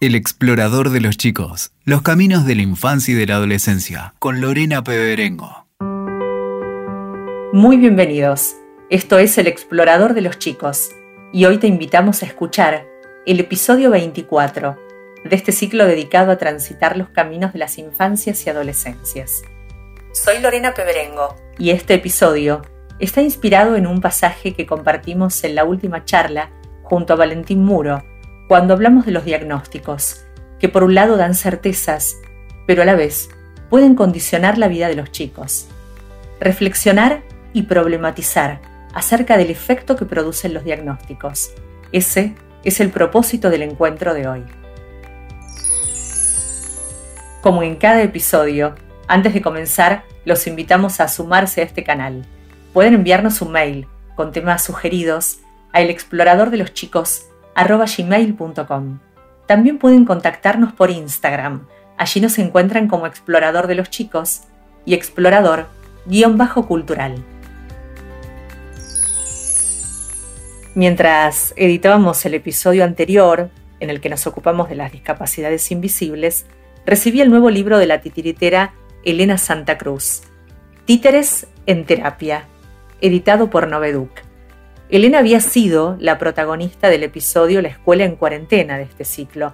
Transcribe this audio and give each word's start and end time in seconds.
El 0.00 0.14
explorador 0.14 0.90
de 0.90 1.00
los 1.00 1.16
chicos, 1.16 1.72
los 1.84 2.02
caminos 2.02 2.46
de 2.46 2.54
la 2.54 2.62
infancia 2.62 3.14
y 3.14 3.16
de 3.16 3.26
la 3.26 3.34
adolescencia, 3.34 4.14
con 4.20 4.40
Lorena 4.40 4.84
Peberengo. 4.84 5.66
Muy 7.52 7.78
bienvenidos. 7.78 8.54
Esto 8.90 9.18
es 9.18 9.36
El 9.38 9.48
explorador 9.48 10.14
de 10.14 10.20
los 10.20 10.38
chicos 10.38 10.90
y 11.32 11.46
hoy 11.46 11.58
te 11.58 11.66
invitamos 11.66 12.22
a 12.22 12.26
escuchar 12.26 12.86
el 13.26 13.40
episodio 13.40 13.90
24 13.90 14.76
de 15.24 15.34
este 15.34 15.50
ciclo 15.50 15.84
dedicado 15.84 16.30
a 16.30 16.38
transitar 16.38 16.96
los 16.96 17.08
caminos 17.08 17.52
de 17.52 17.58
las 17.58 17.76
infancias 17.76 18.46
y 18.46 18.50
adolescencias. 18.50 19.42
Soy 20.12 20.38
Lorena 20.40 20.74
Peberengo 20.74 21.34
y 21.58 21.70
este 21.70 21.94
episodio 21.94 22.62
está 23.00 23.20
inspirado 23.20 23.74
en 23.74 23.88
un 23.88 24.00
pasaje 24.00 24.54
que 24.54 24.64
compartimos 24.64 25.42
en 25.42 25.56
la 25.56 25.64
última 25.64 26.04
charla 26.04 26.52
junto 26.84 27.14
a 27.14 27.16
Valentín 27.16 27.64
Muro 27.64 28.04
cuando 28.48 28.72
hablamos 28.72 29.04
de 29.04 29.12
los 29.12 29.26
diagnósticos, 29.26 30.24
que 30.58 30.70
por 30.70 30.82
un 30.82 30.94
lado 30.94 31.18
dan 31.18 31.34
certezas, 31.34 32.16
pero 32.66 32.80
a 32.80 32.86
la 32.86 32.94
vez 32.94 33.28
pueden 33.68 33.94
condicionar 33.94 34.56
la 34.56 34.68
vida 34.68 34.88
de 34.88 34.94
los 34.94 35.12
chicos. 35.12 35.68
Reflexionar 36.40 37.22
y 37.52 37.64
problematizar 37.64 38.60
acerca 38.94 39.36
del 39.36 39.50
efecto 39.50 39.96
que 39.96 40.06
producen 40.06 40.54
los 40.54 40.64
diagnósticos. 40.64 41.50
Ese 41.92 42.34
es 42.64 42.80
el 42.80 42.88
propósito 42.88 43.50
del 43.50 43.62
encuentro 43.62 44.14
de 44.14 44.26
hoy. 44.26 44.44
Como 47.42 47.62
en 47.62 47.76
cada 47.76 48.02
episodio, 48.02 48.74
antes 49.08 49.34
de 49.34 49.42
comenzar, 49.42 50.04
los 50.24 50.46
invitamos 50.46 51.00
a 51.00 51.08
sumarse 51.08 51.60
a 51.60 51.64
este 51.64 51.84
canal. 51.84 52.24
Pueden 52.72 52.94
enviarnos 52.94 53.42
un 53.42 53.52
mail 53.52 53.86
con 54.16 54.32
temas 54.32 54.64
sugeridos 54.64 55.40
a 55.72 55.82
el 55.82 55.90
explorador 55.90 56.50
de 56.50 56.56
los 56.56 56.72
chicos 56.72 57.27
gmail.com. 57.66 59.00
También 59.46 59.78
pueden 59.78 60.04
contactarnos 60.04 60.72
por 60.72 60.90
Instagram. 60.90 61.66
Allí 61.96 62.20
nos 62.20 62.38
encuentran 62.38 62.86
como 62.86 63.06
Explorador 63.06 63.66
de 63.66 63.74
los 63.74 63.90
Chicos 63.90 64.42
y 64.84 64.94
Explorador-Cultural. 64.94 67.24
Mientras 70.74 71.54
editábamos 71.56 72.24
el 72.24 72.34
episodio 72.34 72.84
anterior, 72.84 73.50
en 73.80 73.90
el 73.90 74.00
que 74.00 74.08
nos 74.08 74.28
ocupamos 74.28 74.68
de 74.68 74.76
las 74.76 74.92
discapacidades 74.92 75.72
invisibles, 75.72 76.46
recibí 76.86 77.20
el 77.20 77.30
nuevo 77.30 77.50
libro 77.50 77.78
de 77.78 77.86
la 77.86 78.00
titiritera 78.00 78.74
Elena 79.04 79.38
Santa 79.38 79.76
Cruz, 79.76 80.22
Títeres 80.84 81.48
en 81.66 81.84
Terapia, 81.84 82.44
editado 83.00 83.50
por 83.50 83.66
Noveduc. 83.66 84.27
Elena 84.90 85.18
había 85.18 85.40
sido 85.40 85.98
la 86.00 86.16
protagonista 86.16 86.88
del 86.88 87.02
episodio 87.02 87.60
La 87.60 87.68
escuela 87.68 88.04
en 88.04 88.16
cuarentena 88.16 88.78
de 88.78 88.84
este 88.84 89.04
ciclo. 89.04 89.52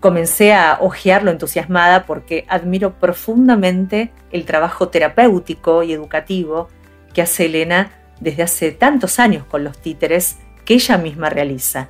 Comencé 0.00 0.52
a 0.52 0.78
hojearlo 0.80 1.30
entusiasmada 1.30 2.06
porque 2.06 2.44
admiro 2.48 2.94
profundamente 2.98 4.10
el 4.32 4.44
trabajo 4.44 4.88
terapéutico 4.88 5.84
y 5.84 5.92
educativo 5.92 6.68
que 7.14 7.22
hace 7.22 7.44
Elena 7.46 7.92
desde 8.18 8.42
hace 8.42 8.72
tantos 8.72 9.20
años 9.20 9.44
con 9.44 9.62
los 9.62 9.78
títeres 9.78 10.38
que 10.64 10.74
ella 10.74 10.98
misma 10.98 11.30
realiza. 11.30 11.88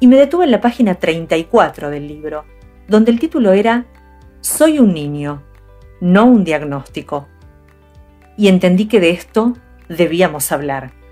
Y 0.00 0.08
me 0.08 0.16
detuve 0.16 0.46
en 0.46 0.50
la 0.50 0.60
página 0.60 0.96
34 0.96 1.90
del 1.90 2.08
libro, 2.08 2.44
donde 2.88 3.12
el 3.12 3.20
título 3.20 3.52
era 3.52 3.86
Soy 4.40 4.80
un 4.80 4.92
niño, 4.94 5.44
no 6.00 6.24
un 6.24 6.42
diagnóstico. 6.42 7.28
Y 8.36 8.48
entendí 8.48 8.86
que 8.86 8.98
de 8.98 9.10
esto 9.10 9.52
debíamos 9.88 10.50
hablar 10.50 11.03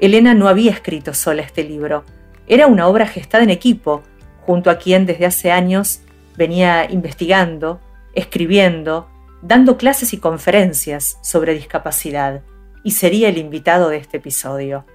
Elena 0.00 0.32
no 0.32 0.48
había 0.48 0.72
escrito 0.72 1.12
sola 1.12 1.42
este 1.42 1.62
libro. 1.62 2.04
Era 2.46 2.66
una 2.66 2.88
obra 2.88 3.06
gestada 3.06 3.44
en 3.44 3.50
equipo, 3.50 4.02
junto 4.40 4.70
a 4.70 4.78
quien 4.78 5.04
desde 5.04 5.26
hace 5.26 5.52
años 5.52 6.00
venía 6.36 6.90
investigando, 6.90 7.80
escribiendo, 8.14 9.08
dando 9.42 9.76
clases 9.76 10.14
y 10.14 10.18
conferencias 10.18 11.18
sobre 11.22 11.52
discapacidad, 11.52 12.40
y 12.82 12.92
sería 12.92 13.28
el 13.28 13.36
invitado 13.36 13.90
de 13.90 13.98
este 13.98 14.16
episodio. 14.16 14.86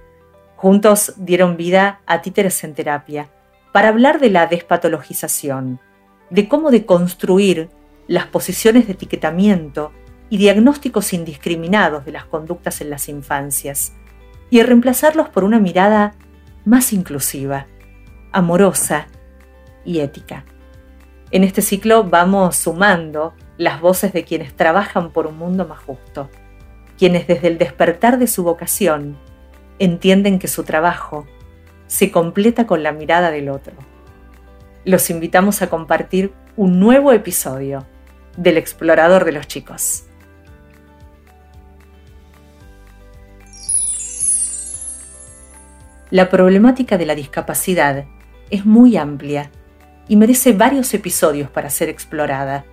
Juntos 0.56 1.14
dieron 1.16 1.56
vida 1.56 2.00
a 2.06 2.20
Títeres 2.20 2.64
en 2.64 2.74
Terapia 2.74 3.28
para 3.72 3.88
hablar 3.88 4.18
de 4.18 4.30
la 4.30 4.48
despatologización, 4.48 5.78
de 6.30 6.48
cómo 6.48 6.72
deconstruir 6.72 7.68
las 8.08 8.26
posiciones 8.26 8.86
de 8.86 8.94
etiquetamiento 8.94 9.92
y 10.30 10.38
diagnósticos 10.38 11.12
indiscriminados 11.12 12.04
de 12.04 12.12
las 12.12 12.24
conductas 12.24 12.80
en 12.80 12.90
las 12.90 13.08
infancias 13.08 13.92
y 14.50 14.62
reemplazarlos 14.62 15.28
por 15.28 15.44
una 15.44 15.58
mirada 15.58 16.14
más 16.64 16.92
inclusiva, 16.92 17.66
amorosa 18.32 19.06
y 19.84 20.00
ética. 20.00 20.44
En 21.30 21.44
este 21.44 21.62
ciclo 21.62 22.04
vamos 22.04 22.56
sumando 22.56 23.34
las 23.58 23.80
voces 23.80 24.12
de 24.12 24.24
quienes 24.24 24.54
trabajan 24.54 25.10
por 25.10 25.26
un 25.26 25.38
mundo 25.38 25.66
más 25.66 25.80
justo, 25.80 26.28
quienes 26.98 27.26
desde 27.26 27.48
el 27.48 27.58
despertar 27.58 28.18
de 28.18 28.26
su 28.26 28.44
vocación 28.44 29.16
entienden 29.78 30.38
que 30.38 30.48
su 30.48 30.64
trabajo 30.64 31.26
se 31.86 32.10
completa 32.10 32.66
con 32.66 32.82
la 32.82 32.92
mirada 32.92 33.30
del 33.30 33.48
otro. 33.48 33.74
Los 34.84 35.10
invitamos 35.10 35.62
a 35.62 35.68
compartir 35.68 36.32
un 36.56 36.78
nuevo 36.80 37.12
episodio 37.12 37.86
del 38.36 38.56
Explorador 38.56 39.24
de 39.24 39.32
los 39.32 39.46
Chicos. 39.46 40.05
La 46.10 46.28
problemática 46.30 46.98
de 46.98 47.04
la 47.04 47.16
discapacidad 47.16 48.04
es 48.50 48.64
muy 48.64 48.96
amplia 48.96 49.50
y 50.06 50.14
merece 50.14 50.52
varios 50.52 50.94
episodios 50.94 51.50
para 51.50 51.68
ser 51.68 51.88
explorada. 51.88 52.64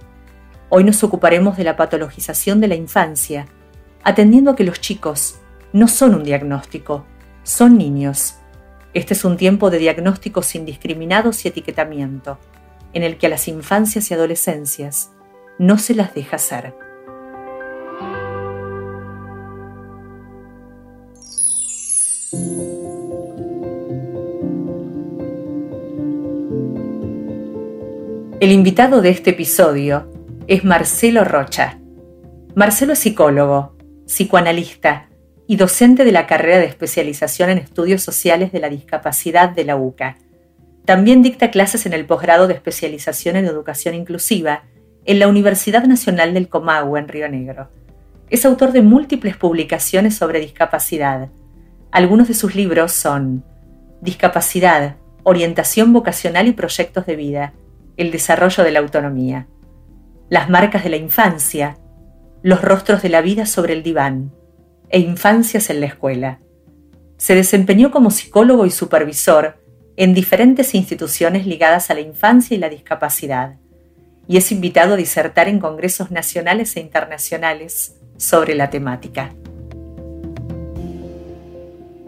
Hoy 0.69 0.83
nos 0.83 1.03
ocuparemos 1.03 1.57
de 1.57 1.63
la 1.63 1.75
patologización 1.75 2.61
de 2.61 2.67
la 2.67 2.75
infancia, 2.75 3.47
atendiendo 4.03 4.51
a 4.51 4.55
que 4.55 4.63
los 4.63 4.79
chicos 4.81 5.39
no 5.71 5.87
son 5.87 6.13
un 6.13 6.23
diagnóstico, 6.23 7.05
son 7.41 7.75
niños. 7.75 8.35
Este 8.93 9.15
es 9.15 9.25
un 9.25 9.35
tiempo 9.35 9.71
de 9.71 9.79
diagnósticos 9.79 10.53
indiscriminados 10.53 11.43
y 11.43 11.47
etiquetamiento, 11.47 12.37
en 12.93 13.01
el 13.01 13.17
que 13.17 13.25
a 13.25 13.29
las 13.29 13.47
infancias 13.47 14.11
y 14.11 14.13
adolescencias 14.13 15.11
no 15.57 15.79
se 15.79 15.95
las 15.95 16.13
deja 16.13 16.37
ser. 16.37 16.75
El 28.43 28.51
invitado 28.51 29.01
de 29.01 29.09
este 29.09 29.29
episodio 29.29 30.11
es 30.47 30.65
Marcelo 30.65 31.23
Rocha. 31.23 31.79
Marcelo 32.55 32.91
es 32.91 32.99
psicólogo, 32.99 33.77
psicoanalista 34.05 35.07
y 35.47 35.55
docente 35.55 36.03
de 36.03 36.11
la 36.11 36.27
carrera 36.27 36.57
de 36.57 36.65
especialización 36.65 37.51
en 37.51 37.59
estudios 37.59 38.03
sociales 38.03 38.51
de 38.51 38.59
la 38.59 38.67
discapacidad 38.67 39.47
de 39.47 39.63
la 39.63 39.77
UCA. 39.77 40.17
También 40.83 41.21
dicta 41.21 41.51
clases 41.51 41.85
en 41.85 41.93
el 41.93 42.05
posgrado 42.05 42.49
de 42.49 42.55
especialización 42.55 43.37
en 43.37 43.45
educación 43.45 43.95
inclusiva 43.95 44.63
en 45.05 45.19
la 45.19 45.29
Universidad 45.29 45.85
Nacional 45.85 46.33
del 46.33 46.49
Comahue 46.49 46.99
en 46.99 47.07
Río 47.07 47.29
Negro. 47.29 47.69
Es 48.29 48.43
autor 48.43 48.73
de 48.73 48.81
múltiples 48.81 49.37
publicaciones 49.37 50.17
sobre 50.17 50.41
discapacidad. 50.41 51.29
Algunos 51.93 52.27
de 52.27 52.33
sus 52.33 52.55
libros 52.55 52.91
son 52.91 53.45
Discapacidad, 54.01 54.97
Orientación 55.23 55.93
Vocacional 55.93 56.49
y 56.49 56.51
Proyectos 56.51 57.05
de 57.05 57.15
Vida, 57.15 57.53
el 57.97 58.11
desarrollo 58.11 58.63
de 58.63 58.71
la 58.71 58.79
autonomía, 58.79 59.47
las 60.29 60.49
marcas 60.49 60.83
de 60.83 60.89
la 60.89 60.97
infancia, 60.97 61.77
los 62.41 62.61
rostros 62.61 63.01
de 63.01 63.09
la 63.09 63.21
vida 63.21 63.45
sobre 63.45 63.73
el 63.73 63.83
diván 63.83 64.31
e 64.89 64.99
infancias 64.99 65.69
en 65.69 65.79
la 65.79 65.87
escuela. 65.87 66.39
Se 67.17 67.35
desempeñó 67.35 67.91
como 67.91 68.11
psicólogo 68.11 68.65
y 68.65 68.71
supervisor 68.71 69.57
en 69.95 70.13
diferentes 70.13 70.73
instituciones 70.75 71.45
ligadas 71.45 71.89
a 71.89 71.93
la 71.93 72.01
infancia 72.01 72.55
y 72.55 72.59
la 72.59 72.69
discapacidad, 72.69 73.57
y 74.27 74.37
es 74.37 74.51
invitado 74.51 74.93
a 74.93 74.97
disertar 74.97 75.47
en 75.47 75.59
congresos 75.59 76.11
nacionales 76.11 76.75
e 76.75 76.79
internacionales 76.79 77.97
sobre 78.17 78.55
la 78.55 78.69
temática. 78.69 79.33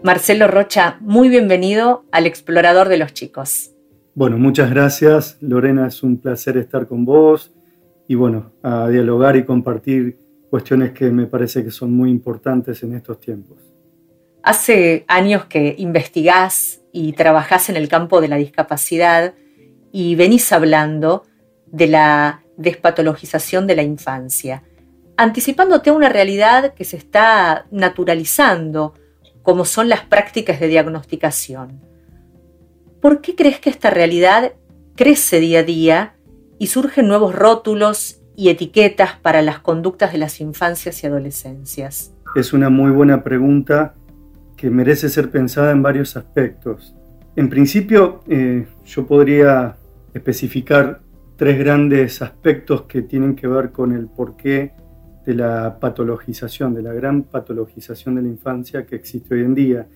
Marcelo 0.02 0.46
Rocha, 0.46 0.98
muy 1.00 1.28
bienvenido 1.28 2.04
al 2.12 2.26
Explorador 2.26 2.88
de 2.88 2.96
los 2.96 3.12
Chicos. 3.12 3.75
Bueno, 4.16 4.38
muchas 4.38 4.70
gracias. 4.70 5.36
Lorena, 5.42 5.86
es 5.86 6.02
un 6.02 6.16
placer 6.16 6.56
estar 6.56 6.86
con 6.86 7.04
vos 7.04 7.52
y 8.08 8.14
bueno, 8.14 8.50
a 8.62 8.88
dialogar 8.88 9.36
y 9.36 9.44
compartir 9.44 10.16
cuestiones 10.48 10.92
que 10.92 11.10
me 11.10 11.26
parece 11.26 11.62
que 11.62 11.70
son 11.70 11.92
muy 11.92 12.10
importantes 12.10 12.82
en 12.82 12.94
estos 12.94 13.20
tiempos. 13.20 13.58
Hace 14.42 15.04
años 15.06 15.44
que 15.44 15.74
investigás 15.76 16.80
y 16.92 17.12
trabajás 17.12 17.68
en 17.68 17.76
el 17.76 17.90
campo 17.90 18.22
de 18.22 18.28
la 18.28 18.36
discapacidad 18.36 19.34
y 19.92 20.14
venís 20.14 20.50
hablando 20.50 21.24
de 21.66 21.86
la 21.86 22.42
despatologización 22.56 23.66
de 23.66 23.76
la 23.76 23.82
infancia, 23.82 24.62
anticipándote 25.18 25.90
a 25.90 25.92
una 25.92 26.08
realidad 26.08 26.72
que 26.72 26.84
se 26.84 26.96
está 26.96 27.66
naturalizando, 27.70 28.94
como 29.42 29.66
son 29.66 29.90
las 29.90 30.00
prácticas 30.06 30.58
de 30.58 30.68
diagnosticación. 30.68 31.95
¿Por 33.00 33.20
qué 33.20 33.34
crees 33.34 33.60
que 33.60 33.70
esta 33.70 33.90
realidad 33.90 34.52
crece 34.96 35.40
día 35.40 35.60
a 35.60 35.62
día 35.62 36.14
y 36.58 36.68
surgen 36.68 37.08
nuevos 37.08 37.34
rótulos 37.34 38.20
y 38.36 38.48
etiquetas 38.48 39.18
para 39.20 39.42
las 39.42 39.60
conductas 39.60 40.12
de 40.12 40.18
las 40.18 40.40
infancias 40.40 41.02
y 41.02 41.06
adolescencias? 41.06 42.14
Es 42.34 42.52
una 42.52 42.70
muy 42.70 42.90
buena 42.90 43.22
pregunta 43.22 43.94
que 44.56 44.70
merece 44.70 45.08
ser 45.08 45.30
pensada 45.30 45.72
en 45.72 45.82
varios 45.82 46.16
aspectos. 46.16 46.94
En 47.36 47.50
principio, 47.50 48.20
eh, 48.28 48.66
yo 48.84 49.06
podría 49.06 49.76
especificar 50.14 51.00
tres 51.36 51.58
grandes 51.58 52.22
aspectos 52.22 52.82
que 52.82 53.02
tienen 53.02 53.36
que 53.36 53.46
ver 53.46 53.70
con 53.70 53.92
el 53.92 54.06
porqué 54.06 54.72
de 55.26 55.34
la 55.34 55.78
patologización, 55.78 56.72
de 56.72 56.82
la 56.82 56.94
gran 56.94 57.24
patologización 57.24 58.14
de 58.14 58.22
la 58.22 58.28
infancia 58.28 58.86
que 58.86 58.96
existe 58.96 59.34
hoy 59.34 59.42
en 59.42 59.54
día. 59.54 59.86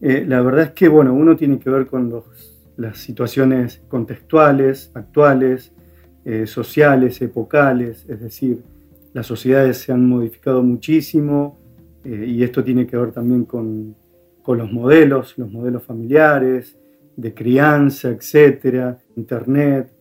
Eh, 0.00 0.24
la 0.26 0.40
verdad 0.42 0.66
es 0.66 0.70
que, 0.72 0.88
bueno, 0.88 1.12
uno 1.12 1.36
tiene 1.36 1.58
que 1.58 1.70
ver 1.70 1.86
con 1.86 2.22
las 2.76 2.98
situaciones 2.98 3.82
contextuales, 3.88 4.90
actuales, 4.94 5.72
eh, 6.24 6.46
sociales, 6.46 7.20
epocales, 7.20 8.06
es 8.08 8.20
decir, 8.20 8.62
las 9.12 9.26
sociedades 9.26 9.78
se 9.78 9.92
han 9.92 10.06
modificado 10.06 10.62
muchísimo 10.62 11.58
eh, 12.04 12.26
y 12.28 12.42
esto 12.44 12.62
tiene 12.62 12.86
que 12.86 12.96
ver 12.96 13.12
también 13.12 13.44
con, 13.44 13.96
con, 14.42 14.58
los 14.58 14.70
modelos, 14.70 15.36
los 15.36 15.50
modelos 15.50 15.82
familiares, 15.82 16.76
de 17.16 17.34
crianza, 17.34 18.10
etcétera, 18.10 18.98
internet, 19.16 19.92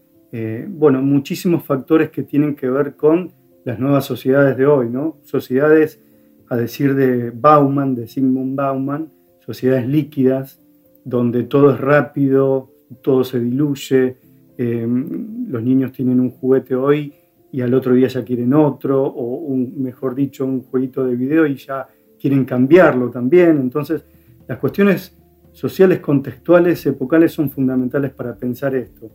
bueno, 0.70 1.02
muchísimos 1.02 1.64
factores 1.64 2.12
que 2.12 2.22
tienen 2.22 2.54
que 2.56 2.70
ver 2.70 2.96
con 2.96 3.32
las 3.66 3.80
nuevas 3.80 4.06
sociedades 4.06 4.56
de 4.56 4.68
hoy, 4.68 4.88
¿no? 4.88 5.18
Sociedades, 5.24 6.00
a 6.48 6.56
decir 6.56 6.94
de 6.94 7.32
Bauman, 7.32 7.96
de 7.96 8.08
Sigmund 8.08 8.56
Bauman, 8.56 9.10
sociedades 9.48 9.88
líquidas, 9.88 10.60
donde 11.06 11.44
todo 11.46 11.72
es 11.72 11.80
rápido, 11.80 12.70
todo 13.02 13.24
se 13.24 13.40
diluye, 13.40 14.18
em, 14.58 15.48
los 15.50 15.64
niños 15.64 15.94
tienen 15.94 16.20
un 16.20 16.32
juguete 16.32 16.76
hoy 16.76 17.14
y 17.52 17.62
al 17.62 17.74
otro 17.74 17.94
día 17.94 18.10
ya 18.10 18.26
quieren 18.26 18.54
otro, 18.54 19.04
o 19.04 19.24
un, 19.38 19.82
mejor 19.82 20.14
dicho, 20.14 20.46
un 20.46 20.64
jueguito 20.64 21.06
de 21.06 21.16
video 21.16 21.48
y 21.48 21.56
ya 21.56 21.88
quieren 22.20 22.44
cambiarlo 22.44 23.10
también. 23.10 23.58
Entonces, 23.58 24.04
las 24.48 24.58
cuestiones 24.58 25.16
sociales, 25.54 26.00
contextuales, 26.02 26.86
epocales 26.86 27.32
son 27.32 27.50
fundamentales 27.50 28.12
para 28.12 28.36
pensar 28.36 28.76
esto. 28.76 29.10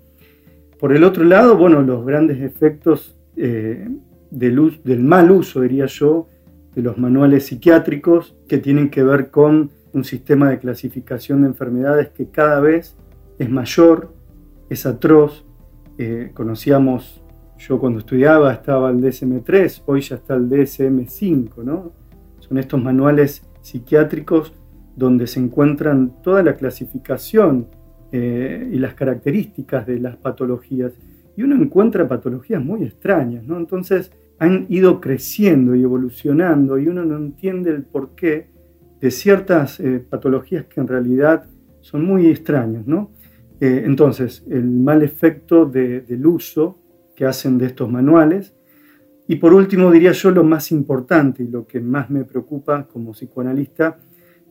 Por 0.81 0.94
el 0.94 1.05
otro 1.05 1.25
lado, 1.25 1.58
bueno, 1.58 1.82
los 1.82 2.06
grandes 2.06 2.40
efectos 2.40 3.14
eh, 3.37 3.87
del, 4.31 5.00
mal 5.00 5.31
uso, 5.31 5.61
diría 5.61 5.87
yo, 5.87 6.26
de 6.75 6.81
los 6.81 6.96
manuales 6.96 7.44
psiquiátricos 7.46 8.34
que 8.49 8.56
tienen 8.58 8.88
que 8.88 9.02
ver 9.02 9.31
con 9.31 9.70
un 9.93 10.05
sistema 10.05 10.50
de 10.50 10.59
clasificación 10.59 11.43
de 11.43 11.49
enfermedades 11.49 12.09
que 12.11 12.29
cada 12.29 12.61
vez 12.61 12.97
es 13.39 13.50
mayor, 13.50 14.12
es 14.69 14.87
atroz. 14.87 15.44
Eh, 15.99 16.31
conocíamos, 16.35 17.23
yo 17.59 17.79
cuando 17.79 18.00
estudiaba 18.00 18.53
estaba 18.53 18.91
el 18.91 18.99
DSM-3, 18.99 19.83
hoy 19.87 20.00
ya 20.00 20.17
está 20.17 20.35
el 20.35 20.49
DSM-5, 20.49 21.62
¿no? 21.65 21.93
Son 22.41 22.59
estos 22.59 22.83
manuales 22.83 23.43
psiquiátricos 23.61 24.53
donde 24.97 25.27
se 25.27 25.41
encuentran 25.41 26.23
toda 26.23 26.43
la 26.43 26.56
clasificación 26.56 27.69
eh, 28.11 28.69
y 28.73 28.79
las 28.79 28.94
características 28.94 29.87
de 29.87 30.00
las 30.00 30.17
patologías. 30.17 30.93
Y 31.37 31.43
uno 31.43 31.56
encuentra 31.56 32.09
patologías 32.09 32.62
muy 32.62 32.83
extrañas, 32.85 33.44
¿no? 33.44 33.56
Entonces, 33.56 34.12
han 34.39 34.67
ido 34.69 35.00
creciendo 35.00 35.75
y 35.75 35.83
evolucionando 35.83 36.79
y 36.79 36.89
uno 36.89 37.05
no 37.05 37.17
entiende 37.17 37.71
el 37.71 37.85
porqué 37.85 38.49
de 39.03 39.11
ciertas 39.11 39.79
eh, 39.81 40.03
patologías 40.09 40.65
que 40.67 40.81
en 40.81 40.89
realidad 40.89 41.45
son 41.81 42.07
muy 42.07 42.29
extrañas. 42.29 42.87
¿no? 42.87 43.11
Eh, 43.61 43.83
entonces, 43.85 44.45
el 44.49 44.65
mal 44.65 45.03
efecto 45.03 45.67
del 45.67 46.25
uso 46.27 46.79
que 47.15 47.27
hacen 47.27 47.59
de 47.59 47.67
estos 47.67 47.91
manuales. 47.91 48.55
Y 49.29 49.37
por 49.37 49.53
último, 49.55 49.91
diría 49.91 50.13
yo, 50.13 50.31
lo 50.31 50.45
más 50.45 50.71
importante 50.73 51.43
y 51.43 51.49
lo 51.49 51.67
que 51.67 51.81
más 51.81 52.09
me 52.11 52.25
preocupa 52.25 52.87
como 52.87 53.13
psicoanalista 53.13 53.99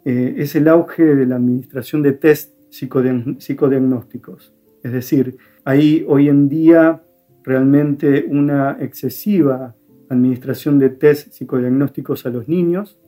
eh, 0.03 0.35
es 0.37 0.55
el 0.55 0.67
auge 0.67 1.15
de 1.15 1.25
la 1.25 1.37
administración 1.37 2.01
de 2.01 2.11
test 2.13 2.53
psicodiagnósticos. 2.69 4.53
Es 4.83 4.91
decir, 4.91 5.37
hay 5.63 6.05
hoy 6.07 6.27
en 6.27 6.49
día 6.49 7.03
realmente 7.43 8.25
una 8.27 8.77
excesiva 8.79 9.75
administración 10.09 10.77
de 10.79 10.89
test 10.89 11.31
psicodiagnósticos 11.31 12.25
a 12.25 12.29
los 12.29 12.47
niños. 12.47 13.00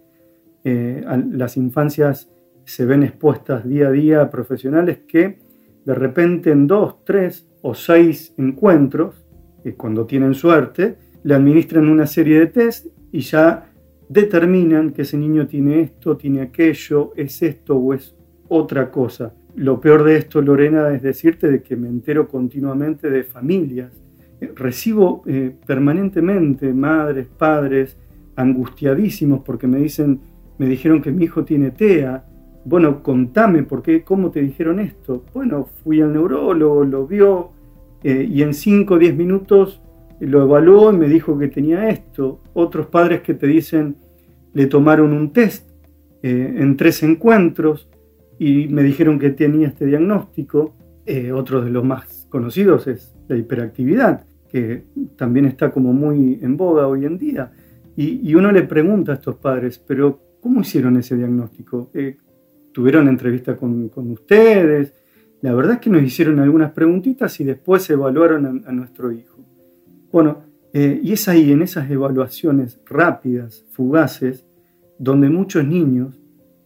Eh, 0.63 1.03
las 1.31 1.57
infancias 1.57 2.31
se 2.65 2.85
ven 2.85 3.03
expuestas 3.03 3.67
día 3.67 3.87
a 3.87 3.91
día 3.91 4.21
a 4.21 4.29
profesionales 4.29 4.99
que 5.07 5.39
de 5.85 5.93
repente 5.93 6.51
en 6.51 6.67
dos, 6.67 7.03
tres 7.03 7.47
o 7.61 7.73
seis 7.73 8.33
encuentros, 8.37 9.25
eh, 9.63 9.73
cuando 9.73 10.05
tienen 10.05 10.33
suerte, 10.33 10.97
le 11.23 11.35
administran 11.35 11.89
una 11.89 12.07
serie 12.07 12.39
de 12.39 12.47
test 12.47 12.87
y 13.11 13.19
ya 13.19 13.69
determinan 14.07 14.91
que 14.91 15.01
ese 15.03 15.17
niño 15.17 15.47
tiene 15.47 15.81
esto, 15.81 16.17
tiene 16.17 16.41
aquello, 16.41 17.11
es 17.15 17.41
esto 17.41 17.77
o 17.77 17.93
es 17.93 18.15
otra 18.47 18.91
cosa. 18.91 19.33
Lo 19.55 19.79
peor 19.79 20.03
de 20.03 20.17
esto, 20.17 20.41
Lorena, 20.41 20.93
es 20.93 21.01
decirte 21.01 21.49
de 21.49 21.61
que 21.61 21.75
me 21.75 21.87
entero 21.87 22.27
continuamente 22.27 23.09
de 23.09 23.23
familias 23.23 23.91
recibo 24.55 25.23
eh, 25.25 25.55
permanentemente 25.65 26.73
madres, 26.73 27.27
padres 27.27 27.97
angustiadísimos 28.35 29.41
porque 29.43 29.67
me 29.67 29.79
dicen, 29.79 30.19
me 30.63 30.69
dijeron 30.69 31.01
que 31.01 31.11
mi 31.11 31.25
hijo 31.25 31.43
tiene 31.43 31.71
TEA. 31.71 32.23
Bueno, 32.63 33.03
contame 33.03 33.63
por 33.63 33.83
qué, 33.83 34.01
cómo 34.03 34.31
te 34.31 34.41
dijeron 34.41 34.79
esto. 34.79 35.25
Bueno, 35.33 35.67
fui 35.83 35.99
al 35.99 36.13
neurólogo, 36.13 36.85
lo 36.85 37.05
vio 37.05 37.51
eh, 38.01 38.25
y 38.29 38.41
en 38.41 38.53
5 38.53 38.93
o 38.93 38.97
10 38.97 39.13
minutos 39.17 39.81
lo 40.21 40.43
evaluó 40.43 40.93
y 40.93 40.97
me 40.97 41.09
dijo 41.09 41.37
que 41.37 41.49
tenía 41.49 41.89
esto. 41.89 42.39
Otros 42.53 42.87
padres 42.87 43.21
que 43.21 43.33
te 43.33 43.45
dicen, 43.45 43.97
le 44.53 44.67
tomaron 44.67 45.11
un 45.11 45.33
test 45.33 45.69
eh, 46.21 46.55
en 46.57 46.77
tres 46.77 47.03
encuentros 47.03 47.89
y 48.39 48.69
me 48.69 48.83
dijeron 48.83 49.19
que 49.19 49.31
tenía 49.31 49.67
este 49.67 49.85
diagnóstico. 49.85 50.75
otro 51.33 51.61
de 51.61 51.71
los 51.71 51.83
más 51.83 52.25
conocidos 52.29 52.87
es 52.87 53.13
la 53.27 53.35
hiperactividad 53.35 54.23
que 54.49 54.85
también 55.17 55.45
está 55.45 55.71
como 55.71 55.91
muy 55.91 56.39
en 56.41 56.55
boga 56.55 56.87
hoy 56.87 57.05
en 57.05 57.17
día. 57.17 57.51
Y, 57.95 58.33
uno 58.33 58.51
le 58.51 58.63
pregunta 58.63 59.11
a 59.11 59.15
estos 59.15 59.35
padres, 59.35 59.77
pero 59.85 60.19
¿cómo 60.43 60.61
hicieron 60.61 60.97
ese 60.97 61.15
diagnóstico? 61.15 61.89
Eh, 61.93 62.17
¿Tuvieron 62.73 63.07
entrevista 63.07 63.55
con, 63.55 63.89
ustedes? 63.95 64.93
La 65.41 65.53
verdad 65.53 65.75
es 65.75 65.79
que 65.79 65.89
nos 65.89 66.03
hicieron 66.03 66.39
algunas 66.39 66.71
preguntitas 66.71 67.39
y 67.39 67.45
después 67.45 67.89
evaluaron 67.89 68.63
a, 68.67 68.71
nuestro 68.73 69.11
hijo. 69.11 69.39
Bueno, 70.11 70.43
eh, 70.73 70.99
y 71.01 71.13
es 71.13 71.27
ahí, 71.29 71.51
en 71.51 71.61
esas 71.61 71.89
evaluaciones 71.89 72.79
rápidas, 72.85 73.63
fugaces, 73.71 74.45
donde 74.99 75.29
muchos 75.29 75.65
niños 75.65 76.19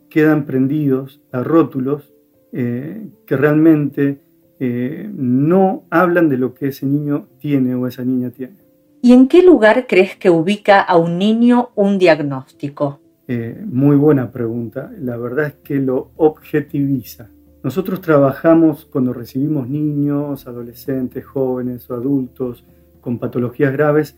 quedan 0.10 0.46
prendidos 0.46 1.22
a 1.32 1.44
rótulos 1.44 2.14
eh, 2.52 3.08
que 3.26 3.38
realmente 3.38 4.22
eh, 4.60 5.10
no 5.14 5.84
hablan 5.90 6.30
de 6.30 6.38
lo 6.38 6.54
que 6.54 6.70
ese 6.70 6.86
niño 6.86 7.28
tiene 7.40 7.76
o 7.76 7.86
esa 7.86 8.04
niña 8.04 8.32
tiene. 8.32 8.56
¿Y 9.02 9.14
en 9.14 9.28
qué 9.28 9.44
lugar 9.44 9.86
crees 9.88 10.16
que 10.16 10.30
ubica 10.30 10.82
a 10.82 10.98
un 10.98 11.20
niño 11.20 11.70
un 11.76 12.00
diagnóstico? 12.00 13.00
Eh, 13.28 13.62
muy 13.66 13.98
buena 13.98 14.32
pregunta. 14.32 14.92
La 15.00 15.18
verdad 15.18 15.48
es 15.48 15.54
que 15.56 15.76
lo 15.76 16.12
objetiviza. 16.16 17.30
Nosotros 17.64 18.00
trabajamos 18.00 18.86
cuando 18.86 19.12
recibimos 19.12 19.68
niños, 19.68 20.48
adolescentes, 20.48 21.26
jóvenes 21.26 21.90
o 21.90 21.96
adultos 21.96 22.64
con 23.02 23.20
patologías 23.20 23.74
graves, 23.74 24.16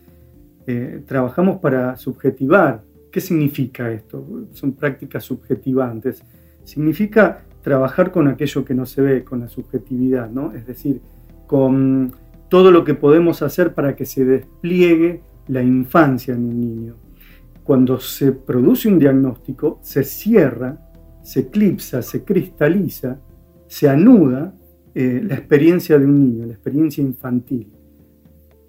eh, 0.66 1.02
trabajamos 1.06 1.58
para 1.58 1.96
subjetivar. 1.96 2.82
¿Qué 3.10 3.20
significa 3.20 3.90
esto? 3.90 4.24
Son 4.52 4.72
prácticas 4.72 5.24
subjetivantes. 5.24 6.22
Significa 6.62 7.42
trabajar 7.62 8.12
con 8.12 8.28
aquello 8.28 8.64
que 8.64 8.74
no 8.74 8.86
se 8.86 9.02
ve, 9.02 9.24
con 9.24 9.40
la 9.40 9.48
subjetividad, 9.48 10.30
¿no? 10.30 10.52
Es 10.52 10.66
decir, 10.66 11.00
con 11.48 12.12
todo 12.48 12.70
lo 12.70 12.84
que 12.84 12.94
podemos 12.94 13.42
hacer 13.42 13.74
para 13.74 13.96
que 13.96 14.06
se 14.06 14.24
despliegue 14.24 15.22
la 15.48 15.62
infancia 15.62 16.34
en 16.34 16.44
un 16.44 16.60
niño. 16.60 17.09
Cuando 17.70 18.00
se 18.00 18.32
produce 18.32 18.88
un 18.88 18.98
diagnóstico, 18.98 19.78
se 19.80 20.02
cierra, 20.02 20.76
se 21.22 21.42
eclipsa, 21.42 22.02
se 22.02 22.24
cristaliza, 22.24 23.20
se 23.68 23.88
anuda 23.88 24.52
eh, 24.92 25.22
la 25.24 25.36
experiencia 25.36 25.96
de 25.96 26.04
un 26.04 26.18
niño, 26.18 26.46
la 26.46 26.54
experiencia 26.54 27.00
infantil. 27.00 27.68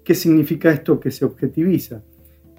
¿Qué 0.04 0.14
significa 0.14 0.70
esto 0.70 1.00
que 1.00 1.10
se 1.10 1.24
objetiviza? 1.24 2.00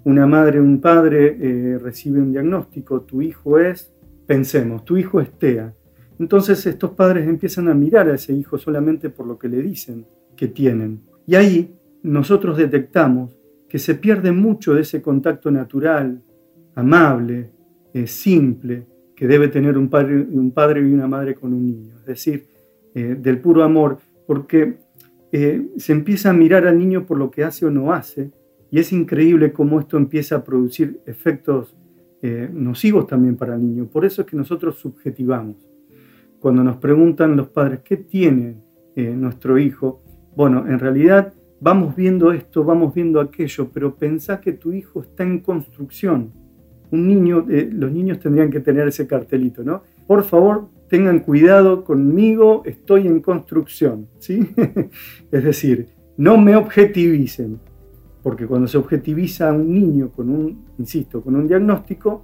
Una 0.04 0.28
madre, 0.28 0.60
un 0.60 0.82
padre 0.82 1.38
eh, 1.40 1.78
recibe 1.78 2.20
un 2.20 2.34
diagnóstico, 2.34 3.04
tu 3.04 3.22
hijo 3.22 3.58
es, 3.58 3.94
pensemos, 4.26 4.84
tu 4.84 4.98
hijo 4.98 5.22
es 5.22 5.32
TEA, 5.40 5.74
entonces 6.20 6.66
estos 6.66 6.92
padres 6.92 7.26
empiezan 7.26 7.70
a 7.70 7.74
mirar 7.74 8.10
a 8.10 8.16
ese 8.16 8.34
hijo 8.34 8.58
solamente 8.58 9.10
por 9.10 9.28
lo 9.28 9.40
que 9.40 9.48
le 9.48 9.62
dicen 9.62 10.06
que 10.36 10.50
tienen. 10.50 11.04
Y 11.26 11.36
ahí 11.36 11.74
nosotros 12.02 12.58
detectamos 12.58 13.32
que 13.70 13.80
se 13.80 13.96
pierde 13.96 14.34
mucho 14.34 14.74
de 14.74 14.82
ese 14.82 15.02
contacto 15.02 15.50
natural, 15.50 16.22
amable, 16.75 17.51
eh, 17.94 18.08
simple, 18.08 18.88
que 19.15 19.27
debe 19.27 19.48
tener 19.48 19.77
un 19.77 19.89
padre, 19.89 20.15
un 20.22 20.51
padre 20.51 20.82
y 20.82 20.92
una 20.92 21.08
madre 21.08 21.36
con 21.36 21.53
un 21.53 21.65
niño. 21.65 21.96
Es 22.00 22.06
decir, 22.06 22.48
eh, 22.96 23.15
del 23.20 23.39
puro 23.39 23.63
amor, 23.63 24.00
porque 24.25 24.77
eh, 25.32 25.70
se 25.77 25.94
empieza 25.94 26.32
a 26.32 26.34
mirar 26.34 26.68
al 26.68 26.77
niño 26.77 27.06
por 27.06 27.18
lo 27.18 27.30
que 27.30 27.44
hace 27.44 27.65
o 27.65 27.72
no 27.72 27.94
hace, 27.94 28.32
y 28.72 28.80
es 28.80 28.92
increíble 28.92 29.53
cómo 29.53 29.80
esto 29.80 29.98
empieza 29.98 30.38
a 30.38 30.44
producir 30.44 31.00
efectos 31.06 31.75
nocivos 32.53 33.06
también 33.06 33.36
para 33.36 33.56
el 33.56 33.62
niño. 33.62 33.86
Por 33.86 34.06
eso 34.06 34.22
es 34.22 34.27
que 34.30 34.38
nosotros 34.38 34.77
subjetivamos. 34.77 35.58
Cuando 36.39 36.63
nos 36.63 36.77
preguntan 36.77 37.36
los 37.36 37.50
padres, 37.50 37.82
¿qué 37.84 37.98
tiene 37.98 38.56
nuestro 38.96 39.58
hijo? 39.58 40.01
Bueno, 40.34 40.65
en 40.65 40.80
realidad 40.80 41.34
vamos 41.60 41.98
viendo 41.98 42.32
esto, 42.32 42.63
vamos 42.63 42.94
viendo 42.94 43.20
aquello, 43.20 43.70
pero 43.74 43.96
pensá 43.96 44.39
que 44.39 44.53
tu 44.53 44.72
hijo 44.72 45.01
está 45.01 45.24
en 45.24 45.39
construcción. 45.39 46.32
Un 46.94 47.08
niño, 47.08 47.44
los 47.48 47.92
niños 47.92 48.20
tendrían 48.20 48.52
que 48.52 48.60
tener 48.60 48.88
ese 48.88 49.08
cartelito, 49.08 49.64
¿no? 49.64 49.82
Por 50.06 50.24
favor, 50.24 50.70
tengan 50.90 51.22
cuidado 51.22 51.84
conmigo, 51.84 52.62
estoy 52.66 53.08
en 53.08 53.20
construcción, 53.20 54.10
¿sí? 54.20 54.48
es 55.32 55.44
decir, 55.44 55.88
no 56.18 56.38
me 56.38 56.56
objetivicen, 56.56 57.60
porque 58.22 58.46
cuando 58.46 58.68
se 58.68 58.78
objetiviza 58.78 59.50
a 59.50 59.54
un 59.54 59.74
niño 59.74 60.12
con 60.12 60.30
un, 60.30 60.66
insisto, 60.78 61.24
con 61.24 61.36
un 61.36 61.48
diagnóstico, 61.48 62.24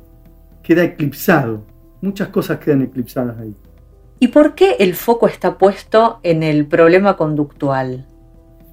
queda 0.62 0.84
eclipsado. 0.84 1.66
Muchas 2.02 2.28
cosas 2.28 2.60
quedan 2.60 2.84
eclipsadas 2.84 3.40
ahí. 3.40 3.56
¿Y 4.20 4.28
por 4.28 4.54
qué 4.54 4.76
el 4.78 4.94
foco 4.94 5.28
está 5.28 5.58
puesto 5.58 6.20
en 6.22 6.44
el 6.44 6.68
problema 6.68 7.18
conductual? 7.18 8.06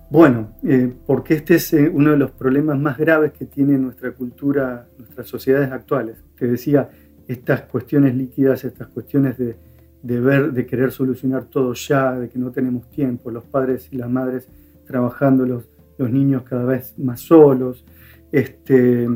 Bueno, 0.08 0.56
eh, 0.62 0.92
porque 1.06 1.34
este 1.34 1.56
es 1.56 1.72
eh, 1.72 1.90
uno 1.92 2.12
de 2.12 2.16
los 2.16 2.30
problemas 2.30 2.78
más 2.78 2.96
graves 2.96 3.32
que 3.32 3.46
tiene 3.46 3.76
nuestra 3.76 4.12
cultura, 4.12 4.88
nuestras 4.98 5.26
sociedades 5.26 5.72
actuales. 5.72 6.16
Te 6.36 6.46
decía, 6.46 6.88
estas 7.26 7.62
cuestiones 7.62 8.14
líquidas, 8.14 8.64
estas 8.64 8.86
cuestiones 8.88 9.36
de, 9.36 9.56
de 10.02 10.66
querer 10.66 10.92
solucionar 10.92 11.46
todo 11.46 11.75
ya, 11.75 12.18
de 12.18 12.28
que 12.28 12.38
no 12.38 12.52
tenemos 12.52 12.88
tiempo, 12.88 13.30
los 13.32 13.44
padres 13.44 13.88
y 13.90 13.96
las 13.96 14.08
madres 14.08 14.48
trabajando, 14.86 15.44
los, 15.44 15.68
los 15.98 16.10
niños 16.10 16.42
cada 16.44 16.64
vez 16.64 16.96
más 16.98 17.20
solos, 17.20 17.84
este, 18.30 19.08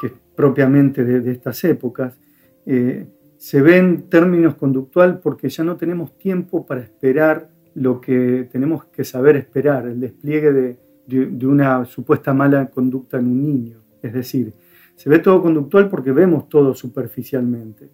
que 0.00 0.12
propiamente 0.34 1.04
de, 1.04 1.30
estas 1.30 1.62
épocas, 1.64 2.18
eh, 2.66 3.06
se 3.36 3.62
ven 3.62 4.08
términos 4.08 4.54
conductual 4.54 5.20
porque 5.20 5.48
ya 5.48 5.64
no 5.64 5.76
tenemos 5.76 6.16
tiempo 6.16 6.66
para 6.66 6.80
esperar 6.80 7.50
lo 7.74 8.00
que 8.00 8.48
tenemos 8.50 8.84
que 8.86 9.04
saber 9.04 9.36
esperar, 9.36 9.86
el 9.86 10.00
despliegue 10.00 10.52
de, 10.52 11.46
una 11.46 11.84
supuesta 11.84 12.32
mala 12.32 12.66
conducta 12.66 13.18
en 13.18 13.26
un 13.26 13.42
niño. 13.42 13.78
Es 14.02 14.12
decir, 14.12 14.52
se 14.96 15.10
ve 15.10 15.18
todo 15.18 15.42
conductual 15.42 15.88
porque 15.88 16.12
vemos 16.12 16.48
todo 16.48 16.74
superficialmente 16.74 17.90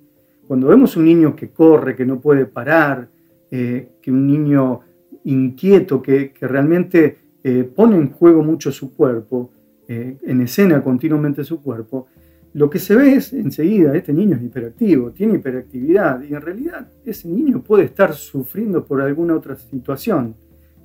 cuando 0.51 0.67
vemos 0.67 0.97
un 0.97 1.05
niño 1.05 1.37
que 1.37 1.51
corre, 1.51 1.95
que 1.95 2.05
no 2.05 2.21
puede 2.21 2.45
parar, 2.45 3.09
eh, 3.53 3.91
que 4.03 4.11
un 4.11 4.27
niño 4.27 4.81
inquieto, 5.23 6.03
que, 6.03 6.33
realmente 6.41 7.19
eh, 7.45 7.63
pone 7.73 7.95
en 7.95 8.11
juego 8.11 8.43
mucho 8.43 8.73
su 8.73 8.93
cuerpo, 8.93 9.53
eh, 9.87 10.17
en 10.21 10.41
escena 10.41 10.83
continuamente 10.83 11.45
su 11.45 11.63
cuerpo, 11.63 12.09
lo 12.52 12.69
que 12.69 12.80
se 12.80 12.97
ve 12.97 13.14
es 13.14 13.33
enseguida, 13.33 13.95
este 13.95 14.12
niño 14.12 14.37
es 14.37 14.42
hiperactivo, 14.42 15.12
tiene 15.12 15.37
hiperactividad 15.37 16.23
y 16.23 16.35
en 16.35 16.40
realidad 16.40 16.88
ese 17.04 17.28
niño 17.28 17.62
puede 17.62 17.85
estar 17.85 18.12
sufriendo 18.14 18.85
por 18.85 19.00
alguna 19.00 19.37
otra 19.37 19.54
situación. 19.57 20.35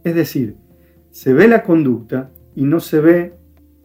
Es 0.03 0.13
decir, 0.13 0.55
se 1.09 1.33
ve 1.33 1.47
la 1.47 1.63
conducta 1.63 2.29
y 2.55 2.65
no 2.65 2.79
se 2.79 2.99
ve 2.99 3.33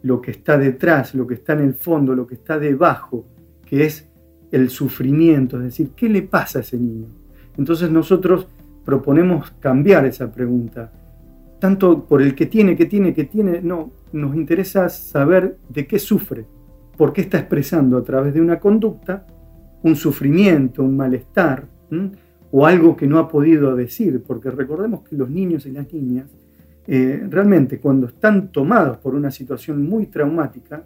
lo 0.02 0.20
que 0.20 0.30
está 0.30 0.58
detrás, 0.58 1.14
lo 1.14 1.26
que 1.26 1.34
está 1.34 1.54
en 1.54 1.60
el 1.60 1.74
fondo, 1.74 2.14
lo 2.14 2.26
que 2.26 2.34
está 2.34 2.58
debajo, 2.58 3.24
que 3.64 3.86
es 3.86 4.08
el 4.50 4.68
sufrimiento, 4.68 5.56
es 5.58 5.64
decir, 5.64 5.90
¿qué 5.96 6.08
le 6.08 6.22
pasa 6.22 6.58
a 6.58 6.62
ese 6.62 6.76
niño? 6.76 7.06
Entonces 7.56 7.90
nosotros 7.90 8.46
proponemos 8.84 9.52
cambiar 9.60 10.04
esa 10.04 10.30
pregunta, 10.32 10.92
tanto 11.58 12.04
por 12.04 12.20
el 12.20 12.34
que 12.34 12.46
tiene, 12.46 12.76
que 12.76 12.86
tiene, 12.86 13.14
que 13.14 13.24
tiene, 13.24 13.60
no, 13.62 13.92
nos 14.12 14.34
interesa 14.34 14.88
saber 14.88 15.56
de 15.68 15.86
qué 15.86 15.98
sufre, 15.98 16.46
por 17.00 17.14
qué 17.14 17.22
está 17.22 17.38
expresando 17.38 17.96
a 17.96 18.04
través 18.04 18.34
de 18.34 18.42
una 18.42 18.60
conducta 18.60 19.24
un 19.82 19.96
sufrimiento, 19.96 20.82
un 20.82 20.98
malestar, 20.98 21.66
o 22.50 22.66
algo 22.66 22.94
que 22.94 23.06
no 23.06 23.18
ha 23.18 23.26
podido 23.26 23.74
decir, 23.74 24.22
porque 24.22 24.50
recordemos 24.50 25.00
que 25.08 25.16
los 25.16 25.30
niños 25.30 25.64
y 25.64 25.70
las 25.72 25.90
niñas, 25.90 26.30
eh, 26.86 27.26
realmente 27.30 27.80
cuando 27.80 28.08
están 28.08 28.52
tomados 28.52 28.98
por 28.98 29.14
una 29.14 29.30
situación 29.30 29.82
muy 29.82 30.08
traumática, 30.08 30.84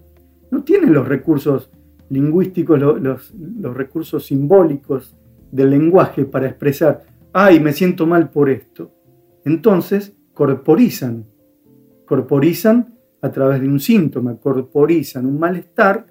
no 0.52 0.62
tienen 0.62 0.92
los 0.92 1.08
recursos 1.08 1.72
lingüísticos, 2.10 2.78
los, 2.78 3.34
recursos 3.74 4.24
simbólicos 4.24 5.16
del 5.50 5.70
lenguaje 5.70 6.26
para 6.26 6.46
expresar, 6.46 7.02
ay, 7.32 7.58
me 7.58 7.72
siento 7.72 8.06
mal 8.06 8.30
por 8.30 8.50
esto. 8.50 8.92
Entonces, 9.44 10.14
corporizan, 10.32 11.26
corporizan 12.06 12.93
a 13.24 13.30
través 13.30 13.60
de 13.60 13.68
un 13.68 13.80
síntoma, 13.80 14.36
corporizan 14.36 15.24
un 15.24 15.38
malestar 15.38 16.06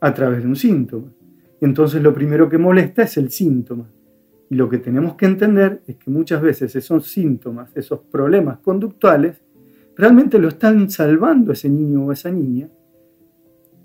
a 0.00 0.12
través 0.12 0.42
de 0.42 0.48
un 0.48 0.56
síntoma. 0.56 1.12
Entonces 1.60 2.02
lo 2.02 2.12
primero 2.12 2.48
que 2.48 2.58
molesta 2.58 3.02
es 3.02 3.16
el 3.16 3.30
síntoma. 3.30 3.90
Y 4.50 4.54
lo 4.54 4.68
que 4.68 4.78
tenemos 4.78 5.14
que 5.14 5.26
entender 5.26 5.82
es 5.86 5.96
que 5.96 6.10
muchas 6.10 6.42
veces 6.42 6.76
esos 6.76 7.06
síntomas, 7.06 7.74
esos 7.74 8.00
problemas 8.00 8.58
conductuales, 8.58 9.42
realmente 9.96 10.38
lo 10.38 10.48
están 10.48 10.90
salvando 10.90 11.52
ese 11.52 11.68
niño 11.70 12.04
o 12.04 12.12
esa 12.12 12.30
niña 12.30 12.68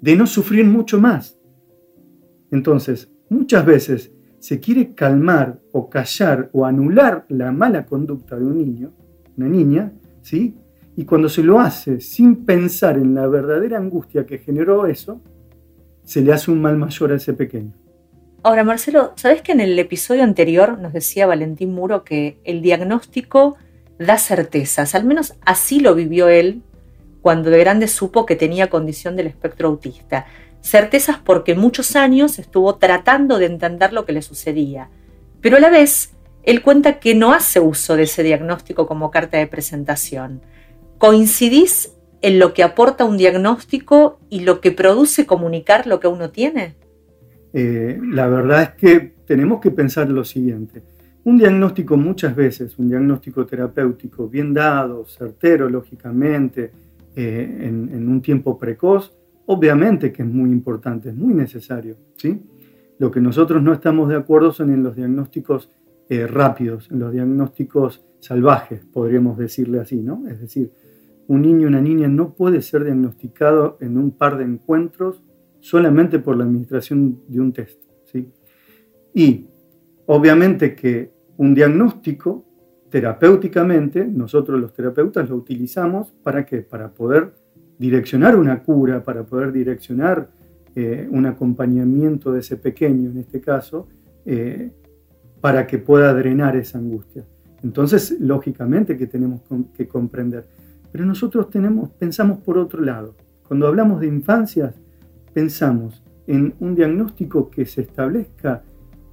de 0.02 0.16
no 0.16 0.28
sufrir 0.28 0.66
mucho 0.66 1.00
más, 1.00 1.38
entonces, 2.52 3.12
muchas 3.30 3.66
veces 3.66 4.12
se 4.40 4.60
quiere 4.60 4.94
calmar 4.94 5.60
o 5.72 5.90
callar 5.90 6.50
o 6.54 6.66
anular 6.66 7.26
la 7.30 7.52
mala 7.52 7.86
conducta 7.86 8.38
de 8.38 8.46
un 8.46 8.58
niño, 8.58 8.92
una 9.36 9.50
niña, 9.50 9.94
¿sí? 10.22 10.56
Y 10.98 11.06
cuando 11.06 11.30
se 11.30 11.44
lo 11.44 11.60
hace 11.60 12.01
sin 12.01 12.44
pensar 12.44 12.98
en 12.98 13.13
la 13.13 13.27
verdadera 13.27 13.77
angustia 13.77 14.25
que 14.25 14.39
generó 14.39 14.88
eso, 14.88 15.22
se 16.04 16.22
le 16.22 16.34
hace 16.34 16.50
un 16.51 16.60
mal 16.60 16.75
mayor 16.75 17.12
a 17.12 17.16
ese 17.16 17.34
pequeño. 17.34 17.72
Ahora, 18.42 18.63
Marcelo, 18.63 19.13
¿sabes 19.16 19.44
que 19.44 19.51
en 19.51 19.60
el 19.60 19.77
episodio 19.77 20.24
anterior 20.24 20.80
nos 20.80 20.94
decía 20.94 21.27
Valentín 21.27 21.74
Muro 21.74 22.04
que 22.04 22.39
el 22.44 22.62
diagnóstico 22.63 23.58
da 24.00 24.18
certezas? 24.18 24.96
Al 24.96 25.06
menos 25.06 25.36
así 25.46 25.80
lo 25.80 25.94
vivió 25.94 26.30
él 26.30 26.63
cuando 27.22 27.51
de 27.51 27.60
grande 27.60 27.88
supo 27.88 28.25
que 28.25 28.36
tenía 28.36 28.70
condición 28.70 29.16
del 29.16 29.27
espectro 29.27 29.68
autista 29.68 30.25
certezas 30.62 31.18
porque 31.24 31.56
muchos 31.56 31.96
años 31.96 32.39
estuvo 32.39 32.75
tratando 32.75 33.38
de 33.38 33.46
entender 33.46 33.94
lo 33.94 34.06
que 34.06 34.13
le 34.13 34.22
sucedía, 34.22 34.89
pero 35.42 35.58
a 35.58 35.60
la 35.60 35.70
vez 35.70 36.12
él 36.44 36.62
cuenta 36.62 37.00
que 37.00 37.13
no 37.13 37.34
hace 37.34 37.60
uso 37.60 37.96
de 37.96 38.04
ese 38.04 38.24
diagnóstico 38.24 38.88
como 38.88 39.12
carta 39.12 39.38
de 39.38 39.48
presentación. 39.48 40.42
¿Coincidís 40.98 41.94
en 42.22 42.39
lo 42.39 42.54
que 42.54 42.63
aporta 42.63 43.06
un 43.06 43.18
diagnóstico 43.18 44.20
y 44.30 44.42
lo 44.42 44.62
que 44.62 44.72
produce 44.72 45.25
comunicar 45.25 45.88
lo 45.88 46.00
que 46.00 46.08
uno 46.08 46.32
tiene? 46.32 46.75
Eh, 47.54 48.00
la 48.12 48.27
verdad 48.27 48.62
es 48.63 48.70
que 48.72 49.13
tenemos 49.25 49.62
que 49.62 49.72
pensar 49.72 50.10
lo 50.10 50.24
siguiente. 50.24 50.84
Un 51.24 51.38
diagnóstico 51.38 51.98
muchas 51.98 52.36
veces, 52.36 52.77
un 52.77 52.89
diagnóstico 52.89 53.46
terapéutico 53.46 54.27
bien 54.27 54.54
dado, 54.54 55.06
certero, 55.06 55.70
lógicamente, 55.70 56.72
eh, 57.16 57.60
en 57.63 58.10
un 58.10 58.22
tiempo 58.22 58.58
precoz, 58.58 59.18
Obviamente 59.50 60.12
que 60.12 60.24
es 60.24 60.27
muy 60.27 60.51
importante, 60.51 61.10
es 61.10 61.16
muy 61.16 61.34
necesario. 61.34 61.96
¿sí? 62.18 62.42
Lo 63.00 63.10
que 63.10 63.22
nosotros 63.22 63.63
no 63.63 63.74
estamos 63.74 64.10
de 64.10 64.18
acuerdo 64.18 64.51
son 64.51 64.74
en 64.74 64.84
los 64.84 64.96
diagnósticos 64.96 65.72
eh, 66.10 66.27
rápidos, 66.27 66.92
en 66.92 67.00
los 67.00 67.13
diagnósticos 67.13 68.04
salvajes, 68.20 68.84
podríamos 68.86 69.38
decirle 69.38 69.80
así, 69.80 70.01
¿no? 70.01 70.27
Es 70.27 70.42
decir, 70.42 70.72
un 71.28 71.42
niño 71.42 71.66
o 71.66 71.70
una 71.70 71.82
niña 71.82 72.08
no 72.08 72.34
puede 72.34 72.62
ser 72.62 72.84
diagnosticado 72.84 73.78
en 73.82 73.98
un 73.98 74.12
par 74.12 74.38
de 74.38 74.46
encuentros 74.46 75.24
solamente 75.60 76.20
por 76.20 76.38
la 76.38 76.46
administración 76.46 77.22
de 77.28 77.42
un 77.42 77.54
test. 77.54 77.80
¿sí? 78.06 78.32
Y 79.14 79.48
obviamente 80.06 80.76
que 80.76 81.12
un 81.38 81.54
diagnóstico 81.54 82.46
terapéuticamente, 82.90 84.06
nosotros 84.08 84.60
los 84.60 84.74
terapeutas 84.74 85.30
lo 85.30 85.36
utilizamos 85.36 86.14
para 86.24 86.46
qué? 86.46 86.62
Para 86.62 86.94
poder 86.94 87.34
direccionar 87.78 88.36
una 88.36 88.64
cura, 88.64 89.04
para 89.04 89.24
poder 89.24 89.52
direccionar 89.52 90.30
eh, 90.76 91.08
un 91.12 91.26
acompañamiento 91.26 92.32
de 92.32 92.40
ese 92.40 92.56
pequeño, 92.56 93.10
en 93.10 93.18
este 93.18 93.42
caso, 93.42 93.88
eh, 94.26 94.72
para 95.42 95.68
que 95.68 95.78
pueda 95.78 96.14
drenar 96.14 96.56
esa 96.56 96.78
angustia. 96.78 97.26
Entonces, 97.64 98.16
lógicamente 98.20 98.98
que 98.98 99.08
tenemos 99.08 99.42
que 99.76 99.88
comprender. 99.88 100.46
Pero 100.91 101.06
nosotros 101.06 101.50
tenemos, 101.50 101.89
pensamos 101.91 102.39
por 102.39 102.58
otro 102.58 102.82
lado. 102.82 103.15
Cuando 103.48 103.67
hablamos 103.67 104.01
de 104.01 104.08
infancias, 104.08 104.75
pensamos 105.34 106.03
en 106.27 106.53
un 106.60 106.75
diagnóstico 106.75 107.50
que 107.50 107.65
se 107.65 107.82
establezca 107.82 108.63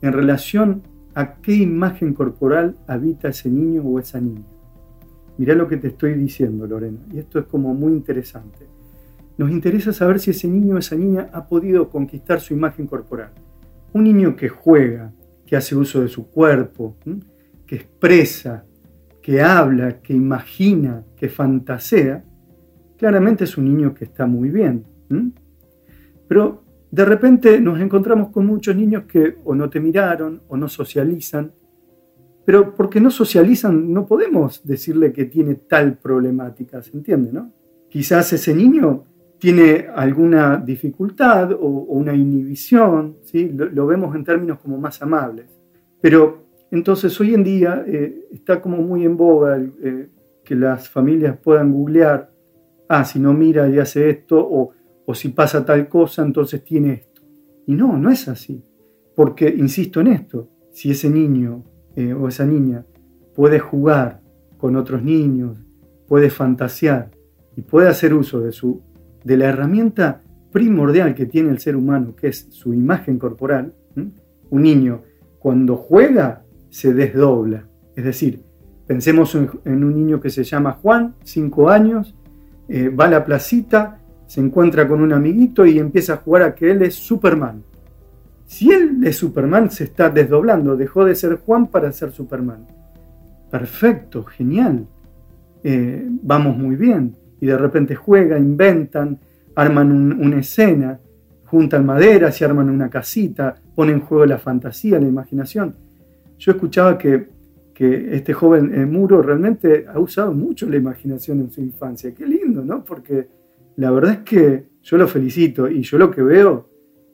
en 0.01 0.13
relación 0.13 0.83
a 1.15 1.37
qué 1.37 1.55
imagen 1.55 2.13
corporal 2.13 2.77
habita 2.87 3.29
ese 3.29 3.49
niño 3.49 3.83
o 3.83 3.99
esa 3.99 4.21
niña. 4.21 4.45
Mirá 5.39 5.55
lo 5.55 5.69
que 5.69 5.77
te 5.77 5.89
estoy 5.89 6.15
diciendo, 6.15 6.67
Lorena, 6.67 6.99
y 7.13 7.19
esto 7.19 7.39
es 7.39 7.47
como 7.47 7.75
muy 7.75 7.93
interesante. 7.93 8.67
Nos 9.37 9.51
interesa 9.51 9.93
saber 9.93 10.21
si 10.21 10.31
ese 10.31 10.49
niño 10.49 10.77
o 10.77 10.79
esa 10.79 10.95
niña 10.95 11.29
ha 11.33 11.49
podido 11.49 11.89
conquistar 11.89 12.41
su 12.41 12.55
imagen 12.55 12.87
corporal. 12.87 13.33
Un 13.93 14.05
niño 14.05 14.37
que 14.37 14.49
juega, 14.49 15.13
que 15.47 15.57
hace 15.57 15.75
uso 15.75 16.01
de 16.01 16.09
su 16.09 16.29
cuerpo, 16.29 16.97
que 17.67 17.77
expresa, 17.77 18.65
que 19.25 19.41
habla, 19.41 20.03
que 20.03 20.13
imagina, 20.13 21.03
que 21.17 21.31
fantasea, 21.31 22.23
claramente 22.99 23.45
es 23.45 23.57
un 23.57 23.65
niño 23.65 23.95
que 23.95 24.05
está 24.05 24.27
muy 24.27 24.51
bien. 24.51 24.85
Pero 26.29 26.63
de 26.91 27.05
repente 27.07 27.59
nos 27.59 27.81
encontramos 27.81 28.29
con 28.29 28.45
muchos 28.45 28.77
niños 28.77 29.05
que 29.05 29.39
o 29.45 29.55
no 29.55 29.71
te 29.71 29.81
miraron 29.81 30.43
o 30.49 30.59
no 30.59 30.69
socializan, 30.69 31.53
pero 32.45 32.75
porque 32.75 33.01
no 33.01 33.11
socializan 33.11 33.91
no 33.95 34.07
podemos 34.07 34.63
decirle 34.63 35.11
que 35.11 35.25
tiene 35.25 35.55
tal 35.55 35.97
problemática, 35.97 36.83
¿se 36.83 36.95
entiende? 36.95 37.33
No? 37.33 37.51
Quizás 37.89 38.31
ese 38.35 38.55
niño 38.55 39.05
tiene 39.39 39.87
alguna 39.95 40.59
dificultad 40.59 41.53
o, 41.53 41.67
una 41.67 42.13
inhibición, 42.13 43.17
¿sí? 43.23 43.51
lo, 43.57 43.87
vemos 43.87 44.15
en 44.15 44.23
términos 44.23 44.59
como 44.59 44.77
más 44.77 45.01
amables. 45.01 45.47
Pero 46.03 46.44
entonces 46.75 47.19
hoy 47.21 47.35
en 47.35 47.45
día 47.45 47.85
eh, 47.87 48.27
está 48.33 48.61
como 48.61 48.79
muy 48.79 49.05
en 49.05 49.17
boga 49.17 49.59
eh, 49.59 50.09
que 50.45 50.57
las 50.57 50.89
familias 50.89 51.39
puedan 51.41 51.73
googlear, 51.73 52.33
ah, 52.89 53.05
si 53.05 53.21
no 53.21 53.33
mira 53.33 53.69
y 53.69 53.79
hace 53.79 54.11
esto, 54.11 54.41
o, 54.41 54.73
o 55.07 55.15
si 55.15 55.29
pasa 55.29 55.65
tal 55.65 55.89
cosa, 55.89 56.23
entonces 56.23 56.65
tiene 56.65 56.93
esto. 56.95 57.23
Y 57.67 57.75
no, 57.75 57.97
no 57.97 58.11
es 58.11 58.27
así. 58.27 58.65
Porque, 59.15 59.49
insisto 59.49 60.01
en 60.01 60.09
esto, 60.09 60.49
si 60.73 60.91
ese 60.91 61.09
niño 61.09 61.63
eh, 61.95 62.13
o 62.13 62.27
esa 62.27 62.45
niña 62.45 62.85
puede 63.37 63.61
jugar 63.61 64.21
con 64.59 64.75
otros 64.75 65.01
niños, 65.01 65.65
puede 66.09 66.29
fantasear 66.29 67.13
y 67.57 67.63
puede 67.63 67.89
hacer 67.89 68.13
uso 68.15 68.41
de, 68.41 68.51
su, 68.51 68.83
de 69.23 69.37
la 69.37 69.47
herramienta 69.47 70.23
primordial 70.51 71.15
que 71.15 71.27
tiene 71.27 71.51
el 71.51 71.61
ser 71.61 71.77
humano, 71.77 72.17
que 72.17 72.29
es 72.29 72.49
su 72.51 72.75
imagen 72.75 73.19
corporal, 73.21 73.75
un 73.95 74.63
niño 74.63 75.03
cuando 75.39 75.77
juega 75.77 76.44
se 76.75 76.93
desdobla. 76.93 77.69
Es 77.95 78.05
decir, 78.05 78.43
pensemos 78.85 79.37
en, 79.37 79.85
un 79.85 79.95
niño 79.95 80.21
que 80.21 80.29
se 80.29 80.43
llama 80.43 80.73
Juan, 80.73 81.15
5 81.23 81.71
años, 81.71 82.17
eh, 82.69 82.89
va 82.89 83.05
a 83.05 83.11
la 83.11 83.25
placita, 83.25 84.01
se 84.27 84.41
encuentra 84.41 84.89
con 84.89 85.01
un 85.01 85.13
amiguito 85.13 85.65
y 85.65 85.79
empieza 85.79 86.15
a 86.15 86.17
jugar 86.17 86.43
a 86.43 86.55
que 86.57 86.73
él 86.73 86.83
es 86.83 86.97
Superman. 86.97 87.63
Si 88.45 88.73
él 88.73 89.05
es 89.05 89.17
Superman, 89.17 89.71
se 89.71 89.85
está 89.85 90.11
desdoblando, 90.11 90.77
dejó 90.77 91.05
de 91.05 91.15
ser 91.15 91.37
Juan 91.37 91.69
para 91.69 91.93
ser 91.93 92.11
Superman. 92.11 92.67
Perfecto, 93.53 94.25
genial. 94.25 94.85
Eh, 95.63 96.09
vamos 96.23 96.59
muy 96.59 96.75
bien. 96.75 97.15
Y 97.41 97.47
de 97.47 97.57
repente 97.57 97.95
juega, 97.95 98.37
inventan, 98.37 99.21
arman 99.55 100.21
una 100.21 100.41
escena, 100.41 100.99
juntan 101.45 101.87
maderas 101.87 102.41
y 102.41 102.45
arman 102.45 102.69
una 102.69 102.91
casita, 102.91 103.55
ponen 103.77 103.95
en 103.95 104.01
juego 104.01 104.27
la 104.27 104.39
fantasía, 104.39 104.99
la 104.99 105.07
imaginación. 105.07 105.77
Yo 106.39 106.53
escuchaba 106.53 106.99
que, 106.99 107.33
este 107.77 108.33
joven 108.33 108.73
eh, 108.73 108.87
Muro 108.87 109.21
realmente 109.21 109.87
ha 109.93 109.99
usado 109.99 110.33
mucho 110.33 110.69
la 110.69 110.77
imaginación 110.77 111.41
en 111.41 111.51
su 111.51 111.61
infancia. 111.61 112.15
Qué 112.15 112.25
lindo, 112.25 112.65
¿no? 112.65 112.85
Porque 112.85 113.27
la 113.77 113.91
verdad 113.91 114.13
es 114.13 114.19
que 114.21 114.65
yo 114.83 114.97
lo 114.97 115.09
felicito 115.09 115.69
y 115.69 115.83
yo 115.83 115.99
lo 115.99 116.11
que 116.11 116.23
veo 116.23 116.69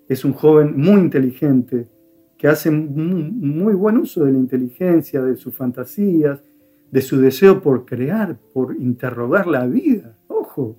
es 0.07 0.25
un 0.25 0.33
joven 0.33 0.77
muy 0.77 1.01
inteligente, 1.01 1.89
que 2.37 2.49
hace 2.49 2.71
muy 2.71 3.75
buen 3.75 3.97
uso 3.97 4.25
de 4.25 4.33
la 4.33 4.39
inteligencia, 4.39 5.23
de 5.23 5.37
sus 5.37 5.55
fantasías, 5.55 6.41
de 6.91 7.01
su 7.01 7.21
deseo 7.21 7.61
por 7.61 7.85
crear, 7.85 8.37
por 8.53 8.75
interrogar 8.77 9.47
la 9.47 9.67
vida. 9.67 10.19
Ojo, 10.27 10.77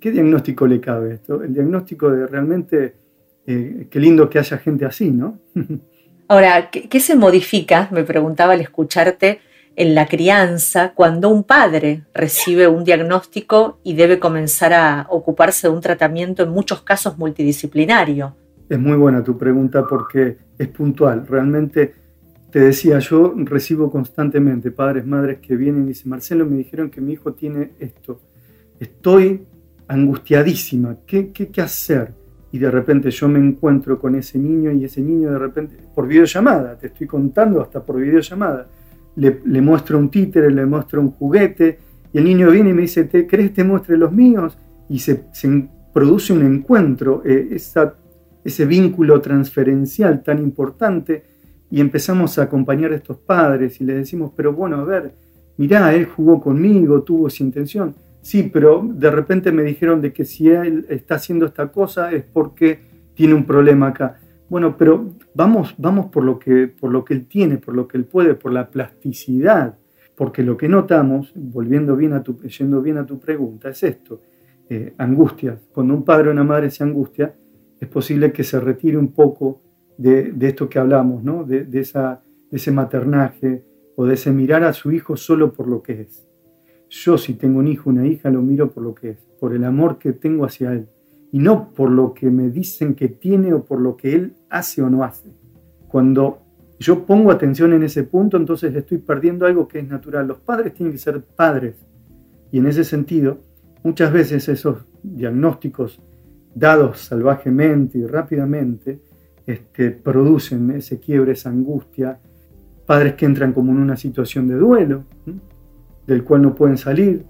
¿qué 0.00 0.10
diagnóstico 0.10 0.66
le 0.66 0.80
cabe 0.80 1.14
esto? 1.14 1.42
El 1.42 1.54
diagnóstico 1.54 2.10
de 2.10 2.26
realmente, 2.26 2.96
eh, 3.46 3.86
qué 3.90 4.00
lindo 4.00 4.28
que 4.28 4.38
haya 4.38 4.58
gente 4.58 4.84
así, 4.84 5.10
¿no? 5.10 5.38
Ahora, 6.28 6.70
¿qué, 6.70 7.00
se 7.00 7.14
modifica? 7.14 7.88
Me 7.92 8.02
preguntaba 8.02 8.54
al 8.54 8.60
escucharte 8.60 9.40
en 9.76 9.94
la 9.94 10.06
crianza 10.06 10.92
cuando 10.94 11.28
un 11.28 11.44
padre 11.44 12.04
recibe 12.14 12.66
un 12.66 12.82
diagnóstico 12.82 13.78
y 13.84 13.94
debe 13.94 14.18
comenzar 14.18 14.72
a 14.72 15.06
ocuparse 15.10 15.68
de 15.68 15.74
un 15.74 15.80
tratamiento 15.80 16.42
en 16.42 16.50
muchos 16.50 16.82
casos 16.82 17.18
multidisciplinario? 17.18 18.34
Es 18.68 18.78
muy 18.78 18.96
buena 18.96 19.22
tu 19.22 19.38
pregunta 19.38 19.86
porque 19.86 20.38
es 20.58 20.68
puntual. 20.68 21.26
Realmente, 21.26 21.94
te 22.50 22.60
decía, 22.60 22.98
yo 22.98 23.34
recibo 23.36 23.90
constantemente 23.90 24.72
padres, 24.72 25.06
madres 25.06 25.38
que 25.38 25.54
vienen 25.56 25.84
y 25.84 25.88
dicen, 25.88 26.10
Marcelo, 26.10 26.46
me 26.46 26.56
dijeron 26.56 26.90
que 26.90 27.00
mi 27.00 27.12
hijo 27.12 27.34
tiene 27.34 27.72
esto. 27.78 28.20
Estoy 28.80 29.46
angustiadísima, 29.86 30.96
¿qué, 31.06 31.30
hacer? 31.62 32.12
Y 32.52 32.58
de 32.58 32.70
repente 32.70 33.10
yo 33.10 33.28
me 33.28 33.38
encuentro 33.38 33.98
con 33.98 34.14
ese 34.14 34.38
niño 34.38 34.70
y 34.70 34.84
ese 34.84 35.00
niño 35.00 35.32
de 35.32 35.38
repente, 35.38 35.76
por 35.94 36.06
videollamada, 36.06 36.78
te 36.78 36.88
estoy 36.88 37.06
contando 37.06 37.60
hasta 37.60 37.84
por 37.84 38.00
videollamada, 38.00 38.68
le, 39.16 39.60
muestro 39.60 39.98
un 39.98 40.10
títere, 40.10 40.50
le 40.50 40.66
muestro 40.66 41.00
un 41.00 41.10
juguete, 41.10 41.78
y 42.12 42.18
el 42.18 42.24
niño 42.24 42.50
viene 42.50 42.70
y 42.70 42.72
me 42.72 42.82
dice, 42.82 43.04
¿te 43.04 43.26
crees 43.26 43.52
te 43.52 43.64
muestre 43.64 43.96
los 43.96 44.12
míos? 44.12 44.56
Y 44.88 44.98
se, 44.98 45.24
produce 45.92 46.32
un 46.32 46.44
encuentro, 46.44 47.22
eh, 47.24 47.48
esa, 47.52 47.94
ese 48.44 48.66
vínculo 48.66 49.20
transferencial 49.20 50.22
tan 50.22 50.38
importante, 50.38 51.24
y 51.70 51.80
empezamos 51.80 52.38
a 52.38 52.44
acompañar 52.44 52.92
a 52.92 52.96
estos 52.96 53.16
padres 53.18 53.80
y 53.80 53.84
les 53.84 53.96
decimos, 53.96 54.32
pero 54.36 54.52
bueno, 54.52 54.76
a 54.76 54.84
ver, 54.84 55.14
mirá, 55.56 55.92
él 55.94 56.06
jugó 56.06 56.40
conmigo, 56.40 57.02
tuvo 57.02 57.26
esa 57.28 57.42
intención. 57.42 57.94
Sí, 58.26 58.50
pero 58.52 58.84
de 58.84 59.08
repente 59.08 59.52
me 59.52 59.62
dijeron 59.62 60.00
de 60.00 60.12
que 60.12 60.24
si 60.24 60.48
él 60.48 60.84
está 60.88 61.14
haciendo 61.14 61.46
esta 61.46 61.70
cosa 61.70 62.10
es 62.10 62.24
porque 62.24 62.80
tiene 63.14 63.34
un 63.34 63.46
problema 63.46 63.86
acá. 63.86 64.18
Bueno, 64.48 64.76
pero 64.76 65.14
vamos, 65.32 65.76
vamos 65.78 66.06
por, 66.06 66.24
lo 66.24 66.36
que, 66.36 66.66
por 66.66 66.90
lo 66.90 67.04
que 67.04 67.14
él 67.14 67.28
tiene, 67.28 67.58
por 67.58 67.76
lo 67.76 67.86
que 67.86 67.98
él 67.98 68.04
puede, 68.04 68.34
por 68.34 68.50
la 68.50 68.68
plasticidad. 68.68 69.78
Porque 70.16 70.42
lo 70.42 70.56
que 70.56 70.68
notamos, 70.68 71.30
volviendo 71.36 71.94
bien 71.94 72.14
a 72.14 72.24
tu, 72.24 72.36
yendo 72.42 72.82
bien 72.82 72.98
a 72.98 73.06
tu 73.06 73.20
pregunta, 73.20 73.68
es 73.68 73.84
esto, 73.84 74.20
eh, 74.68 74.92
angustias. 74.98 75.60
Cuando 75.70 75.94
un 75.94 76.04
padre 76.04 76.30
o 76.30 76.32
una 76.32 76.42
madre 76.42 76.72
se 76.72 76.82
angustia, 76.82 77.32
es 77.78 77.86
posible 77.86 78.32
que 78.32 78.42
se 78.42 78.58
retire 78.58 78.98
un 78.98 79.12
poco 79.12 79.62
de, 79.98 80.34
esto 80.40 80.68
que 80.68 80.80
hablamos, 80.80 81.22
¿no? 81.22 81.44
de, 81.44 81.68
esa, 81.74 82.24
de 82.50 82.56
ese 82.56 82.72
maternaje 82.72 83.64
o 83.94 84.04
de 84.04 84.14
ese 84.14 84.32
mirar 84.32 84.64
a 84.64 84.72
su 84.72 84.90
hijo 84.90 85.16
solo 85.16 85.52
por 85.52 85.68
lo 85.68 85.80
que 85.80 86.00
es. 86.00 86.25
Yo 86.88 87.18
si 87.18 87.34
tengo 87.34 87.58
un 87.58 87.68
hijo, 87.68 87.90
una 87.90 88.06
hija, 88.06 88.30
lo 88.30 88.42
miro 88.42 88.70
por 88.70 88.82
lo 88.82 88.94
que 88.94 89.10
es, 89.10 89.18
por 89.40 89.54
el 89.54 89.64
amor 89.64 89.98
que 89.98 90.12
tengo 90.12 90.44
hacia 90.44 90.72
él 90.72 90.88
y 91.32 91.38
no 91.38 91.72
por 91.74 91.90
lo 91.90 92.14
que 92.14 92.30
me 92.30 92.50
dicen 92.50 92.94
que 92.94 93.08
tiene 93.08 93.52
o 93.52 93.64
por 93.64 93.80
lo 93.80 93.96
que 93.96 94.14
él 94.14 94.34
hace 94.48 94.82
o 94.82 94.88
no 94.88 95.04
hace. 95.04 95.30
Cuando 95.88 96.38
yo 96.78 97.04
pongo 97.04 97.30
atención 97.30 97.72
en 97.72 97.82
ese 97.82 98.04
punto, 98.04 98.36
entonces 98.36 98.74
estoy 98.74 98.98
perdiendo 98.98 99.46
algo 99.46 99.66
que 99.66 99.80
es 99.80 99.88
natural. 99.88 100.26
Los 100.26 100.38
padres 100.38 100.74
tienen 100.74 100.92
que 100.92 100.98
ser 100.98 101.20
padres. 101.22 101.76
Y 102.50 102.58
en 102.58 102.66
ese 102.66 102.84
sentido, 102.84 103.38
muchas 103.82 104.12
veces 104.12 104.48
esos 104.48 104.78
diagnósticos 105.02 106.00
dados 106.54 107.00
salvajemente 107.00 107.98
y 107.98 108.06
rápidamente 108.06 109.00
este, 109.46 109.90
producen 109.90 110.70
ese 110.70 110.98
quiebre, 110.98 111.32
esa 111.32 111.50
angustia. 111.50 112.18
Padres 112.86 113.14
que 113.14 113.26
entran 113.26 113.52
como 113.52 113.72
en 113.72 113.78
una 113.78 113.96
situación 113.96 114.46
de 114.48 114.54
duelo, 114.54 115.04
del 116.06 116.24
cual 116.24 116.42
no 116.42 116.54
pueden 116.54 116.78
salir, 116.78 117.24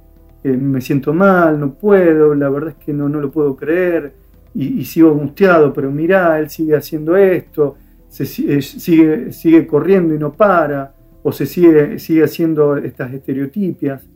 me 0.54 0.80
siento 0.80 1.12
mal, 1.12 1.58
no 1.58 1.74
puedo, 1.74 2.34
la 2.34 2.48
verdad 2.48 2.74
es 2.78 2.84
que 2.84 2.92
no, 2.92 3.08
no 3.08 3.20
lo 3.20 3.30
puedo 3.30 3.56
creer 3.56 4.12
y, 4.54 4.84
sigo 4.84 5.10
angustiado, 5.10 5.72
pero 5.72 5.90
mirá, 5.90 6.38
él 6.38 6.48
sigue 6.48 6.76
haciendo 6.76 7.16
esto, 7.16 7.76
se, 8.08 8.24
eh, 8.24 8.62
sigue, 8.62 9.32
sigue 9.32 9.66
corriendo 9.66 10.14
y 10.14 10.18
no 10.18 10.32
para, 10.32 10.94
o 11.22 11.30
se 11.30 11.44
sigue, 11.44 11.98
sigue 11.98 12.24
haciendo 12.24 12.76
estas 12.76 13.12
estereotipias. 13.12 14.08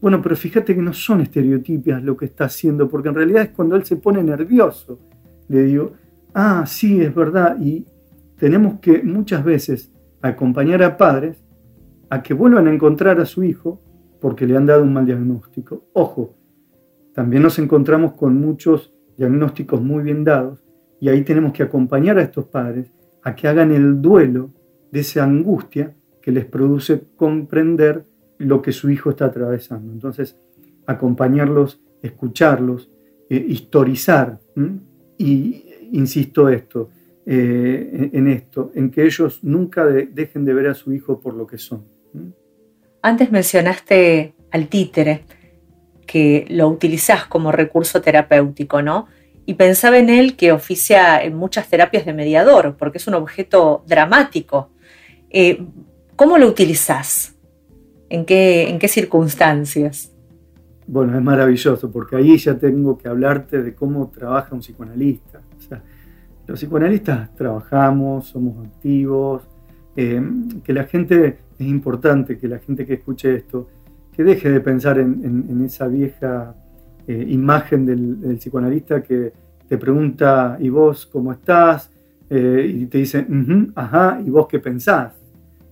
Bueno, 0.00 0.22
pero 0.22 0.36
fíjate 0.36 0.74
que 0.74 0.82
no 0.82 0.92
son 0.92 1.22
estereotipias 1.22 2.02
lo 2.02 2.16
que 2.16 2.26
está 2.26 2.44
haciendo, 2.44 2.88
porque 2.88 3.08
en 3.08 3.14
realidad 3.16 3.42
es 3.42 3.48
cuando 3.50 3.74
él 3.74 3.84
se 3.84 3.96
pone 3.96 4.22
nervioso. 4.22 5.00
Le 5.48 5.64
digo, 5.64 5.92
ah, 6.34 6.64
sí, 6.66 7.00
es 7.00 7.12
verdad, 7.12 7.56
y 7.60 7.84
tenemos 8.38 8.78
que 8.78 9.02
muchas 9.02 9.42
veces 9.44 9.90
acompañar 10.20 10.82
a 10.84 10.96
padres 10.96 11.38
a 12.08 12.22
que 12.22 12.34
vuelvan 12.34 12.68
a 12.68 12.72
encontrar 12.72 13.18
a 13.18 13.24
su 13.24 13.42
hijo 13.42 13.80
porque 14.22 14.46
le 14.46 14.56
han 14.56 14.66
dado 14.66 14.84
un 14.84 14.92
mal 14.92 15.04
diagnóstico. 15.04 15.88
Ojo, 15.94 16.36
también 17.12 17.42
nos 17.42 17.58
encontramos 17.58 18.12
con 18.12 18.36
muchos 18.36 18.94
diagnósticos 19.16 19.82
muy 19.82 20.04
bien 20.04 20.22
dados 20.22 20.64
y 21.00 21.08
ahí 21.08 21.22
tenemos 21.24 21.52
que 21.52 21.64
acompañar 21.64 22.18
a 22.18 22.22
estos 22.22 22.46
padres 22.46 22.92
a 23.24 23.34
que 23.34 23.48
hagan 23.48 23.72
el 23.72 24.00
duelo 24.00 24.50
de 24.92 25.00
esa 25.00 25.24
angustia 25.24 25.96
que 26.22 26.30
les 26.30 26.44
produce 26.44 27.02
comprender 27.16 28.06
lo 28.38 28.62
que 28.62 28.70
su 28.70 28.90
hijo 28.90 29.10
está 29.10 29.26
atravesando. 29.26 29.92
Entonces, 29.92 30.38
acompañarlos, 30.86 31.82
escucharlos, 32.00 32.92
eh, 33.28 33.44
historizar. 33.48 34.38
Y 35.18 35.64
insisto 35.90 36.48
esto, 36.48 36.90
eh, 37.26 38.10
en 38.12 38.28
esto, 38.28 38.70
en 38.74 38.88
que 38.92 39.04
ellos 39.04 39.42
nunca 39.42 39.84
dejen 39.86 40.44
de 40.44 40.54
ver 40.54 40.68
a 40.68 40.74
su 40.74 40.92
hijo 40.92 41.18
por 41.18 41.34
lo 41.34 41.44
que 41.44 41.58
son. 41.58 41.82
Antes 43.02 43.30
mencionaste 43.30 44.34
al 44.50 44.68
títere, 44.68 45.24
que 46.06 46.46
lo 46.48 46.68
utilizás 46.68 47.26
como 47.26 47.52
recurso 47.52 48.00
terapéutico, 48.00 48.80
¿no? 48.80 49.08
Y 49.44 49.54
pensaba 49.54 49.98
en 49.98 50.08
él 50.08 50.36
que 50.36 50.52
oficia 50.52 51.22
en 51.22 51.34
muchas 51.36 51.68
terapias 51.68 52.06
de 52.06 52.14
mediador, 52.14 52.76
porque 52.78 52.98
es 52.98 53.06
un 53.06 53.14
objeto 53.14 53.82
dramático. 53.86 54.70
Eh, 55.30 55.66
¿Cómo 56.16 56.38
lo 56.38 56.46
utilizás 56.46 57.32
¿En 58.12 58.26
qué, 58.26 58.68
en 58.68 58.78
qué 58.78 58.88
circunstancias? 58.88 60.12
Bueno, 60.86 61.16
es 61.16 61.24
maravilloso, 61.24 61.90
porque 61.90 62.16
ahí 62.16 62.36
ya 62.36 62.58
tengo 62.58 62.98
que 62.98 63.08
hablarte 63.08 63.62
de 63.62 63.74
cómo 63.74 64.10
trabaja 64.10 64.54
un 64.54 64.60
psicoanalista. 64.60 65.40
los 66.46 66.60
psicoanalistas 66.60 67.34
trabajamos, 67.34 68.26
somos 68.26 68.66
activos, 68.66 69.48
eh, 69.96 70.20
que 70.62 70.74
la 70.74 70.84
gente, 70.84 71.38
es 71.58 71.66
importante 71.66 72.38
que 72.38 72.48
la 72.48 72.58
gente 72.58 72.86
que 72.86 72.94
escuche 72.94 73.34
esto, 73.34 73.68
que 74.12 74.24
deje 74.24 74.50
de 74.50 74.60
pensar 74.60 74.98
en, 74.98 75.62
esa 75.64 75.88
vieja 75.88 76.54
eh, 77.06 77.26
imagen 77.28 77.86
del, 77.86 78.36
psicoanalista 78.38 79.02
que 79.02 79.32
te 79.68 79.78
pregunta, 79.78 80.56
¿y 80.60 80.68
vos 80.68 81.06
cómo 81.06 81.32
estás? 81.32 81.90
Eh, 82.28 82.70
y 82.74 82.86
te 82.86 82.98
dice, 82.98 83.26
ajá, 83.74 84.20
¿y 84.24 84.30
vos 84.30 84.46
qué 84.48 84.58
pensás? 84.58 85.12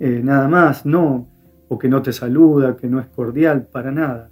nada 0.00 0.48
más, 0.48 0.86
no, 0.86 1.28
o 1.68 1.78
que 1.78 1.86
no 1.86 2.00
te 2.00 2.10
saluda, 2.10 2.74
que 2.74 2.88
no 2.88 3.00
es 3.00 3.06
cordial, 3.08 3.68
para 3.70 3.92
nada. 3.92 4.30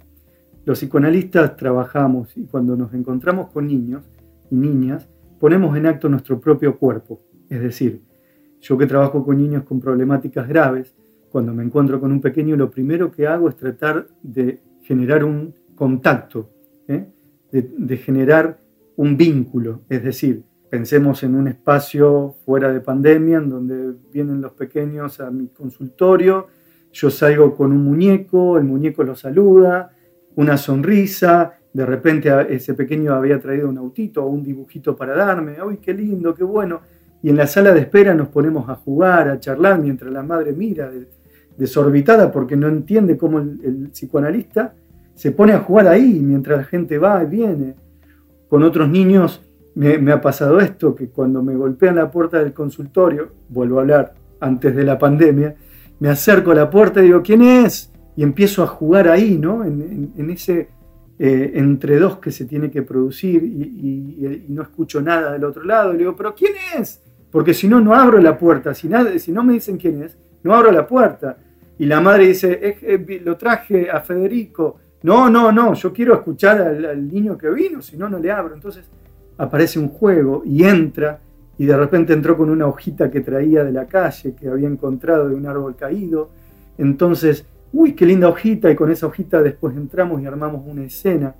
Los 0.65 0.79
psicoanalistas 0.79 1.55
trabajamos 1.55 2.35
y 2.35 2.45
cuando 2.45 2.75
nos 2.75 2.93
encontramos 2.93 3.49
con 3.49 3.67
niños 3.67 4.03
y 4.51 4.55
niñas, 4.55 5.07
ponemos 5.39 5.75
en 5.77 5.85
acto 5.85 6.09
nuestro 6.09 6.39
propio 6.39 6.77
cuerpo. 6.77 7.21
Es 7.49 7.61
decir, 7.61 8.01
yo 8.61 8.77
que 8.77 8.85
trabajo 8.85 9.23
con 9.23 9.37
niños 9.37 9.63
con 9.63 9.79
problemáticas 9.79 10.47
graves, 10.47 10.93
cuando 11.31 11.53
me 11.53 11.63
encuentro 11.63 11.99
con 11.99 12.11
un 12.11 12.21
pequeño, 12.21 12.55
lo 12.55 12.69
primero 12.69 13.11
que 13.11 13.27
hago 13.27 13.49
es 13.49 13.55
tratar 13.55 14.07
de 14.21 14.59
generar 14.83 15.23
un 15.23 15.53
contacto, 15.75 16.49
¿eh? 16.87 17.05
de, 17.51 17.97
generar 17.97 18.59
un 18.95 19.15
vínculo. 19.15 19.81
Es 19.89 20.03
decir, 20.03 20.43
pensemos 20.69 21.23
en 21.23 21.35
un 21.35 21.47
espacio 21.47 22.35
fuera 22.45 22.71
de 22.71 22.81
pandemia, 22.81 23.37
en 23.37 23.49
donde 23.49 23.95
vienen 24.11 24.41
los 24.41 24.53
pequeños 24.53 25.19
a 25.19 25.31
mi 25.31 25.47
consultorio, 25.47 26.47
yo 26.91 27.09
salgo 27.09 27.55
con 27.55 27.71
un 27.71 27.83
muñeco, 27.83 28.57
el 28.57 28.63
muñeco 28.63 29.03
lo 29.03 29.15
saluda, 29.15 29.91
una 30.35 30.57
sonrisa, 30.57 31.53
de 31.71 31.85
repente 31.85 32.31
ese 32.49 32.73
pequeño 32.73 33.13
había 33.13 33.39
traído 33.39 33.69
un 33.69 33.77
autito 33.77 34.23
o 34.23 34.27
un 34.27 34.43
dibujito 34.43 34.95
para 34.95 35.15
darme, 35.15 35.57
¡ay, 35.61 35.77
qué 35.77 35.93
lindo, 35.93 36.33
qué 36.33 36.43
bueno! 36.43 36.81
Y 37.21 37.29
en 37.29 37.37
la 37.37 37.47
sala 37.47 37.73
de 37.73 37.81
espera 37.81 38.15
nos 38.15 38.29
ponemos 38.29 38.67
a 38.69 38.75
jugar, 38.75 39.27
a 39.27 39.39
charlar, 39.39 39.79
mientras 39.79 40.11
la 40.11 40.23
madre 40.23 40.53
mira 40.53 40.89
desorbitada 41.59 42.31
porque 42.31 42.55
no 42.55 42.67
entiende 42.67 43.17
cómo 43.17 43.37
el, 43.37 43.89
psicoanalista 43.91 44.73
se 45.13 45.31
pone 45.31 45.53
a 45.53 45.59
jugar 45.59 45.87
ahí 45.87 46.19
mientras 46.19 46.57
la 46.57 46.63
gente 46.63 46.97
va 46.97 47.23
y 47.23 47.27
viene. 47.27 47.75
Con 48.47 48.63
otros 48.63 48.89
niños 48.89 49.41
me, 49.75 50.11
ha 50.11 50.21
pasado 50.21 50.59
esto, 50.59 50.95
que 50.95 51.09
cuando 51.09 51.43
me 51.43 51.55
golpean 51.55 51.97
la 51.97 52.09
puerta 52.09 52.39
del 52.39 52.53
consultorio, 52.53 53.29
vuelvo 53.49 53.77
a 53.77 53.81
hablar 53.81 54.13
antes 54.39 54.75
de 54.75 54.83
la 54.83 54.97
pandemia, 54.97 55.55
me 55.99 56.09
acerco 56.09 56.51
a 56.51 56.55
la 56.55 56.69
puerta 56.69 57.01
y 57.01 57.03
digo, 57.03 57.21
¿quién 57.21 57.43
es? 57.43 57.91
y 58.19 58.23
empiezo 58.23 58.63
a 58.63 58.67
jugar 58.67 59.07
ahí, 59.07 59.37
¿no? 59.37 59.63
En, 59.63 60.29
ese 60.29 60.67
eh, 61.17 61.51
entre 61.55 61.97
dos 61.97 62.17
que 62.17 62.31
se 62.33 62.43
tiene 62.43 62.69
que 62.69 62.81
producir 62.81 63.41
y, 63.41 64.45
no 64.49 64.61
escucho 64.61 65.01
nada 65.01 65.31
del 65.31 65.45
otro 65.45 65.63
lado. 65.63 65.91
Y 65.91 65.93
le 65.93 65.99
digo, 65.99 66.17
¿pero 66.17 66.35
quién 66.35 66.51
es? 66.77 67.01
Porque 67.31 67.53
si 67.53 67.69
no, 67.69 67.79
no 67.79 67.93
abro 67.93 68.19
la 68.19 68.37
puerta. 68.37 68.73
Si, 68.73 68.89
nada, 68.89 69.17
si 69.19 69.31
no 69.31 69.41
me 69.41 69.53
dicen 69.53 69.77
quién 69.77 70.03
es, 70.03 70.17
no 70.43 70.53
abro 70.53 70.69
la 70.69 70.85
puerta. 70.85 71.37
Y 71.79 71.85
la 71.85 71.99
madre 71.99 72.27
dice, 72.27 72.77
lo 73.23 73.35
traje 73.37 73.89
a 73.89 74.01
Federico. 74.01 74.77
No, 75.03 75.29
no, 75.29 75.51
no, 75.51 75.73
yo 75.73 75.91
quiero 75.91 76.13
escuchar 76.13 76.61
al, 76.61 76.85
al 76.85 77.07
niño 77.07 77.37
que 77.37 77.49
vino, 77.49 77.81
si 77.81 77.97
no, 77.97 78.07
no 78.07 78.19
le 78.19 78.31
abro. 78.31 78.53
Entonces 78.53 78.85
aparece 79.37 79.79
un 79.79 79.87
juego 79.87 80.43
y 80.45 80.63
entra 80.63 81.19
y 81.57 81.65
de 81.65 81.75
repente 81.75 82.13
entró 82.13 82.37
con 82.37 82.49
una 82.49 82.67
hojita 82.67 83.09
que 83.09 83.21
traía 83.21 83.63
de 83.63 83.71
la 83.71 83.85
calle, 83.85 84.35
que 84.35 84.47
había 84.47 84.67
encontrado 84.67 85.29
de 85.29 85.35
un 85.35 85.45
árbol 85.47 85.75
caído. 85.75 86.29
Entonces 86.77 87.45
uy, 87.71 87.93
qué 87.93 88.05
linda 88.05 88.29
hojita, 88.29 88.71
y 88.71 88.75
con 88.75 88.91
esa 88.91 89.07
hojita 89.07 89.41
después 89.41 89.75
entramos 89.75 90.21
y 90.21 90.25
armamos 90.25 90.65
una 90.65 90.83
escena. 90.83 91.35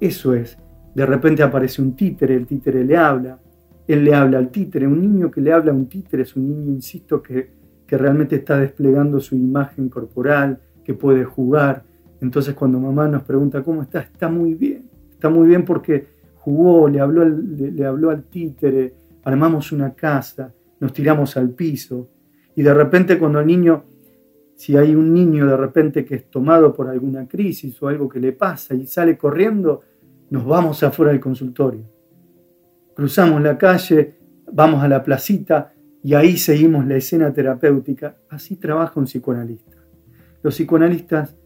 Eso 0.00 0.34
es, 0.34 0.56
de 0.94 1.06
repente 1.06 1.42
aparece 1.42 1.82
un 1.82 1.94
títere, 1.94 2.34
el 2.34 2.46
títere 2.46 2.84
le 2.84 2.96
habla, 2.96 3.38
él 3.86 4.04
le 4.04 4.14
habla 4.14 4.38
al 4.38 4.50
títere, 4.50 4.86
un 4.86 5.00
niño 5.00 5.30
que 5.30 5.40
le 5.40 5.52
habla 5.52 5.72
a 5.72 5.74
un 5.74 5.86
títere 5.86 6.22
es 6.22 6.36
un 6.36 6.48
niño, 6.48 6.72
insisto, 6.72 7.22
que, 7.22 7.57
que 7.88 7.98
realmente 7.98 8.36
está 8.36 8.58
desplegando 8.60 9.18
su 9.18 9.34
imagen 9.34 9.88
corporal, 9.88 10.60
que 10.84 10.94
puede 10.94 11.24
jugar. 11.24 11.82
Entonces 12.20 12.54
cuando 12.54 12.78
mamá 12.78 13.08
nos 13.08 13.22
pregunta 13.22 13.62
cómo 13.62 13.82
está, 13.82 14.00
está 14.00 14.28
muy 14.28 14.54
bien, 14.54 14.88
está 15.10 15.28
muy 15.28 15.48
bien 15.48 15.64
porque 15.64 16.06
jugó, 16.36 16.88
le 16.88 17.00
habló, 17.00 17.24
le, 17.24 17.72
le 17.72 17.84
habló 17.84 18.10
al 18.10 18.24
títere, 18.24 18.94
armamos 19.24 19.72
una 19.72 19.94
casa, 19.94 20.52
nos 20.78 20.92
tiramos 20.92 21.36
al 21.36 21.50
piso 21.50 22.10
y 22.54 22.62
de 22.62 22.74
repente 22.74 23.18
cuando 23.18 23.40
el 23.40 23.46
niño 23.46 23.84
si 24.58 24.76
hay 24.76 24.92
un 24.92 25.14
niño 25.14 25.46
de 25.46 25.56
repente 25.56 26.04
que 26.04 26.16
es 26.16 26.28
tomado 26.28 26.74
por 26.74 26.88
alguna 26.88 27.28
crisis 27.28 27.80
o 27.80 27.86
algo 27.86 28.08
que 28.08 28.18
le 28.18 28.32
pasa 28.32 28.74
y 28.74 28.88
sale 28.88 29.16
corriendo, 29.16 29.82
nos 30.30 30.44
vamos 30.44 30.82
afuera 30.82 31.12
del 31.12 31.20
consultorio. 31.20 31.84
Cruzamos 32.92 33.40
la 33.40 33.56
calle, 33.56 34.16
vamos 34.50 34.82
a 34.82 34.88
la 34.88 35.00
placita 35.04 35.72
y 36.02 36.14
ahí 36.14 36.36
seguimos 36.36 36.86
la 36.86 36.96
escena 36.96 37.32
terapéutica. 37.32 38.16
Así 38.28 38.56
trabaja 38.56 38.98
un 38.98 39.06
psicoanalista. 39.06 39.76
Los 40.42 40.54
psicoanalistas, 40.54 41.36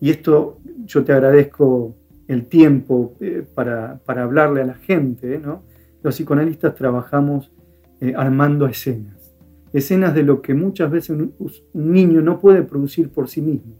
y 0.00 0.10
esto 0.10 0.60
yo 0.84 1.04
te 1.04 1.12
agradezco 1.12 1.96
el 2.28 2.46
tiempo 2.46 3.14
eh, 3.20 3.44
para, 3.54 4.00
hablarle 4.06 4.62
a 4.62 4.66
la 4.66 4.74
gente, 4.74 5.38
¿no? 5.38 5.62
los 6.02 6.14
psicoanalistas 6.14 6.74
trabajamos 6.74 7.50
eh, 8.00 8.14
armando 8.16 8.66
escenas 8.66 9.18
escenas 9.72 10.14
de 10.14 10.22
lo 10.22 10.40
que 10.40 10.54
muchas 10.54 10.90
veces 10.90 11.10
un, 11.10 11.32
niño 11.74 12.20
no 12.20 12.38
puede 12.38 12.62
producir 12.62 13.10
por 13.10 13.28
sí 13.28 13.42
mismo, 13.42 13.74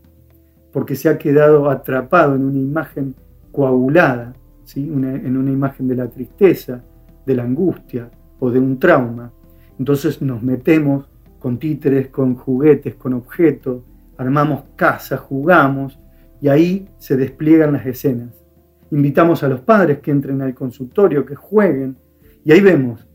porque 0.73 0.97
se 0.97 1.09
ha 1.09 1.19
quedado 1.19 1.71
atrapado 1.71 2.35
en 2.35 2.45
una 2.45 2.59
imagen 2.59 3.15
coagulada, 3.53 4.35
¿sí? 4.65 4.85
en 4.85 5.37
una 5.37 5.51
imagen 5.51 5.89
de 5.89 5.97
la 5.97 6.09
tristeza, 6.09 6.83
de 7.25 7.35
la 7.35 7.45
angustia 7.45 8.11
o 8.39 8.51
de 8.51 8.59
un 8.59 8.79
trauma. 8.79 9.33
Entonces 9.79 10.21
nos 10.23 10.43
metemos 10.43 11.07
con 11.39 11.59
títeres, 11.59 12.09
con 12.09 12.35
juguetes, 12.35 12.95
con 12.95 13.13
objetos, 13.15 13.83
armamos 14.17 14.65
casas, 14.77 15.21
jugamos 15.21 15.99
y 16.41 16.49
ahí 16.49 16.89
se 16.99 17.17
despliegan 17.17 17.73
las 17.73 17.87
escenas. 17.87 18.35
Invitamos 18.91 19.43
a 19.43 19.49
los 19.49 19.61
padres 19.61 19.99
que 19.99 20.11
entren 20.11 20.43
al 20.43 20.55
consultorio, 20.55 21.25
que 21.25 21.35
jueguen 21.35 21.97
y 22.45 22.53
ahí 22.53 22.61
vemos 22.61 23.07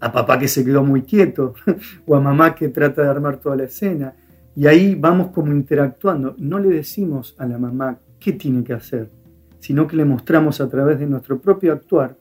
a 0.00 0.12
papá 0.12 0.38
que 0.38 0.48
se 0.48 0.64
quedó 0.64 0.84
muy 0.84 1.02
quieto 1.02 1.54
o 2.06 2.14
a 2.14 2.20
mamá 2.20 2.54
que 2.54 2.68
trata 2.68 3.02
de 3.02 3.08
armar 3.08 3.38
toda 3.38 3.56
la 3.56 3.64
escena. 3.64 4.14
Y 4.54 4.66
ahí 4.66 4.94
vamos 4.94 5.28
como 5.32 5.52
interactuando. 5.52 6.34
No 6.38 6.58
le 6.58 6.68
decimos 6.68 7.34
a 7.38 7.46
la 7.46 7.58
mamá 7.58 7.98
qué 8.18 8.32
tiene 8.32 8.64
que 8.64 8.72
hacer, 8.72 9.10
sino 9.58 9.86
que 9.86 9.96
le 9.96 10.04
mostramos 10.04 10.60
a 10.60 10.68
través 10.68 10.98
de 10.98 11.06
nuestro 11.06 11.38
propio 11.40 11.72
actuar 11.72 12.16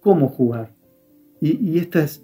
cómo 0.00 0.28
jugar. 0.28 0.72
Y, 1.40 1.78
esta 1.78 2.02
es, 2.02 2.22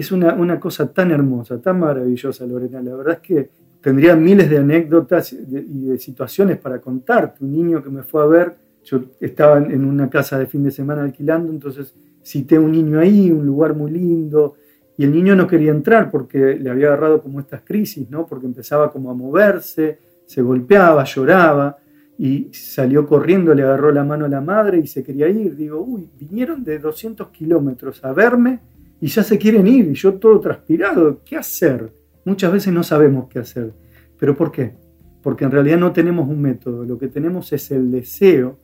es 0.00 0.12
una, 0.12 0.34
una, 0.34 0.60
cosa 0.60 0.92
tan 0.92 1.10
hermosa, 1.10 1.60
tan 1.60 1.80
maravillosa, 1.80 2.46
Lorena. 2.46 2.80
La 2.80 2.94
verdad 2.94 3.14
es 3.14 3.20
que 3.20 3.50
tendría 3.80 4.14
miles 4.14 4.48
de 4.48 4.58
anécdotas 4.58 5.32
y 5.32 5.44
de, 5.44 5.98
situaciones 5.98 6.58
para 6.58 6.80
contarte. 6.80 7.44
Un 7.44 7.50
niño 7.50 7.82
que 7.82 7.90
me 7.90 8.04
fue 8.04 8.22
a 8.22 8.26
ver, 8.26 8.56
yo 8.84 9.00
estaba 9.20 9.58
en 9.58 9.84
una 9.84 10.08
casa 10.08 10.38
de 10.38 10.46
fin 10.46 10.62
de 10.62 10.70
semana 10.70 11.02
alquilando, 11.02 11.50
entonces 11.50 11.94
cité 12.22 12.58
un 12.60 12.70
niño 12.70 13.00
ahí, 13.00 13.32
un 13.32 13.44
lugar 13.44 13.74
muy 13.74 13.90
lindo, 13.90 14.54
y 14.96 15.02
el 15.02 15.10
niño 15.10 15.34
no 15.34 15.48
quería 15.48 15.72
entrar 15.72 16.12
porque 16.12 16.54
le 16.54 16.70
había 16.70 16.86
agarrado 16.86 17.20
como 17.20 17.40
estas 17.40 17.62
crisis, 17.62 18.08
¿no? 18.08 18.24
Porque 18.24 18.46
empezaba 18.46 18.92
como 18.92 19.10
a 19.10 19.14
moverse, 19.14 19.98
se 20.26 20.42
golpeaba, 20.42 21.02
lloraba, 21.02 21.76
y 22.16 22.50
salió 22.52 23.04
corriendo, 23.04 23.52
le 23.52 23.64
agarró 23.64 23.90
la 23.90 24.04
mano 24.04 24.26
a 24.26 24.28
la 24.28 24.40
madre 24.40 24.78
y 24.78 24.86
se 24.86 25.02
quería 25.02 25.28
ir. 25.28 25.56
Digo, 25.56 25.80
uy, 25.80 26.08
vinieron 26.18 26.62
de 26.62 26.78
200 26.78 27.28
kilómetros 27.30 28.04
a 28.04 28.12
verme 28.12 28.60
y 29.00 29.08
ya 29.08 29.22
se 29.22 29.38
quieren 29.38 29.66
ir, 29.66 29.88
y 29.88 29.94
yo 29.94 30.14
todo 30.14 30.40
transpirado, 30.40 31.20
¿qué 31.24 31.36
hacer? 31.36 31.92
Muchas 32.24 32.52
veces 32.52 32.72
no 32.72 32.82
sabemos 32.82 33.28
qué 33.28 33.38
hacer. 33.38 33.72
¿Pero 34.18 34.36
por 34.36 34.50
qué? 34.50 34.74
Porque 35.22 35.44
en 35.44 35.50
realidad 35.50 35.78
no 35.78 35.92
tenemos 35.92 36.28
un 36.28 36.40
método, 36.40 36.84
lo 36.84 36.98
que 36.98 37.08
tenemos 37.08 37.52
es 37.52 37.70
el 37.70 37.90
deseo 37.90 38.58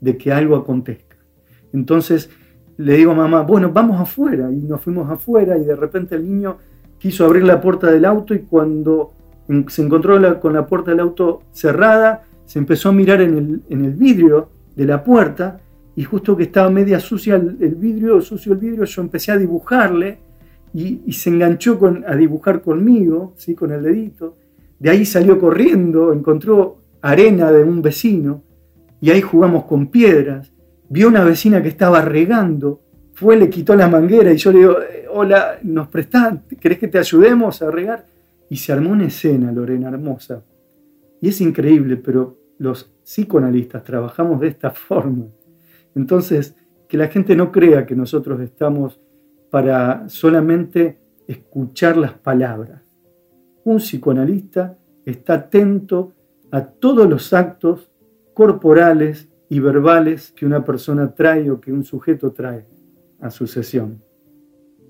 de 0.00 0.16
que 0.16 0.32
algo 0.32 0.56
acontezca. 0.56 1.16
Entonces, 1.72 2.30
le 2.78 2.96
digo 2.96 3.12
a 3.12 3.14
mamá, 3.14 3.42
bueno, 3.42 3.70
vamos 3.72 4.00
afuera. 4.00 4.50
Y 4.50 4.56
nos 4.56 4.80
fuimos 4.80 5.10
afuera 5.10 5.56
y 5.56 5.64
de 5.64 5.76
repente 5.76 6.14
el 6.14 6.24
niño 6.24 6.58
quiso 6.98 7.24
abrir 7.24 7.44
la 7.44 7.60
puerta 7.60 7.90
del 7.90 8.04
auto 8.04 8.34
y 8.34 8.40
cuando 8.40 9.12
se 9.68 9.82
encontró 9.82 10.40
con 10.40 10.52
la 10.54 10.66
puerta 10.66 10.90
del 10.90 11.00
auto 11.00 11.42
cerrada, 11.52 12.24
se 12.44 12.58
empezó 12.58 12.88
a 12.88 12.92
mirar 12.92 13.20
en 13.20 13.62
el, 13.68 13.92
vidrio 13.92 14.48
de 14.74 14.84
la 14.86 15.02
puerta 15.02 15.60
y 15.96 16.04
justo 16.04 16.36
que 16.36 16.44
estaba 16.44 16.70
media 16.70 17.00
sucia 17.00 17.34
el, 17.34 17.74
vidrio, 17.74 18.20
sucio 18.20 18.52
el 18.52 18.58
vidrio, 18.58 18.84
yo 18.84 19.02
empecé 19.02 19.32
a 19.32 19.36
dibujarle 19.36 20.18
y, 20.72 21.12
se 21.12 21.30
enganchó 21.30 21.80
a 22.06 22.14
dibujar 22.14 22.60
conmigo, 22.60 23.32
¿sí? 23.36 23.54
con 23.54 23.72
el 23.72 23.82
dedito. 23.82 24.36
De 24.78 24.90
ahí 24.90 25.06
salió 25.06 25.38
corriendo, 25.40 26.12
encontró 26.12 26.82
arena 27.00 27.50
de 27.50 27.64
un 27.64 27.80
vecino 27.80 28.42
y 29.00 29.10
ahí 29.10 29.22
jugamos 29.22 29.64
con 29.64 29.86
piedras 29.86 30.52
vio 30.88 31.08
una 31.08 31.24
vecina 31.24 31.62
que 31.62 31.68
estaba 31.68 32.00
regando, 32.02 32.80
fue, 33.14 33.36
le 33.36 33.48
quitó 33.48 33.74
la 33.74 33.88
manguera 33.88 34.32
y 34.32 34.36
yo 34.36 34.52
le 34.52 34.58
digo, 34.58 34.80
eh, 34.80 35.06
hola, 35.10 35.58
¿nos 35.62 35.88
prestás? 35.88 36.38
¿Querés 36.60 36.78
que 36.78 36.88
te 36.88 36.98
ayudemos 36.98 37.62
a 37.62 37.70
regar? 37.70 38.04
Y 38.50 38.56
se 38.56 38.72
armó 38.72 38.90
una 38.90 39.06
escena, 39.06 39.50
Lorena, 39.50 39.88
hermosa. 39.88 40.42
Y 41.20 41.28
es 41.28 41.40
increíble, 41.40 41.96
pero 41.96 42.38
los 42.58 42.92
psicoanalistas 43.02 43.82
trabajamos 43.84 44.40
de 44.40 44.48
esta 44.48 44.70
forma. 44.70 45.24
Entonces, 45.96 46.54
que 46.88 46.96
la 46.96 47.08
gente 47.08 47.34
no 47.34 47.50
crea 47.50 47.86
que 47.86 47.96
nosotros 47.96 48.40
estamos 48.40 49.00
para 49.50 50.08
solamente 50.08 50.98
escuchar 51.26 51.96
las 51.96 52.12
palabras. 52.12 52.82
Un 53.64 53.78
psicoanalista 53.78 54.78
está 55.04 55.34
atento 55.34 56.12
a 56.52 56.64
todos 56.64 57.08
los 57.08 57.32
actos 57.32 57.90
corporales 58.34 59.28
y 59.48 59.58
verbales 59.58 60.32
que 60.36 60.46
una 60.46 60.64
persona 60.64 61.14
trae 61.14 61.50
o 61.50 61.60
que 61.60 61.72
un 61.72 61.82
sujeto 61.82 62.32
trae 62.32 62.66
a 63.20 63.30
su 63.30 63.46
sesión. 63.46 64.02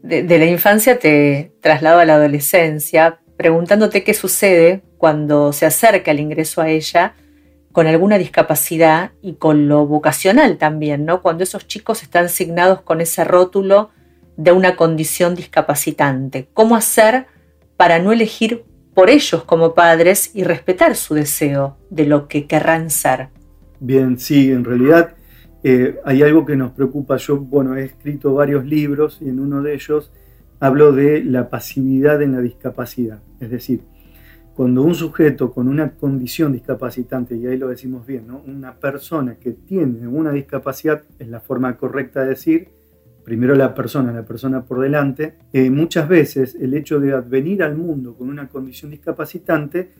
De, 0.02 0.22
la 0.24 0.46
infancia 0.46 0.98
te 0.98 1.52
traslado 1.60 2.00
a 2.00 2.04
la 2.04 2.16
adolescencia, 2.16 3.20
preguntándote 3.36 4.04
qué 4.04 4.14
sucede 4.14 4.82
cuando 4.98 5.52
se 5.52 5.66
acerca 5.66 6.10
el 6.10 6.20
ingreso 6.20 6.60
a 6.60 6.68
ella 6.68 7.14
con 7.76 7.86
alguna 7.86 8.16
discapacidad 8.16 9.10
y 9.20 9.34
con 9.34 9.68
lo 9.68 9.86
vocacional 9.86 10.56
también, 10.56 11.04
¿no? 11.04 11.20
Cuando 11.20 11.44
esos 11.44 11.66
chicos 11.66 12.02
están 12.02 12.24
asignados 12.24 12.80
con 12.80 13.02
ese 13.02 13.22
rótulo 13.22 13.90
de 14.38 14.50
una 14.52 14.76
condición 14.76 15.34
discapacitante. 15.34 16.48
¿Cómo 16.54 16.74
hacer 16.74 17.26
para 17.76 17.98
no 17.98 18.12
elegir 18.12 18.64
por 18.94 19.10
ellos 19.10 19.44
como 19.44 19.74
padres 19.74 20.30
y 20.32 20.42
respetar 20.42 20.96
su 20.96 21.12
deseo 21.12 21.76
de 21.90 22.06
lo 22.06 22.28
que 22.28 22.46
querrán 22.46 22.88
ser? 22.88 23.28
Bien, 23.78 24.18
sí, 24.18 24.50
en 24.50 24.64
realidad 24.64 25.14
eh, 25.62 26.00
hay 26.06 26.22
algo 26.22 26.46
que 26.46 26.56
nos 26.56 26.72
preocupa. 26.72 27.18
Yo, 27.18 27.36
bueno, 27.36 27.76
he 27.76 27.84
escrito 27.84 28.32
varios 28.32 28.64
libros 28.64 29.18
y 29.20 29.28
en 29.28 29.38
uno 29.38 29.60
de 29.60 29.74
ellos 29.74 30.10
hablo 30.60 30.92
de 30.92 31.22
la 31.22 31.50
pasividad 31.50 32.22
en 32.22 32.32
la 32.32 32.40
discapacidad. 32.40 33.20
Es 33.38 33.50
decir, 33.50 33.82
cuando 34.56 34.82
un 34.82 34.94
sujeto 34.94 35.52
con 35.52 35.68
una 35.68 35.90
condición 35.90 36.52
discapacitante, 36.52 37.36
y 37.36 37.46
ahí 37.46 37.58
lo 37.58 37.68
decimos 37.68 38.06
bien, 38.06 38.26
¿no? 38.26 38.42
una 38.46 38.74
persona 38.74 39.34
que 39.34 39.52
tiene 39.52 40.08
una 40.08 40.32
discapacidad, 40.32 41.02
es 41.18 41.28
la 41.28 41.40
forma 41.40 41.76
correcta 41.76 42.22
de 42.22 42.28
decir, 42.28 42.68
primero 43.22 43.54
la 43.54 43.74
persona, 43.74 44.12
la 44.12 44.24
persona 44.24 44.64
por 44.64 44.80
delante, 44.80 45.34
eh, 45.52 45.68
muchas 45.68 46.08
veces 46.08 46.54
el 46.58 46.72
hecho 46.72 46.98
de 46.98 47.12
advenir 47.12 47.62
al 47.62 47.76
mundo 47.76 48.14
con 48.14 48.30
una 48.30 48.48
condición 48.48 48.90
discapacitante 48.92 49.90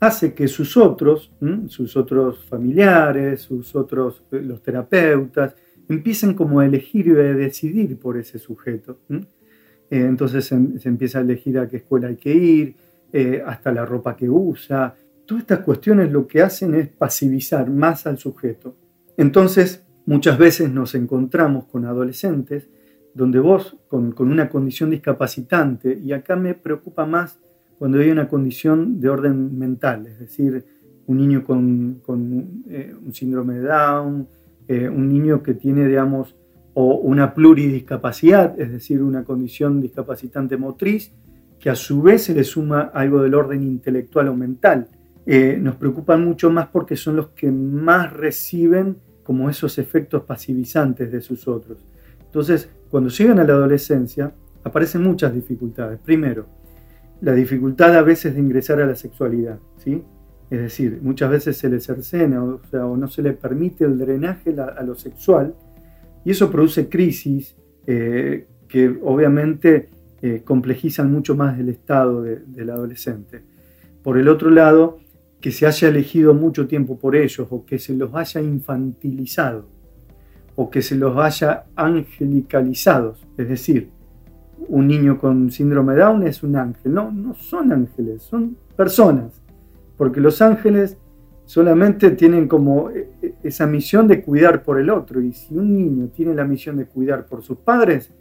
hace 0.00 0.32
que 0.32 0.48
sus 0.48 0.78
otros, 0.78 1.30
sus 1.66 1.94
otros 1.94 2.46
familiares, 2.46 3.42
sus 3.42 3.76
otros, 3.76 4.22
eh, 4.32 4.40
los 4.40 4.62
terapeutas, 4.62 5.54
empiecen 5.86 6.32
como 6.32 6.60
a 6.60 6.66
elegir 6.66 7.08
y 7.08 7.10
a 7.10 7.34
decidir 7.34 7.98
por 7.98 8.16
ese 8.16 8.38
sujeto. 8.38 9.00
Eh, 9.10 9.20
entonces 9.90 10.46
se, 10.46 10.78
se, 10.78 10.88
empieza 10.88 11.18
a 11.18 11.22
elegir 11.22 11.58
a 11.58 11.68
qué 11.68 11.78
escuela 11.78 12.08
hay 12.08 12.16
que 12.16 12.32
ir, 12.32 12.87
eh, 13.12 13.42
hasta 13.44 13.72
la 13.72 13.84
ropa 13.84 14.16
que 14.16 14.28
usa. 14.28 14.94
Todas 15.26 15.42
estas 15.42 15.60
cuestiones 15.60 16.10
lo 16.10 16.26
que 16.26 16.42
hacen 16.42 16.74
es 16.74 16.88
pasivizar 16.88 17.70
más 17.70 18.06
al 18.06 18.18
sujeto. 18.18 18.76
Entonces, 19.16 19.84
muchas 20.06 20.38
veces 20.38 20.70
nos 20.70 20.94
encontramos 20.94 21.66
con 21.66 21.84
adolescentes 21.84 22.68
donde 23.14 23.40
vos, 23.40 23.76
con, 23.88 24.14
una 24.18 24.48
condición 24.48 24.90
discapacitante, 24.90 25.98
y 25.98 26.12
acá 26.12 26.36
me 26.36 26.54
preocupa 26.54 27.04
más 27.04 27.40
cuando 27.78 27.98
hay 27.98 28.10
una 28.10 28.28
condición 28.28 29.00
de 29.00 29.08
orden 29.08 29.58
mental, 29.58 30.06
es 30.06 30.18
decir, 30.18 30.64
un 31.06 31.16
niño 31.16 31.42
con, 31.42 32.00
eh, 32.68 32.94
un 33.04 33.12
síndrome 33.12 33.54
de 33.54 33.62
Down, 33.62 34.28
eh, 34.68 34.88
un 34.88 35.08
niño 35.08 35.42
que 35.42 35.54
tiene, 35.54 35.86
digamos, 35.86 36.36
o 36.74 36.96
una 36.96 37.34
pluridiscapacidad, 37.34 38.60
es 38.60 38.70
decir, 38.70 39.02
una 39.02 39.24
condición 39.24 39.80
discapacitante 39.80 40.56
motriz, 40.56 41.12
que 41.58 41.70
a 41.70 41.74
su 41.74 42.02
vez 42.02 42.24
se 42.24 42.34
le 42.34 42.44
suma 42.44 42.90
algo 42.94 43.22
del 43.22 43.34
orden 43.34 43.62
intelectual 43.62 44.28
o 44.28 44.34
mental. 44.34 44.88
Eh, 45.26 45.58
nos 45.60 45.76
preocupan 45.76 46.24
mucho 46.24 46.50
más 46.50 46.68
porque 46.68 46.96
son 46.96 47.16
los 47.16 47.28
que 47.30 47.50
más 47.50 48.12
reciben 48.12 48.96
como 49.22 49.50
esos 49.50 49.78
efectos 49.78 50.22
pasivizantes 50.22 51.12
de 51.12 51.20
sus 51.20 51.48
otros. 51.48 51.84
Entonces, 52.24 52.70
cuando 52.90 53.10
llegan 53.10 53.38
a 53.38 53.44
la 53.44 53.52
adolescencia, 53.52 54.32
aparecen 54.64 55.02
muchas 55.02 55.34
dificultades. 55.34 55.98
Primero, 55.98 56.46
la 57.20 57.34
dificultad 57.34 57.96
a 57.96 58.02
veces 58.02 58.34
de 58.34 58.40
ingresar 58.40 58.80
a 58.80 58.86
la 58.86 58.94
sexualidad, 58.94 59.58
¿sí? 59.76 60.02
Es 60.50 60.60
decir, 60.60 61.00
muchas 61.02 61.30
veces 61.30 61.58
se 61.58 61.68
les 61.68 61.84
cercena 61.84 62.42
o 62.42 62.96
no 62.96 63.08
se 63.08 63.22
le 63.22 63.34
permite 63.34 63.84
el 63.84 63.98
drenaje 63.98 64.54
a 64.58 64.82
lo 64.82 64.94
sexual 64.94 65.54
y 66.24 66.30
eso 66.30 66.50
produce 66.50 66.88
crisis 66.88 67.54
eh, 67.86 68.46
que 68.66 68.98
obviamente 69.02 69.90
complejizan 70.44 71.12
mucho 71.12 71.36
más 71.36 71.58
el 71.58 71.68
estado 71.68 72.22
del 72.22 72.70
adolescente. 72.70 73.42
Por 74.02 74.18
el 74.18 74.28
otro 74.28 74.50
lado, 74.50 74.98
que 75.40 75.52
se 75.52 75.66
haya 75.66 75.88
elegido 75.88 76.34
mucho 76.34 76.66
tiempo 76.66 76.98
por 76.98 77.14
ellos 77.14 77.46
o 77.50 77.64
que 77.64 77.78
se 77.78 77.94
los 77.94 78.14
haya 78.14 78.40
infantilizado 78.40 79.68
o 80.56 80.68
que 80.70 80.82
se 80.82 80.96
los 80.96 81.16
haya 81.16 81.66
angelicalizado, 81.76 83.14
es 83.36 83.48
decir, 83.48 83.90
un 84.66 84.88
niño 84.88 85.16
con 85.16 85.52
síndrome 85.52 85.94
de 85.94 86.00
Down 86.00 86.26
es 86.26 86.42
un 86.42 86.56
ángel. 86.56 86.92
No, 86.92 87.12
no 87.12 87.34
son 87.34 87.72
ángeles, 87.72 88.22
son 88.22 88.56
personas, 88.76 89.40
porque 89.96 90.20
los 90.20 90.42
ángeles 90.42 90.96
solamente 91.44 92.10
tienen 92.10 92.48
como 92.48 92.90
eh, 92.90 93.08
eh, 93.22 93.34
esa 93.44 93.68
misión 93.68 94.08
de 94.08 94.20
cuidar 94.20 94.64
por 94.64 94.80
el 94.80 94.90
otro, 94.90 95.20
y 95.20 95.32
si 95.32 95.56
un 95.56 95.72
niño 95.72 96.08
tiene 96.08 96.34
la 96.34 96.44
misión 96.44 96.76
de 96.76 96.86
cuidar 96.86 97.26
por 97.26 97.42
sus 97.42 97.58
padres, 97.58 98.12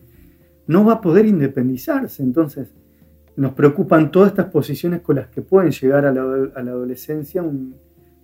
no 0.68 0.86
va 0.86 0.94
a 0.94 1.02
poder 1.02 1.26
independizarse. 1.26 2.22
Entonces, 2.24 2.74
nos 3.36 3.54
preocupan 3.54 4.12
todas 4.12 4.30
estas 4.30 4.50
posiciones 4.50 5.02
con 5.02 5.16
las 5.16 5.28
que 5.28 5.42
pueden 5.42 5.72
llegar 5.72 6.06
a 6.06 6.12
la, 6.12 6.22
adolescencia 6.56 7.44
un, 7.44 7.76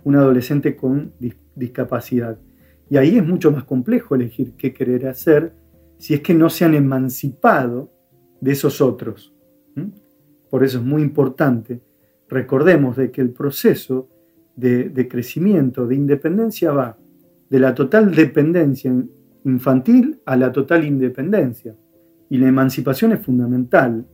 adolescente 0.06 0.76
con 0.76 1.14
discapacidad. 1.56 2.38
Y 2.90 2.98
ahí 2.98 3.18
es 3.18 3.26
mucho 3.26 3.52
más 3.52 3.64
complejo 3.64 4.16
elegir 4.16 4.54
qué 4.58 4.74
querer 4.74 5.08
hacer 5.08 5.54
si 5.98 6.14
es 6.14 6.22
que 6.22 6.34
no 6.34 6.50
se 6.50 6.66
han 6.66 6.74
emancipado 6.74 7.92
de 8.42 8.52
esos 8.52 8.82
otros. 8.82 9.34
Por 10.50 10.64
eso 10.64 10.80
es 10.80 10.84
muy 10.84 11.02
importante, 11.02 11.82
recordemos 12.28 12.98
de 12.98 13.10
que 13.10 13.22
el 13.22 13.32
proceso 13.32 14.10
de, 14.56 14.90
de 14.90 15.08
crecimiento, 15.08 15.88
de 15.88 15.96
independencia 15.96 16.72
va 16.72 16.98
de 17.50 17.60
la 17.60 17.74
total 17.74 18.14
dependencia 18.14 18.92
infantil 19.46 20.20
a 20.26 20.36
la 20.36 20.52
total 20.52 20.86
independencia. 20.86 21.76
Y 22.30 22.38
la 22.38 22.48
emancipación 22.48 23.12
es 23.12 23.20
fundamental, 23.20 24.06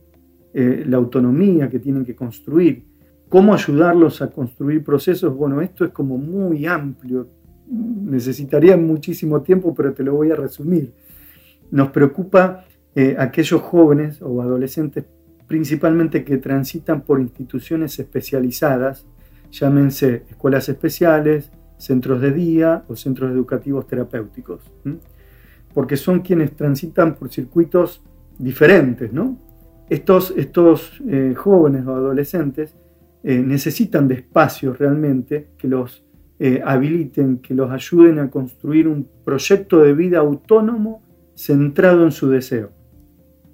eh, 0.52 0.84
la 0.86 0.96
autonomía 0.96 1.68
que 1.68 1.78
tienen 1.78 2.04
que 2.04 2.14
construir, 2.14 2.84
cómo 3.28 3.54
ayudarlos 3.54 4.20
a 4.22 4.30
construir 4.30 4.82
procesos, 4.82 5.34
bueno, 5.34 5.60
esto 5.60 5.84
es 5.84 5.92
como 5.92 6.18
muy 6.18 6.66
amplio, 6.66 7.28
necesitaría 7.70 8.76
muchísimo 8.76 9.42
tiempo, 9.42 9.74
pero 9.74 9.92
te 9.92 10.02
lo 10.02 10.14
voy 10.14 10.30
a 10.32 10.36
resumir. 10.36 10.92
Nos 11.70 11.90
preocupa 11.90 12.64
eh, 12.94 13.14
aquellos 13.16 13.62
jóvenes 13.62 14.20
o 14.20 14.42
adolescentes 14.42 15.04
principalmente 15.46 16.24
que 16.24 16.38
transitan 16.38 17.02
por 17.02 17.20
instituciones 17.20 17.98
especializadas, 17.98 19.04
llámense 19.50 20.22
escuelas 20.30 20.68
especiales, 20.68 21.50
centros 21.76 22.20
de 22.20 22.30
día 22.30 22.84
o 22.86 22.94
centros 22.94 23.32
educativos 23.32 23.86
terapéuticos, 23.88 24.60
porque 25.74 25.96
son 25.96 26.20
quienes 26.20 26.54
transitan 26.56 27.14
por 27.14 27.30
circuitos 27.30 28.02
diferentes, 28.38 29.12
¿no? 29.12 29.38
Estos, 29.88 30.32
estos 30.36 31.00
eh, 31.08 31.34
jóvenes 31.36 31.86
o 31.86 31.94
adolescentes 31.94 32.76
eh, 33.22 33.38
necesitan 33.38 34.08
de 34.08 34.14
espacios 34.14 34.78
realmente 34.78 35.50
que 35.58 35.68
los 35.68 36.04
eh, 36.38 36.62
habiliten, 36.64 37.38
que 37.38 37.54
los 37.54 37.70
ayuden 37.70 38.18
a 38.18 38.30
construir 38.30 38.88
un 38.88 39.06
proyecto 39.24 39.80
de 39.80 39.92
vida 39.92 40.20
autónomo 40.20 41.02
centrado 41.34 42.04
en 42.04 42.12
su 42.12 42.30
deseo. 42.30 42.72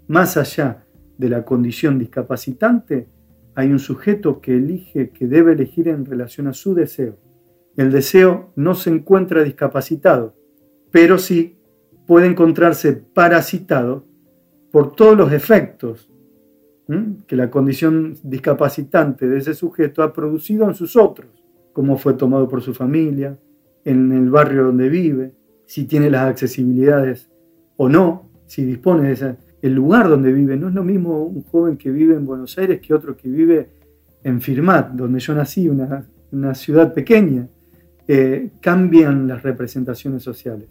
Más 0.09 0.37
allá 0.37 0.85
de 1.19 1.29
la 1.29 1.45
condición 1.45 1.99
discapacitante, 1.99 3.09
hay 3.57 3.73
un 3.73 3.79
sujeto 3.79 4.41
que 4.41 4.57
elige, 4.57 5.11
que 5.11 5.27
debe 5.27 5.55
elegir 5.55 5.89
en 5.89 6.05
relación 6.05 6.47
a 6.47 6.53
su 6.53 6.75
deseo. 6.75 7.19
El 7.77 7.91
deseo 7.91 8.53
no 8.55 8.75
se 8.75 8.91
encuentra 8.91 9.43
discapacitado, 9.43 10.37
pero 10.93 11.19
sí 11.19 11.56
puede 12.07 12.27
encontrarse 12.27 12.93
parasitado 12.93 14.05
por 14.71 14.95
todos 14.95 15.17
los 15.17 15.33
efectos 15.33 16.11
que 17.27 17.35
la 17.35 17.51
condición 17.51 18.15
discapacitante 18.23 19.27
de 19.27 19.39
ese 19.39 19.55
sujeto 19.55 20.05
ha 20.05 20.13
producido 20.13 20.69
en 20.69 20.75
sus 20.75 20.95
otros, 20.97 21.31
cómo 21.73 21.99
fue 21.99 22.15
tomado 22.15 22.49
por 22.49 22.63
su 22.63 22.75
familia, 22.75 23.37
en 23.85 24.13
el 24.13 24.31
barrio 24.31 24.65
donde 24.67 24.89
vive, 24.89 25.33
si 25.67 25.85
tiene 25.85 26.11
las 26.11 26.27
accesibilidades 26.27 27.29
o 27.77 27.89
no, 27.89 28.31
si 28.47 28.65
dispone 28.65 29.09
de 29.09 29.13
ese, 29.15 29.37
el 29.63 29.75
lugar 29.75 30.09
donde 30.09 30.33
vive. 30.33 30.57
No 30.57 30.69
es 30.69 30.75
lo 30.75 30.85
mismo 30.85 31.25
un 31.25 31.43
joven 31.43 31.77
que 31.77 31.91
vive 31.91 32.15
en 32.15 32.25
Buenos 32.25 32.57
Aires 32.57 32.81
que 32.81 32.95
otro 32.95 33.17
que 33.17 33.29
vive 33.29 33.69
en 34.23 34.41
Firmat, 34.41 34.93
donde 34.93 35.19
yo 35.19 35.35
nací, 35.35 35.69
una, 35.69 36.07
una 36.31 36.55
ciudad 36.55 36.95
pequeña. 36.95 37.49
Eh, 38.09 38.51
cambian 38.61 39.27
las 39.27 39.43
representaciones 39.43 40.23
sociales. 40.23 40.69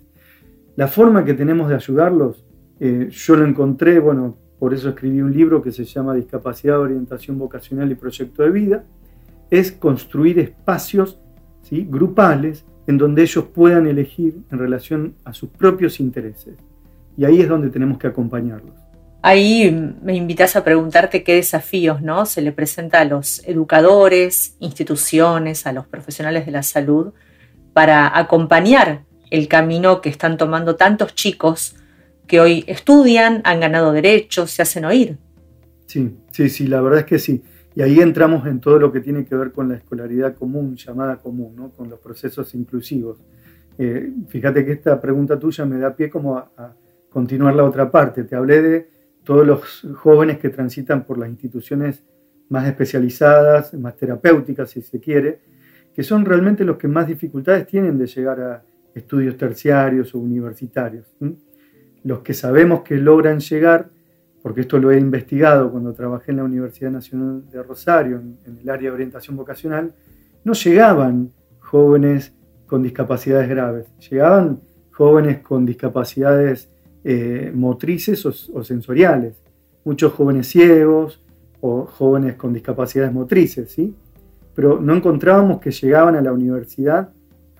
La 0.75 0.87
forma 0.87 1.23
que 1.23 1.33
tenemos 1.33 1.69
de 1.69 1.75
ayudarlos 1.75 2.45
eh, 2.79 3.07
yo 3.09 3.35
lo 3.35 3.45
encontré, 3.45 3.99
bueno, 3.99 4.37
por 4.59 4.73
eso 4.73 4.89
escribí 4.89 5.21
un 5.21 5.31
libro 5.31 5.61
que 5.61 5.71
se 5.71 5.85
llama 5.85 6.15
Discapacidad, 6.15 6.79
Orientación 6.79 7.37
Vocacional 7.37 7.91
y 7.91 7.95
Proyecto 7.95 8.43
de 8.43 8.49
Vida, 8.51 8.83
es 9.49 9.71
construir 9.71 10.39
espacios 10.39 11.19
¿sí? 11.61 11.87
grupales 11.89 12.65
en 12.87 12.97
donde 12.97 13.23
ellos 13.23 13.45
puedan 13.53 13.87
elegir 13.87 14.37
en 14.51 14.59
relación 14.59 15.15
a 15.23 15.33
sus 15.33 15.49
propios 15.49 15.99
intereses. 15.99 16.55
Y 17.17 17.25
ahí 17.25 17.41
es 17.41 17.47
donde 17.47 17.69
tenemos 17.69 17.97
que 17.97 18.07
acompañarlos. 18.07 18.75
Ahí 19.21 19.71
me 20.03 20.15
invitas 20.15 20.55
a 20.55 20.63
preguntarte 20.63 21.23
qué 21.23 21.35
desafíos 21.35 22.01
¿no? 22.01 22.25
se 22.25 22.41
le 22.41 22.51
presenta 22.51 22.99
a 22.99 23.05
los 23.05 23.41
educadores, 23.47 24.55
instituciones, 24.59 25.65
a 25.65 25.71
los 25.71 25.87
profesionales 25.87 26.45
de 26.45 26.51
la 26.51 26.61
salud 26.61 27.13
para 27.73 28.17
acompañar 28.17 29.03
el 29.29 29.47
camino 29.47 30.01
que 30.01 30.09
están 30.09 30.37
tomando 30.37 30.75
tantos 30.75 31.15
chicos 31.15 31.75
que 32.27 32.39
hoy 32.39 32.63
estudian, 32.67 33.41
han 33.43 33.59
ganado 33.59 33.91
derechos, 33.91 34.51
se 34.51 34.61
hacen 34.61 34.85
oír. 34.85 35.17
Sí, 35.85 36.17
sí, 36.31 36.49
sí, 36.49 36.67
la 36.67 36.81
verdad 36.81 36.99
es 37.01 37.05
que 37.05 37.19
sí. 37.19 37.43
Y 37.75 37.81
ahí 37.81 37.99
entramos 37.99 38.47
en 38.47 38.59
todo 38.59 38.79
lo 38.79 38.91
que 38.91 39.01
tiene 39.01 39.25
que 39.25 39.35
ver 39.35 39.51
con 39.51 39.69
la 39.69 39.75
escolaridad 39.75 40.35
común, 40.35 40.75
llamada 40.75 41.17
común, 41.17 41.55
¿no? 41.55 41.71
con 41.71 41.89
los 41.89 41.99
procesos 41.99 42.55
inclusivos. 42.55 43.17
Eh, 43.77 44.11
fíjate 44.29 44.65
que 44.65 44.71
esta 44.71 44.99
pregunta 45.01 45.37
tuya 45.37 45.65
me 45.65 45.77
da 45.77 45.95
pie 45.95 46.09
como 46.09 46.37
a, 46.37 46.73
continuar 47.09 47.55
la 47.55 47.63
otra 47.63 47.91
parte. 47.91 48.23
Te 48.23 48.35
hablé 48.35 48.61
de 48.61 48.89
todos 49.23 49.45
los 49.45 49.87
jóvenes 49.95 50.37
que 50.37 50.49
transitan 50.49 51.05
por 51.05 51.17
las 51.17 51.29
instituciones 51.29 52.03
más 52.49 52.67
especializadas, 52.67 53.73
más 53.73 53.95
terapéuticas, 53.95 54.69
si 54.69 54.81
se 54.81 54.99
quiere, 54.99 55.39
que 55.93 56.03
son 56.03 56.25
realmente 56.25 56.63
los 56.63 56.77
que 56.77 56.87
más 56.87 57.07
dificultades 57.07 57.67
tienen 57.67 57.97
de 57.97 58.05
llegar 58.07 58.39
a 58.41 58.63
estudios 58.95 59.37
terciarios 59.37 60.15
o 60.15 60.19
universitarios 60.19 61.05
los 62.05 62.19
que 62.19 62.35
sabemos 62.35 62.81
que 62.83 62.97
logran 62.97 63.39
llegar, 63.39 63.89
porque 64.43 64.61
esto 64.61 64.77
lo 64.77 64.91
he 64.91 64.99
investigado 64.99 65.71
cuando 65.71 65.91
trabajé 65.91 66.31
en 66.31 66.37
la 66.37 66.43
Universidad 66.43 66.91
Nacional 66.91 67.49
de 67.49 67.63
Rosario, 67.63 68.19
en, 68.19 68.59
el 68.61 68.69
área 68.69 68.89
de 68.89 68.93
orientación 68.93 69.35
vocacional, 69.35 69.91
no 70.43 70.53
llegaban 70.53 71.31
jóvenes 71.59 72.31
con 72.67 72.83
discapacidades 72.83 73.49
graves, 73.49 73.87
llegaban 74.07 74.59
jóvenes 74.91 75.39
con 75.39 75.65
discapacidades 75.65 76.69
eh, 77.03 77.51
motrices 77.55 78.23
o, 78.23 78.63
sensoriales, 78.63 79.41
muchos 79.83 80.13
jóvenes 80.13 80.47
ciegos 80.47 81.23
o 81.59 81.87
jóvenes 81.87 82.35
con 82.35 82.53
discapacidades 82.53 83.11
motrices, 83.11 83.71
¿sí? 83.71 83.95
Pero 84.53 84.79
no 84.79 84.93
encontrábamos 84.93 85.59
que 85.59 85.71
llegaban 85.71 86.15
a 86.15 86.21
la 86.21 86.31
universidad 86.31 87.09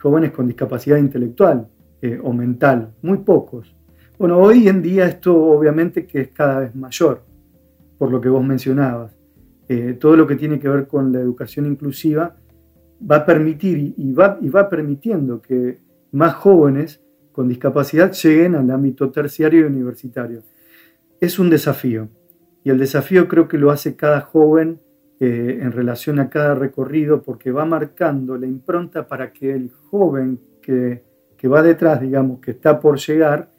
jóvenes 0.06 0.34
con 0.34 0.46
discapacidad 0.46 0.98
intelectual 0.98 1.68
eh, 2.00 2.20
o 2.22 2.32
mental, 2.32 2.94
muy 3.02 3.18
pocos. 3.18 3.76
Bueno, 4.20 4.38
hoy 4.38 4.68
en 4.68 4.84
día 4.84 5.08
esto 5.08 5.36
obviamente 5.36 6.06
que 6.06 6.22
es 6.22 6.28
cada 6.28 6.60
vez 6.60 6.76
mayor, 6.76 7.24
por 7.98 8.12
lo 8.12 8.22
que 8.22 8.30
vos 8.30 8.46
mencionabas. 8.46 9.18
Eh, 9.68 9.98
todo 10.00 10.16
lo 10.16 10.28
que 10.28 10.36
tiene 10.36 10.60
que 10.60 10.70
ver 10.70 10.86
con 10.88 11.12
la 11.12 11.20
educación 11.20 11.66
inclusiva 11.66 12.36
va 13.02 13.16
a 13.16 13.26
permitir 13.26 13.96
y 13.98 14.14
va, 14.14 14.38
y 14.40 14.50
va 14.50 14.70
permitiendo 14.70 15.42
que 15.42 15.80
más 16.12 16.36
jóvenes 16.36 17.02
con 17.32 17.48
discapacidad 17.48 18.12
lleguen 18.12 18.54
al 18.54 18.70
ámbito 18.70 19.10
terciario 19.10 19.62
y 19.62 19.64
universitario. 19.64 20.44
Es 21.20 21.40
un 21.40 21.50
desafío 21.50 22.10
y 22.64 22.70
el 22.70 22.78
desafío 22.78 23.28
creo 23.28 23.48
que 23.48 23.58
lo 23.58 23.72
hace 23.72 23.96
cada 23.96 24.22
joven 24.22 24.80
eh, 25.20 25.60
en 25.62 25.72
relación 25.72 26.20
a 26.20 26.30
cada 26.30 26.56
recorrido 26.56 27.22
porque 27.22 27.52
va 27.52 27.66
marcando 27.66 28.38
la 28.38 28.48
impronta 28.48 29.08
para 29.08 29.32
que 29.32 29.54
el 29.54 29.72
joven 29.72 30.40
que, 30.62 31.04
que 31.38 31.48
va 31.48 31.62
detrás, 31.62 32.02
digamos, 32.02 32.40
que 32.40 32.52
está 32.52 32.80
por 32.80 33.00
llegar, 33.00 33.50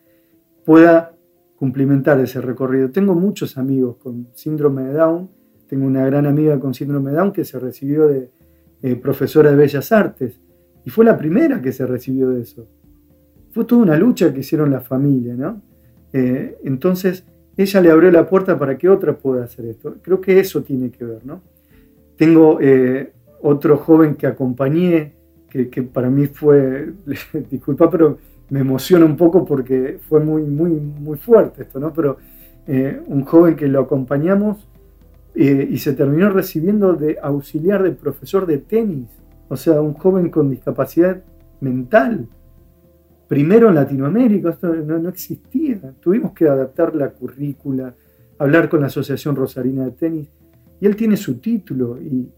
pueda 0.64 1.16
cumplimentar 1.56 2.20
ese 2.20 2.40
recorrido. 2.40 2.90
Tengo 2.90 3.14
muchos 3.14 3.56
amigos 3.56 3.96
con 3.96 4.28
síndrome 4.34 4.84
de 4.84 4.92
Down, 4.92 5.30
tengo 5.66 5.86
una 5.86 6.04
gran 6.04 6.26
amiga 6.26 6.60
con 6.60 6.74
síndrome 6.74 7.10
de 7.10 7.16
Down 7.16 7.32
que 7.32 7.44
se 7.44 7.58
recibió 7.58 8.06
de 8.06 8.30
eh, 8.82 8.96
profesora 8.96 9.50
de 9.50 9.56
Bellas 9.56 9.90
Artes 9.92 10.40
y 10.84 10.90
fue 10.90 11.04
la 11.04 11.16
primera 11.16 11.60
que 11.60 11.72
se 11.72 11.86
recibió 11.86 12.30
de 12.30 12.42
eso. 12.42 12.68
Fue 13.50 13.64
toda 13.64 13.82
una 13.82 13.96
lucha 13.96 14.32
que 14.32 14.40
hicieron 14.40 14.70
la 14.70 14.80
familia, 14.80 15.34
¿no? 15.34 15.62
Eh, 16.12 16.58
entonces, 16.64 17.24
ella 17.56 17.80
le 17.80 17.90
abrió 17.90 18.10
la 18.10 18.28
puerta 18.28 18.58
para 18.58 18.76
que 18.76 18.88
otra 18.88 19.16
pueda 19.16 19.44
hacer 19.44 19.66
esto. 19.66 19.96
Creo 20.02 20.20
que 20.20 20.38
eso 20.38 20.62
tiene 20.62 20.90
que 20.90 21.04
ver, 21.04 21.24
¿no? 21.24 21.40
Tengo 22.16 22.58
eh, 22.60 23.12
otro 23.42 23.78
joven 23.78 24.14
que 24.14 24.26
acompañé, 24.26 25.14
que, 25.48 25.68
que 25.68 25.82
para 25.82 26.10
mí 26.10 26.26
fue, 26.26 26.92
disculpa, 27.50 27.90
pero 27.90 28.18
me 28.50 28.60
emociona 28.60 29.04
un 29.04 29.16
poco 29.16 29.44
porque 29.44 29.98
fue 30.08 30.20
muy, 30.20 30.42
muy, 30.42 30.70
muy 30.70 31.18
fuerte 31.18 31.62
esto, 31.62 31.80
¿no? 31.80 31.92
Pero 31.92 32.18
eh, 32.66 33.00
un 33.06 33.24
joven 33.24 33.56
que 33.56 33.68
lo 33.68 33.80
acompañamos 33.80 34.66
eh, 35.34 35.68
y 35.70 35.78
se 35.78 35.92
terminó 35.92 36.30
recibiendo 36.30 36.94
de 36.94 37.18
auxiliar 37.22 37.82
de 37.82 37.92
profesor 37.92 38.46
de 38.46 38.58
tenis, 38.58 39.08
o 39.48 39.56
sea, 39.56 39.80
un 39.80 39.94
joven 39.94 40.30
con 40.30 40.50
discapacidad 40.50 41.22
mental. 41.60 42.26
Primero 43.28 43.68
en 43.68 43.74
Latinoamérica, 43.74 44.50
esto 44.50 44.72
no, 44.74 45.08
existía. 45.08 45.94
Tuvimos 46.00 46.32
que 46.32 46.48
adaptar 46.48 46.94
la 46.94 47.10
currícula, 47.10 47.94
hablar 48.38 48.68
con 48.68 48.80
la 48.80 48.86
Asociación 48.86 49.34
Rosarina 49.34 49.84
de 49.84 49.90
Tenis, 49.92 50.28
y 50.80 50.86
él 50.86 50.94
tiene 50.94 51.16
su 51.16 51.38
título 51.38 51.98
y, 52.00 52.30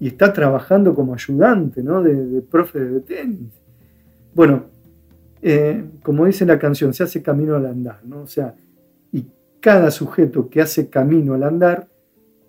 está 0.00 0.32
trabajando 0.32 0.94
como 0.94 1.12
ayudante 1.12 1.82
¿no? 1.82 2.02
de, 2.02 2.14
de 2.26 2.40
profe 2.40 2.80
de 2.80 3.00
tenis. 3.00 3.52
Bueno, 4.34 4.64
eh, 5.42 5.84
como 6.02 6.26
dice 6.26 6.44
la 6.44 6.58
canción, 6.58 6.92
se 6.92 7.02
hace 7.02 7.22
camino 7.22 7.56
al 7.56 7.66
andar, 7.66 8.00
¿no? 8.04 8.22
O 8.22 8.26
sea, 8.26 8.54
y 9.12 9.26
cada 9.60 9.90
sujeto 9.90 10.48
que 10.48 10.60
hace 10.60 10.88
camino 10.88 11.34
al 11.34 11.42
andar 11.42 11.88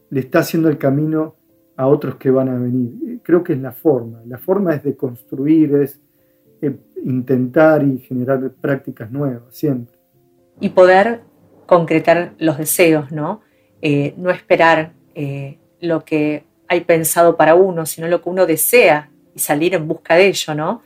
le 0.10 0.20
está 0.20 0.40
haciendo 0.40 0.70
el 0.70 0.78
camino 0.78 1.36
a 1.78 1.88
otros 1.88 2.16
que 2.16 2.30
van 2.30 2.50
a 2.50 2.58
venir. 2.58 3.22
Creo 3.24 3.44
que 3.44 3.54
es 3.54 3.62
la 3.62 3.72
forma. 3.72 4.22
La 4.26 4.38
forma 4.38 4.76
es 4.76 4.84
de 4.84 4.96
construir, 4.96 5.74
es 5.76 6.02
eh, 6.62 6.78
intentar 7.04 7.84
y 7.84 8.00
generar 8.00 8.52
prácticas 8.62 9.12
nuevas, 9.12 9.44
siempre. 9.56 9.96
Y 10.60 10.70
poder 10.70 11.22
concretar 11.66 12.34
los 12.38 12.58
deseos, 12.58 13.12
¿no? 13.12 13.42
no 14.18 14.30
esperar 14.30 14.94
lo 15.80 16.06
que 16.06 16.44
hay 16.68 16.82
pensado 16.82 17.36
para 17.36 17.56
uno, 17.56 17.86
sino 17.86 18.08
lo 18.08 18.22
que 18.22 18.30
uno 18.30 18.46
desea 18.46 19.10
y 19.36 19.40
salir 19.40 19.74
en 19.74 19.88
busca 19.88 20.16
de 20.16 20.28
ello, 20.28 20.56
¿no? 20.56 20.84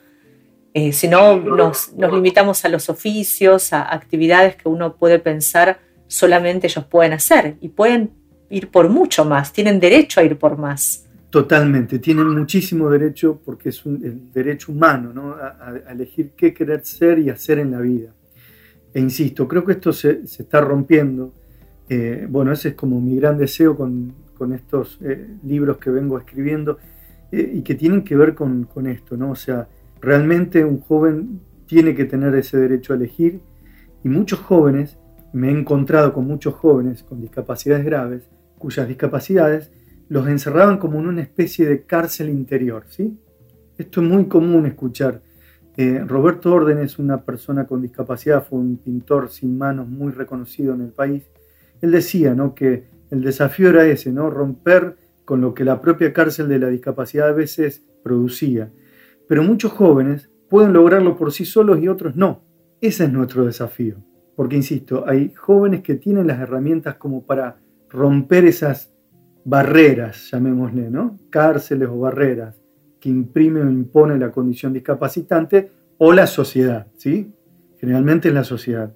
Eh, 0.78 0.92
si 0.92 1.08
no, 1.08 1.38
nos, 1.38 1.94
limitamos 1.96 2.64
a 2.66 2.68
los 2.68 2.90
oficios, 2.90 3.72
a 3.72 3.94
actividades 3.94 4.56
que 4.56 4.68
uno 4.68 4.96
puede 4.96 5.18
pensar 5.18 5.78
solamente 6.06 6.66
ellos 6.66 6.84
pueden 6.84 7.14
hacer 7.14 7.56
y 7.62 7.68
pueden 7.68 8.10
ir 8.50 8.70
por 8.70 8.90
mucho 8.90 9.24
más, 9.24 9.54
tienen 9.54 9.80
derecho 9.80 10.20
a 10.20 10.24
ir 10.24 10.38
por 10.38 10.58
más. 10.58 11.05
Totalmente, 11.30 11.98
tienen 11.98 12.28
muchísimo 12.28 12.88
derecho 12.88 13.40
porque 13.44 13.70
es 13.70 13.84
un, 13.84 14.04
el 14.04 14.32
derecho 14.32 14.72
humano 14.72 15.12
¿no? 15.12 15.32
a, 15.32 15.74
elegir 15.90 16.32
qué 16.36 16.54
querer 16.54 16.84
ser 16.84 17.18
y 17.18 17.30
hacer 17.30 17.58
en 17.58 17.72
la 17.72 17.80
vida. 17.80 18.14
E 18.94 19.00
insisto, 19.00 19.46
creo 19.46 19.64
que 19.64 19.72
esto 19.72 19.92
se, 19.92 20.22
está 20.22 20.60
rompiendo. 20.60 21.34
Eh, 21.88 22.26
bueno, 22.28 22.52
ese 22.52 22.70
es 22.70 22.74
como 22.74 23.00
mi 23.00 23.16
gran 23.16 23.36
deseo 23.36 23.76
con, 23.76 24.14
estos 24.54 24.98
eh, 25.02 25.28
libros 25.44 25.78
que 25.78 25.90
vengo 25.90 26.18
escribiendo 26.18 26.78
y 27.32 27.62
que 27.62 27.74
tienen 27.74 28.02
que 28.04 28.14
ver 28.14 28.34
con, 28.34 28.64
con 28.64 28.86
esto, 28.86 29.16
¿no? 29.16 29.30
O 29.32 29.34
sea, 29.34 29.66
Realmente 30.00 30.64
un 30.64 30.80
joven 30.80 31.40
tiene 31.66 31.94
que 31.94 32.04
tener 32.04 32.34
ese 32.34 32.58
derecho 32.58 32.92
a 32.92 32.96
elegir 32.96 33.40
y 34.04 34.08
muchos 34.08 34.38
jóvenes, 34.38 34.98
me 35.32 35.48
he 35.48 35.50
encontrado 35.50 36.12
con 36.12 36.26
muchos 36.26 36.54
jóvenes 36.54 37.02
con 37.02 37.20
discapacidades 37.20 37.84
graves, 37.84 38.22
cuyas 38.58 38.86
discapacidades 38.86 39.72
los 40.08 40.26
encerraban 40.28 40.78
como 40.78 40.98
en 40.98 41.06
una 41.06 41.22
especie 41.22 41.66
de 41.66 41.82
cárcel 41.82 42.28
interior. 42.28 42.84
¿sí? 42.88 43.18
Esto 43.78 44.00
es 44.00 44.08
muy 44.08 44.26
común 44.26 44.66
escuchar. 44.66 45.22
Eh, 45.76 46.02
Roberto 46.06 46.52
Orden 46.54 46.78
es 46.78 46.98
una 46.98 47.22
persona 47.22 47.66
con 47.66 47.82
discapacidad, 47.82 48.46
fue 48.46 48.58
un 48.58 48.78
pintor 48.78 49.28
sin 49.30 49.58
manos 49.58 49.88
muy 49.88 50.12
reconocido 50.12 50.74
en 50.74 50.80
el 50.82 50.92
país. 50.92 51.24
Él 51.82 51.90
decía 51.90 52.34
¿no? 52.34 52.54
que 52.54 52.84
el 53.10 53.22
desafío 53.22 53.68
era 53.68 53.86
ese, 53.86 54.10
¿no? 54.12 54.30
romper 54.30 54.96
con 55.24 55.40
lo 55.40 55.54
que 55.54 55.64
la 55.64 55.80
propia 55.80 56.12
cárcel 56.12 56.48
de 56.48 56.58
la 56.58 56.68
discapacidad 56.68 57.28
a 57.28 57.32
veces 57.32 57.84
producía. 58.02 58.70
Pero 59.28 59.42
muchos 59.42 59.72
jóvenes 59.72 60.30
pueden 60.48 60.72
lograrlo 60.72 61.16
por 61.16 61.32
sí 61.32 61.44
solos 61.44 61.80
y 61.80 61.88
otros 61.88 62.16
no. 62.16 62.42
Ese 62.80 63.04
es 63.04 63.12
nuestro 63.12 63.44
desafío. 63.44 63.96
Porque, 64.36 64.56
insisto, 64.56 65.04
hay 65.06 65.32
jóvenes 65.34 65.82
que 65.82 65.94
tienen 65.94 66.26
las 66.26 66.40
herramientas 66.40 66.96
como 66.96 67.24
para 67.24 67.58
romper 67.88 68.44
esas 68.44 68.92
barreras, 69.46 70.28
llamémosle, 70.32 70.90
¿no? 70.90 71.18
Cárceles 71.30 71.88
o 71.88 72.00
barreras 72.00 72.60
que 72.98 73.08
imprime 73.08 73.60
o 73.60 73.70
impone 73.70 74.18
la 74.18 74.32
condición 74.32 74.72
discapacitante 74.72 75.70
o 75.98 76.12
la 76.12 76.26
sociedad, 76.26 76.88
¿sí? 76.96 77.32
Generalmente 77.78 78.28
es 78.28 78.34
la 78.34 78.42
sociedad. 78.42 78.92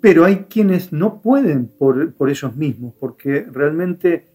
Pero 0.00 0.24
hay 0.24 0.44
quienes 0.48 0.92
no 0.92 1.20
pueden 1.20 1.66
por, 1.66 2.14
por 2.14 2.30
ellos 2.30 2.54
mismos, 2.54 2.94
porque 3.00 3.46
realmente 3.50 4.26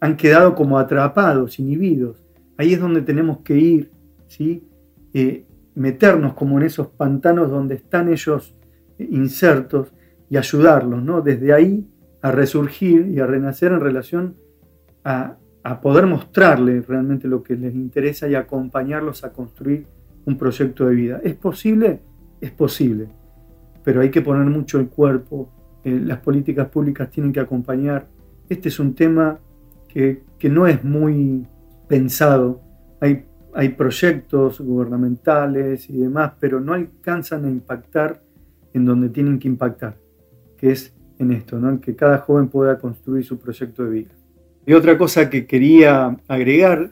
han 0.00 0.16
quedado 0.16 0.56
como 0.56 0.78
atrapados, 0.78 1.60
inhibidos. 1.60 2.24
Ahí 2.56 2.72
es 2.72 2.80
donde 2.80 3.02
tenemos 3.02 3.38
que 3.38 3.56
ir, 3.56 3.92
¿sí? 4.26 4.66
Eh, 5.14 5.46
meternos 5.76 6.34
como 6.34 6.58
en 6.58 6.66
esos 6.66 6.88
pantanos 6.88 7.50
donde 7.50 7.76
están 7.76 8.12
ellos 8.12 8.56
insertos 8.98 9.92
y 10.28 10.36
ayudarlos, 10.36 11.00
¿no? 11.04 11.20
Desde 11.20 11.52
ahí 11.52 11.86
a 12.20 12.32
resurgir 12.32 13.06
y 13.06 13.20
a 13.20 13.26
renacer 13.26 13.70
en 13.70 13.78
relación 13.78 14.47
a 15.62 15.80
poder 15.80 16.06
mostrarle 16.06 16.80
realmente 16.80 17.28
lo 17.28 17.42
que 17.42 17.56
les 17.56 17.74
interesa 17.74 18.28
y 18.28 18.34
acompañarlos 18.34 19.24
a 19.24 19.32
construir 19.32 19.86
un 20.28 20.36
proyecto 20.36 20.86
de 20.86 20.94
vida. 20.94 21.20
¿Es 21.24 21.34
posible? 21.34 22.00
Es 22.40 22.50
posible, 22.50 23.08
pero 23.82 24.00
hay 24.00 24.10
que 24.10 24.20
poner 24.20 24.46
mucho 24.46 24.78
el 24.78 24.88
cuerpo, 24.88 25.48
eh, 25.82 25.98
las 26.04 26.18
políticas 26.18 26.68
públicas 26.68 27.10
tienen 27.10 27.32
que 27.32 27.40
acompañar. 27.40 28.06
Este 28.48 28.68
es 28.68 28.78
un 28.78 28.94
tema 28.94 29.38
que, 29.88 30.22
que 30.38 30.48
no 30.48 30.66
es 30.66 30.84
muy 30.84 31.46
pensado. 31.88 32.60
Hay, 33.00 33.24
hay 33.54 33.70
proyectos 33.70 34.60
gubernamentales 34.60 35.88
y 35.88 35.96
demás, 35.96 36.32
pero 36.38 36.60
no 36.60 36.74
alcanzan 36.74 37.46
a 37.46 37.50
impactar 37.50 38.22
en 38.74 38.84
donde 38.84 39.08
tienen 39.08 39.38
que 39.38 39.48
impactar, 39.48 39.96
que 40.56 40.72
es 40.72 40.94
en 41.18 41.32
esto, 41.32 41.58
¿no? 41.58 41.70
en 41.70 41.78
que 41.78 41.96
cada 41.96 42.18
joven 42.18 42.48
pueda 42.48 42.78
construir 42.78 43.24
su 43.24 43.38
proyecto 43.38 43.84
de 43.84 43.90
vida. 43.90 44.10
Y 44.68 44.74
otra 44.74 44.98
cosa 44.98 45.30
que 45.30 45.46
quería 45.46 46.14
agregar 46.28 46.90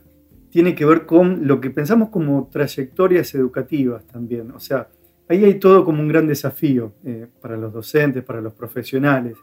tiene 0.49 0.75
que 0.75 0.87
ver 0.87 1.05
con 1.05 1.47
lo 1.47 1.61
que 1.61 1.69
pensamos 1.69 2.09
como 2.09 2.49
trayectorias 2.51 3.35
educativas 3.35 4.07
también. 4.07 4.51
O 4.53 4.59
sea, 4.59 4.89
ahí 5.29 5.45
hay 5.45 5.57
todo 5.57 5.85
como 5.85 6.01
un 6.01 6.09
gran 6.09 6.27
desafío 6.27 6.95
eh, 7.05 7.27
para 7.39 7.59
los 7.59 7.75
docentes, 7.75 8.25
para 8.25 8.41
los 8.41 8.55
profesionales. 8.55 9.37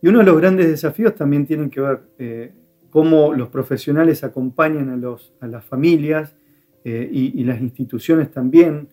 Y 0.00 0.06
uno 0.06 0.20
de 0.20 0.24
los 0.24 0.36
grandes 0.36 0.68
desafíos 0.68 1.16
también 1.16 1.46
tiene 1.46 1.68
que 1.68 1.80
ver 1.80 2.00
eh, 2.16 2.52
cómo 2.90 3.34
los 3.34 3.48
profesionales 3.48 4.22
acompañan 4.22 4.90
a, 4.90 4.96
los, 4.96 5.34
a 5.40 5.48
las 5.48 5.64
familias 5.64 6.36
eh, 6.84 7.08
y, 7.10 7.40
y, 7.40 7.42
las 7.42 7.60
instituciones 7.60 8.30
también 8.30 8.88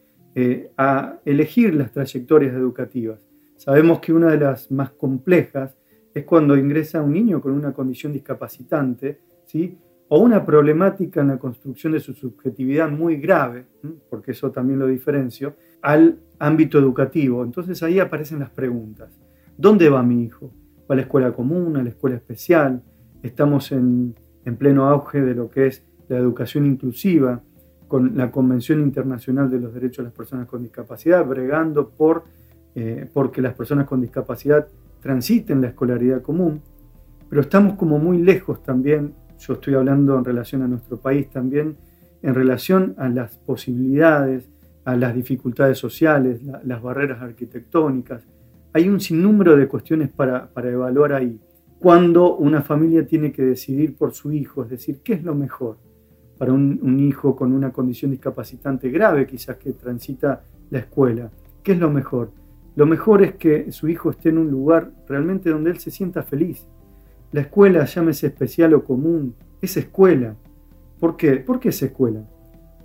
a 0.76 1.20
elegir 1.24 1.76
las 1.76 1.92
trayectorias 1.92 2.56
educativas. 2.56 3.20
Sabemos 3.58 4.00
que 4.00 4.12
una 4.12 4.32
de 4.32 4.40
las 4.40 4.72
más 4.72 4.90
complejas 4.90 5.78
es 6.14 6.26
cuando 6.26 6.58
ingresa 6.58 7.02
un 7.02 7.14
niño 7.14 7.42
con 7.42 7.54
una 7.54 7.74
condición 7.74 8.12
discapacitante, 8.14 9.20
¿sí? 9.46 9.78
o 10.10 10.20
una 10.20 10.46
problemática 10.46 11.22
en 11.22 11.30
la 11.30 11.40
construcción 11.40 11.94
de 11.94 12.02
su 12.02 12.14
subjetividad 12.14 12.90
muy 12.90 13.16
grave, 13.16 13.66
porque 14.10 14.32
eso 14.32 14.52
también 14.52 14.80
lo 14.80 14.88
diferencio, 14.88 15.56
al 15.82 16.20
ámbito 16.38 16.78
educativo. 16.80 17.44
Entonces 17.44 17.82
ahí 17.82 18.00
aparecen 18.00 18.40
las 18.40 18.50
preguntas. 18.50 19.10
¿Dónde 19.58 19.90
va 19.90 20.04
mi 20.04 20.24
hijo? 20.24 20.52
¿Va 20.90 20.96
a 20.96 20.98
la 20.98 21.04
escuela 21.04 21.32
común, 21.32 21.78
a 21.78 21.84
la 21.84 21.90
escuela 21.90 22.18
especial? 22.18 22.84
Estamos 23.24 23.72
en, 23.72 24.14
en 24.44 24.58
pleno 24.58 24.88
auge 24.90 25.22
de 25.22 25.34
lo 25.34 25.50
que 25.50 25.68
es 25.68 25.84
la 26.10 26.18
educación 26.18 26.66
inclusiva, 26.66 27.42
con 27.88 28.18
la 28.18 28.32
Convención 28.32 28.80
Internacional 28.82 29.50
de 29.50 29.60
los 29.60 29.74
Derechos 29.74 29.98
de 29.98 30.04
las 30.04 30.14
Personas 30.14 30.48
con 30.48 30.62
Discapacidad, 30.62 31.26
bregando 31.26 31.90
por 31.90 32.24
eh, 32.74 33.10
porque 33.14 33.42
las 33.42 33.54
personas 33.54 33.86
con 33.86 34.00
discapacidad 34.00 34.68
transiten 35.02 35.62
la 35.62 35.68
escolaridad 35.68 36.22
común, 36.22 36.62
pero 37.30 37.42
estamos 37.42 37.76
como 37.76 37.98
muy 37.98 38.20
lejos 38.20 38.64
también, 38.64 39.14
yo 39.40 39.54
estoy 39.54 39.74
hablando 39.74 40.18
en 40.18 40.24
relación 40.24 40.62
a 40.62 40.68
nuestro 40.68 40.98
país 40.98 41.30
también, 41.30 41.76
en 42.22 42.36
relación 42.36 42.94
a 42.98 43.10
las 43.10 43.36
posibilidades, 43.38 44.48
a 44.86 44.96
las 44.96 45.16
dificultades 45.16 45.78
sociales, 45.78 46.42
las 46.64 46.82
barreras 46.82 47.22
arquitectónicas. 47.22 48.24
Hay 48.74 48.88
un 48.88 49.00
sinnúmero 49.00 49.56
de 49.56 49.68
cuestiones 49.68 50.10
para, 50.10 50.48
para 50.48 50.70
evaluar 50.70 51.14
ahí. 51.14 51.40
Cuando 51.80 52.36
una 52.36 52.62
familia 52.62 53.06
tiene 53.08 53.32
que 53.32 53.42
decidir 53.42 53.96
por 53.96 54.14
su 54.14 54.32
hijo, 54.32 54.64
es 54.64 54.70
decir, 54.70 55.00
¿qué 55.04 55.14
es 55.14 55.24
lo 55.24 55.34
mejor 55.34 55.78
para 56.38 56.54
un, 56.54 56.80
un 56.82 57.00
hijo 57.00 57.36
con 57.36 57.52
una 57.52 57.72
condición 57.72 58.12
discapacitante 58.12 58.90
grave, 58.90 59.26
quizás 59.26 59.58
que 59.58 59.74
transita 59.74 60.44
la 60.70 60.80
escuela? 60.80 61.32
¿Qué 61.64 61.72
es 61.74 61.80
lo 61.80 61.90
mejor? 61.90 62.32
Lo 62.76 62.86
mejor 62.86 63.22
es 63.22 63.36
que 63.36 63.72
su 63.72 63.90
hijo 63.90 64.12
esté 64.12 64.30
en 64.30 64.38
un 64.38 64.50
lugar 64.50 64.92
realmente 65.08 65.50
donde 65.50 65.72
él 65.72 65.80
se 65.80 65.92
sienta 65.92 66.24
feliz. 66.24 66.66
La 67.32 67.42
escuela, 67.42 67.86
llámese 67.86 68.28
especial 68.28 68.74
o 68.74 68.84
común, 68.84 69.36
es 69.62 69.78
escuela. 69.78 70.36
¿Por 71.00 71.18
qué? 71.18 71.38
¿Por 71.38 71.60
qué 71.60 71.70
es 71.70 71.82
escuela? 71.82 72.24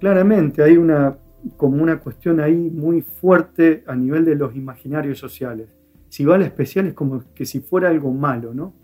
Claramente 0.01 0.62
hay 0.62 0.76
una, 0.76 1.18
como 1.57 1.82
una 1.82 2.01
cuestión 2.01 2.41
ahí 2.41 2.70
muy 2.70 3.03
fuerte 3.03 3.84
a 3.87 3.95
nivel 3.95 4.24
de 4.24 4.34
los 4.34 4.57
imaginarios 4.57 5.18
sociales. 5.18 5.68
Si 6.09 6.24
va 6.24 6.37
a 6.37 6.39
la 6.39 6.47
especial 6.47 6.87
es 6.87 6.95
como 6.95 7.22
que 7.34 7.47
si 7.47 7.61
fuera 7.61 7.89
algo 7.89 8.12
malo, 8.12 8.55
¿no? 8.55 8.74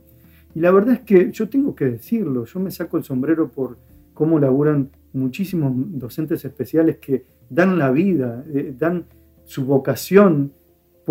Y 0.54 0.60
la 0.60 0.70
verdad 0.70 0.94
es 0.94 1.00
que 1.00 1.32
yo 1.32 1.48
tengo 1.48 1.74
que 1.74 1.86
decirlo, 1.86 2.44
yo 2.44 2.60
me 2.60 2.70
saco 2.70 2.98
el 2.98 3.04
sombrero 3.04 3.50
por 3.50 3.78
cómo 4.12 4.38
laburan 4.38 4.90
muchísimos 5.12 5.72
docentes 5.98 6.44
especiales 6.44 6.98
que 6.98 7.24
dan 7.48 7.78
la 7.78 7.90
vida, 7.90 8.44
eh, 8.52 8.74
dan 8.78 9.06
su 9.44 9.64
vocación 9.64 10.52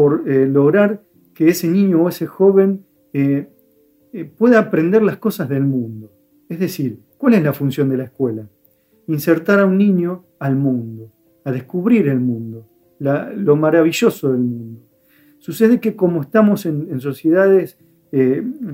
por 0.01 0.27
eh, 0.27 0.47
lograr 0.47 1.03
que 1.35 1.49
ese 1.49 1.67
niño 1.67 2.01
o 2.01 2.09
ese 2.09 2.25
joven 2.25 2.83
eh, 3.13 3.49
eh, 4.13 4.25
pueda 4.25 4.57
aprender 4.57 5.03
las 5.03 5.17
cosas 5.17 5.47
del 5.47 5.63
mundo. 5.63 6.11
Es 6.49 6.59
decir, 6.59 7.01
¿cuál 7.19 7.35
es 7.35 7.43
la 7.43 7.53
función 7.53 7.87
de 7.87 7.97
la 7.97 8.05
escuela? 8.05 8.49
Insertar 9.05 9.59
a 9.59 9.65
un 9.67 9.77
niño 9.77 10.25
al 10.39 10.55
mundo, 10.55 11.11
a 11.45 11.51
descubrir 11.51 12.07
el 12.07 12.19
mundo, 12.19 12.67
lo 12.97 13.55
maravilloso 13.55 14.31
del 14.31 14.41
mundo. 14.41 14.81
Sucede 15.37 15.79
que 15.79 15.95
como 15.95 16.21
estamos 16.21 16.65
en, 16.65 16.99
sociedades, 16.99 17.77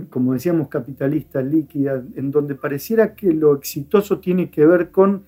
como 0.10 0.32
decíamos, 0.32 0.70
capitalistas, 0.70 1.44
líquidas, 1.44 2.06
en 2.16 2.32
donde 2.32 2.56
pareciera 2.56 3.16
que 3.16 3.34
lo 3.34 3.54
exitoso 3.54 4.20
tiene 4.20 4.50
que 4.50 4.66
ver 4.66 4.92
con 4.92 5.24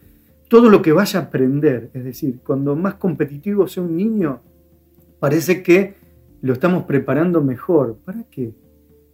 todo 0.47 0.69
lo 0.69 0.81
que 0.81 0.93
vaya 0.93 1.19
a 1.19 1.23
aprender, 1.23 1.89
es 1.93 2.05
decir, 2.05 2.39
cuando 2.41 2.77
más 2.77 2.95
competitivo 2.95 3.67
sea 3.67 3.83
un 3.83 3.97
niño, 3.97 4.39
parece 5.19 5.63
que 5.63 5.95
lo 6.41 6.53
estamos 6.53 6.83
preparando 6.85 7.43
mejor. 7.43 7.97
¿Para 8.05 8.23
qué? 8.23 8.53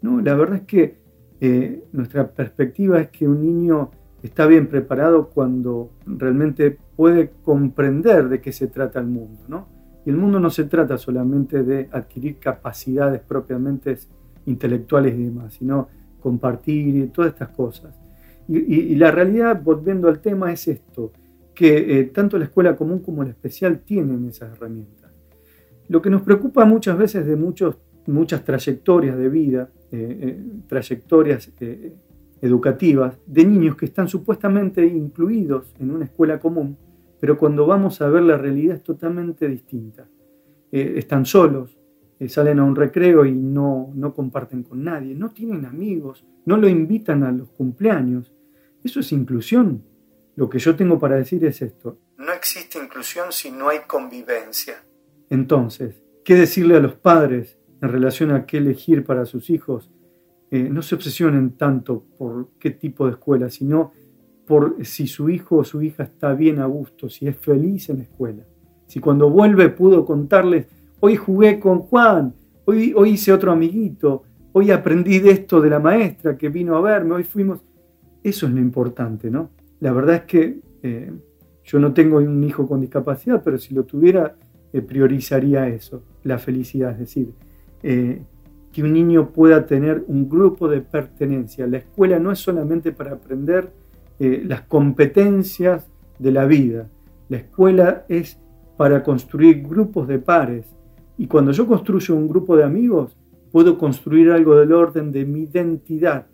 No, 0.01 0.21
la 0.21 0.35
verdad 0.35 0.57
es 0.57 0.63
que 0.63 0.97
eh, 1.41 1.83
nuestra 1.91 2.31
perspectiva 2.31 3.01
es 3.01 3.09
que 3.09 3.27
un 3.27 3.41
niño 3.41 3.91
está 4.23 4.47
bien 4.47 4.67
preparado 4.67 5.29
cuando 5.29 5.91
realmente 6.05 6.77
puede 6.95 7.31
comprender 7.43 8.29
de 8.29 8.41
qué 8.41 8.51
se 8.51 8.67
trata 8.67 8.99
el 8.99 9.07
mundo, 9.07 9.41
¿no? 9.47 9.67
Y 10.05 10.11
el 10.11 10.17
mundo 10.17 10.39
no 10.39 10.49
se 10.49 10.65
trata 10.65 10.97
solamente 10.97 11.63
de 11.63 11.89
adquirir 11.91 12.37
capacidades 12.37 13.21
propiamente 13.21 13.97
intelectuales 14.45 15.15
y 15.15 15.23
demás, 15.23 15.53
sino 15.53 15.87
compartir 16.19 16.95
y 16.95 17.07
todas 17.07 17.33
estas 17.33 17.49
cosas. 17.49 17.95
Y, 18.47 18.93
la 18.95 19.09
realidad, 19.09 19.59
volviendo 19.63 20.07
al 20.07 20.19
tema, 20.19 20.51
es 20.51 20.67
esto, 20.67 21.11
que 21.55 21.99
eh, 21.99 22.03
tanto 22.05 22.37
la 22.37 22.45
escuela 22.45 22.75
común 22.75 22.99
como 22.99 23.23
la 23.23 23.31
especial 23.31 23.79
tienen 23.79 24.25
esas 24.25 24.51
herramientas. 24.55 25.04
Lo 25.87 26.01
que 26.01 26.09
nos 26.09 26.21
preocupa 26.23 26.65
muchas 26.65 26.97
veces 26.97 27.25
de 27.25 27.35
muchos, 27.35 27.77
muchas 28.07 28.43
trayectorias 28.43 29.17
de 29.17 29.29
vida, 29.29 29.69
eh, 29.91 30.19
eh, 30.21 30.43
trayectorias 30.67 31.51
eh, 31.59 31.93
educativas 32.41 33.17
de 33.25 33.45
niños 33.45 33.75
que 33.75 33.85
están 33.85 34.07
supuestamente 34.07 34.85
incluidos 34.85 35.73
en 35.79 35.91
una 35.91 36.05
escuela 36.05 36.39
común, 36.39 36.77
pero 37.19 37.37
cuando 37.37 37.65
vamos 37.65 38.01
a 38.01 38.09
ver 38.09 38.23
la 38.23 38.37
realidad 38.37 38.75
es 38.75 38.83
totalmente 38.83 39.47
distinta. 39.47 40.07
están 40.71 41.25
solos, 41.25 41.77
salen 42.27 42.59
a 42.59 42.65
un 42.65 42.75
recreo 42.75 43.25
y 43.25 43.31
no, 43.31 43.91
no 43.95 44.13
comparten 44.13 44.63
con 44.63 44.83
nadie, 44.83 45.15
no 45.15 45.29
tienen 45.29 45.65
amigos, 45.65 46.25
no 46.45 46.57
lo 46.57 46.67
invitan 46.67 47.23
a 47.23 47.31
los 47.31 47.49
cumpleaños. 47.51 48.33
Eso 48.83 48.99
es 48.99 49.11
inclusión. 49.13 49.83
Lo 50.35 50.49
que 50.49 50.59
yo 50.59 50.75
tengo 50.75 50.99
para 50.99 51.15
decir 51.15 51.45
es 51.45 51.61
esto. 51.61 51.97
No 52.17 52.33
existe 52.33 52.77
inclusión 52.77 53.31
si 53.31 53.51
no 53.51 53.69
hay 53.69 53.79
convivencia. 53.87 54.84
Entonces, 55.29 56.03
¿qué 56.23 56.35
decirle 56.35 56.75
a 56.75 56.79
los 56.79 56.95
padres 56.95 57.57
en 57.81 57.89
relación 57.89 58.31
a 58.31 58.45
qué 58.45 58.57
elegir 58.57 59.03
para 59.03 59.25
sus 59.25 59.49
hijos? 59.49 59.91
Eh, 60.51 60.69
no 60.69 60.81
se 60.81 60.95
obsesionen 60.95 61.51
tanto 61.57 62.05
por 62.17 62.49
qué 62.59 62.71
tipo 62.71 63.05
de 63.05 63.13
escuela, 63.13 63.49
sino 63.49 63.91
por 64.45 64.85
si 64.85 65.07
su 65.07 65.29
hijo 65.29 65.57
o 65.57 65.63
su 65.63 65.81
hija 65.81 66.03
está 66.03 66.33
bien 66.33 66.59
a 66.59 66.65
gusto, 66.65 67.09
si 67.09 67.27
es 67.27 67.35
feliz 67.35 67.89
en 67.89 67.97
la 67.97 68.03
escuela. 68.03 68.43
Si 68.85 68.99
cuando 68.99 69.29
vuelve 69.29 69.69
pudo 69.69 70.05
contarles, 70.05 70.67
hoy 70.99 71.15
jugué 71.15 71.59
con 71.59 71.79
Juan, 71.79 72.33
hoy, 72.65 72.93
hice 73.07 73.33
otro 73.33 73.51
amiguito, 73.51 74.23
hoy 74.51 74.71
aprendí 74.71 75.19
de 75.19 75.31
esto 75.31 75.59
de 75.61 75.69
la 75.69 75.79
maestra 75.79 76.37
que 76.37 76.49
vino 76.49 76.75
a 76.75 76.81
verme, 76.81 77.15
hoy 77.15 77.23
fuimos... 77.23 77.61
Eso 78.23 78.47
es 78.47 78.53
lo 78.53 78.59
importante, 78.59 79.29
¿no? 79.29 79.51
La 79.79 79.91
verdad 79.91 80.15
es 80.15 80.21
que 80.23 80.59
eh, 80.81 81.11
yo 81.63 81.79
no 81.79 81.93
tengo 81.93 82.17
un 82.17 82.43
hijo 82.43 82.67
con 82.67 82.81
discapacidad, 82.81 83.41
pero 83.43 83.57
si 83.57 83.73
lo 83.73 83.83
tuviera, 83.83 84.35
eh, 84.75 84.81
priorizaría 84.81 85.69
eso, 85.69 86.03
la 86.23 86.37
felicidad, 86.37 86.91
es 86.91 86.99
decir, 86.99 87.31
eh, 87.81 88.21
que 88.73 88.83
un 88.83 88.91
niño 88.91 89.29
pueda 89.29 89.65
tener 89.65 90.03
un 90.07 90.27
grupo 90.27 90.67
de 90.67 90.81
pertenencia. 90.81 91.65
La 91.65 91.77
escuela 91.77 92.19
no 92.19 92.29
es 92.29 92.39
solamente 92.39 92.91
para 92.91 93.13
aprender 93.13 93.71
eh, 94.19 94.43
las 94.45 94.63
competencias 94.63 95.87
de 96.19 96.31
la 96.31 96.43
vida, 96.43 96.89
la 97.29 97.37
escuela 97.37 98.05
es 98.09 98.37
para 98.75 99.01
construir 99.01 99.63
grupos 99.65 100.09
de 100.09 100.19
pares. 100.19 100.65
Y 101.17 101.27
cuando 101.27 101.53
yo 101.53 101.65
construyo 101.65 102.13
un 102.13 102.27
grupo 102.27 102.57
de 102.57 102.65
amigos, 102.65 103.15
puedo 103.53 103.77
construir 103.77 104.29
algo 104.29 104.57
del 104.57 104.73
orden 104.73 105.13
de 105.13 105.23
mi 105.23 105.43
identidad. 105.43 106.27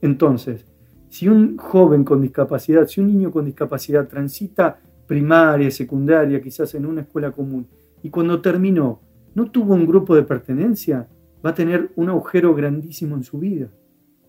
Entonces, 0.00 0.64
si 1.10 1.28
un 1.28 1.58
joven 1.58 2.04
con 2.04 2.22
discapacidad, 2.22 2.86
si 2.86 3.02
un 3.02 3.08
niño 3.08 3.30
con 3.30 3.44
discapacidad 3.44 4.08
transita 4.08 4.80
primaria, 5.06 5.70
secundaria, 5.70 6.40
quizás 6.40 6.74
en 6.74 6.86
una 6.86 7.02
escuela 7.02 7.30
común, 7.32 7.66
y 8.02 8.10
cuando 8.10 8.40
terminó 8.40 9.00
no 9.34 9.50
tuvo 9.50 9.74
un 9.74 9.86
grupo 9.86 10.14
de 10.14 10.22
pertenencia, 10.22 11.08
va 11.44 11.50
a 11.50 11.54
tener 11.54 11.90
un 11.96 12.10
agujero 12.10 12.54
grandísimo 12.54 13.16
en 13.16 13.22
su 13.22 13.38
vida. 13.38 13.70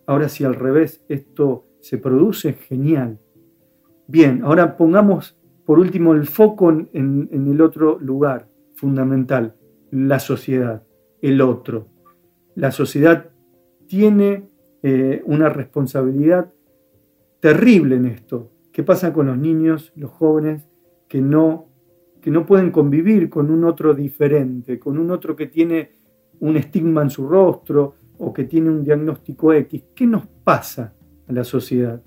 Ahora 0.05 0.29
si 0.29 0.43
al 0.43 0.55
revés 0.55 1.03
esto 1.09 1.65
se 1.79 1.97
produce, 1.97 2.53
genial. 2.53 3.19
Bien, 4.07 4.41
ahora 4.43 4.77
pongamos 4.77 5.37
por 5.65 5.79
último 5.79 6.13
el 6.13 6.25
foco 6.25 6.71
en, 6.71 7.29
el 7.31 7.61
otro 7.61 7.99
lugar 7.99 8.49
fundamental, 8.75 9.55
la 9.91 10.19
sociedad, 10.19 10.83
el 11.21 11.41
otro. 11.41 11.87
La 12.55 12.71
sociedad 12.71 13.29
tiene 13.87 14.49
eh, 14.81 15.21
una 15.25 15.49
responsabilidad 15.49 16.51
terrible 17.39 17.95
en 17.95 18.05
esto. 18.05 18.51
¿Qué 18.71 18.83
pasa 18.83 19.13
con 19.13 19.27
los 19.27 19.37
niños, 19.37 19.93
los 19.95 20.11
jóvenes 20.11 20.67
que 21.07 21.21
no, 21.21 21.69
que 22.23 22.31
no 22.31 22.45
pueden 22.45 22.71
convivir 22.71 23.29
con 23.29 23.51
un 23.51 23.65
otro 23.65 23.93
diferente, 23.93 24.79
con 24.79 24.97
un 24.97 25.11
otro 25.11 25.35
que 25.35 25.47
tiene 25.47 25.91
un 26.39 26.55
estigma 26.55 27.01
en 27.01 27.09
su 27.09 27.27
rostro 27.27 27.95
o 28.17 28.31
que 28.31 28.45
tiene 28.45 28.69
un 28.69 28.81
diagnóstico 28.81 29.51
X? 29.51 29.83
¿Qué 29.93 30.07
nos 30.07 30.25
pasa 30.25 30.93
a 31.27 31.33
la 31.33 31.43
sociedad? 31.43 32.01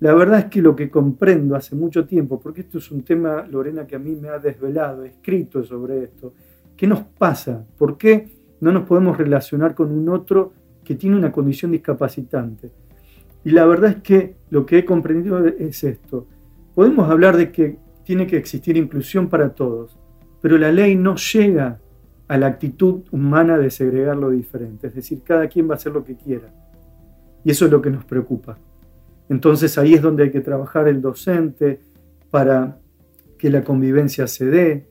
La 0.00 0.14
verdad 0.14 0.38
es 0.38 0.44
que 0.46 0.62
lo 0.62 0.74
que 0.74 0.88
comprendo 0.88 1.54
hace 1.54 1.76
mucho 1.76 2.06
tiempo, 2.06 2.40
porque 2.40 2.62
esto 2.62 2.78
es 2.78 2.90
un 2.90 3.02
tema, 3.02 3.46
Lorena, 3.46 3.86
que 3.86 3.94
a 3.94 3.98
mí 3.98 4.16
me 4.16 4.30
ha 4.30 4.38
desvelado, 4.38 5.04
he 5.04 5.08
escrito 5.08 5.62
sobre 5.62 6.04
esto, 6.04 6.32
¿qué 6.74 6.86
nos 6.86 7.00
pasa? 7.00 7.62
¿Por 7.76 7.98
qué 7.98 8.30
no 8.62 8.72
nos 8.72 8.84
podemos 8.84 9.18
relacionar 9.18 9.74
con 9.74 9.92
un 9.92 10.08
otro 10.08 10.54
que 10.82 10.94
tiene 10.94 11.14
una 11.14 11.30
condición 11.30 11.72
discapacitante? 11.72 12.70
Y 13.44 13.50
la 13.50 13.66
verdad 13.66 13.90
es 13.90 14.02
que 14.02 14.36
lo 14.48 14.64
que 14.64 14.78
he 14.78 14.84
comprendido 14.86 15.46
es 15.46 15.84
esto. 15.84 16.26
Podemos 16.74 17.10
hablar 17.10 17.36
de 17.36 17.52
que 17.52 17.76
tiene 18.04 18.26
que 18.26 18.36
existir 18.36 18.76
inclusión 18.76 19.28
para 19.28 19.54
todos, 19.54 19.98
pero 20.40 20.58
la 20.58 20.72
ley 20.72 20.96
no 20.96 21.16
llega 21.16 21.80
a 22.28 22.38
la 22.38 22.46
actitud 22.46 23.02
humana 23.10 23.58
de 23.58 23.70
segregar 23.70 24.16
lo 24.16 24.30
diferente, 24.30 24.86
es 24.86 24.94
decir, 24.94 25.22
cada 25.22 25.48
quien 25.48 25.68
va 25.68 25.74
a 25.74 25.76
hacer 25.76 25.92
lo 25.92 26.04
que 26.04 26.16
quiera. 26.16 26.52
Y 27.44 27.50
eso 27.50 27.66
es 27.66 27.70
lo 27.70 27.82
que 27.82 27.90
nos 27.90 28.04
preocupa. 28.04 28.58
Entonces 29.28 29.76
ahí 29.78 29.94
es 29.94 30.02
donde 30.02 30.24
hay 30.24 30.30
que 30.30 30.40
trabajar 30.40 30.88
el 30.88 31.00
docente 31.00 31.80
para 32.30 32.78
que 33.38 33.50
la 33.50 33.62
convivencia 33.64 34.26
se 34.26 34.46
dé, 34.46 34.86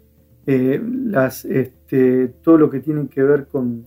eh, 0.46 0.82
las, 1.06 1.46
este, 1.46 2.28
todo 2.42 2.58
lo 2.58 2.70
que 2.70 2.80
tiene 2.80 3.08
que 3.08 3.24
ver 3.24 3.48
con 3.48 3.86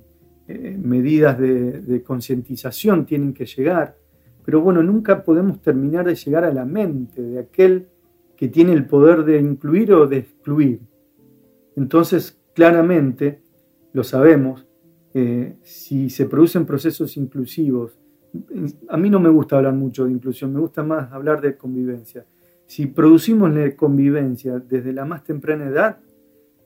eh, 0.48 0.78
medidas 0.80 1.38
de, 1.38 1.80
de 1.80 2.02
concientización 2.02 3.06
tienen 3.06 3.34
que 3.34 3.46
llegar, 3.46 3.96
pero 4.44 4.60
bueno, 4.60 4.82
nunca 4.82 5.24
podemos 5.24 5.60
terminar 5.62 6.06
de 6.06 6.14
llegar 6.14 6.44
a 6.44 6.52
la 6.52 6.64
mente 6.64 7.22
de 7.22 7.38
aquel 7.38 7.88
que 8.44 8.50
tiene 8.50 8.74
el 8.74 8.84
poder 8.84 9.24
de 9.24 9.40
incluir 9.40 9.90
o 9.94 10.06
de 10.06 10.18
excluir. 10.18 10.82
Entonces, 11.76 12.38
claramente, 12.54 13.40
lo 13.94 14.04
sabemos, 14.04 14.66
eh, 15.14 15.56
si 15.62 16.10
se 16.10 16.26
producen 16.26 16.66
procesos 16.66 17.16
inclusivos 17.16 17.98
a 18.90 18.98
mí 18.98 19.08
no 19.08 19.18
me 19.18 19.30
gusta 19.30 19.56
hablar 19.56 19.72
mucho 19.72 20.04
de 20.04 20.12
inclusión, 20.12 20.52
me 20.52 20.60
gusta 20.60 20.82
más 20.82 21.10
hablar 21.10 21.40
de 21.40 21.56
convivencia. 21.56 22.26
Si 22.66 22.84
producimos 22.84 23.50
la 23.50 23.74
convivencia 23.76 24.58
desde 24.58 24.92
la 24.92 25.06
más 25.06 25.24
temprana 25.24 25.68
edad, 25.68 26.00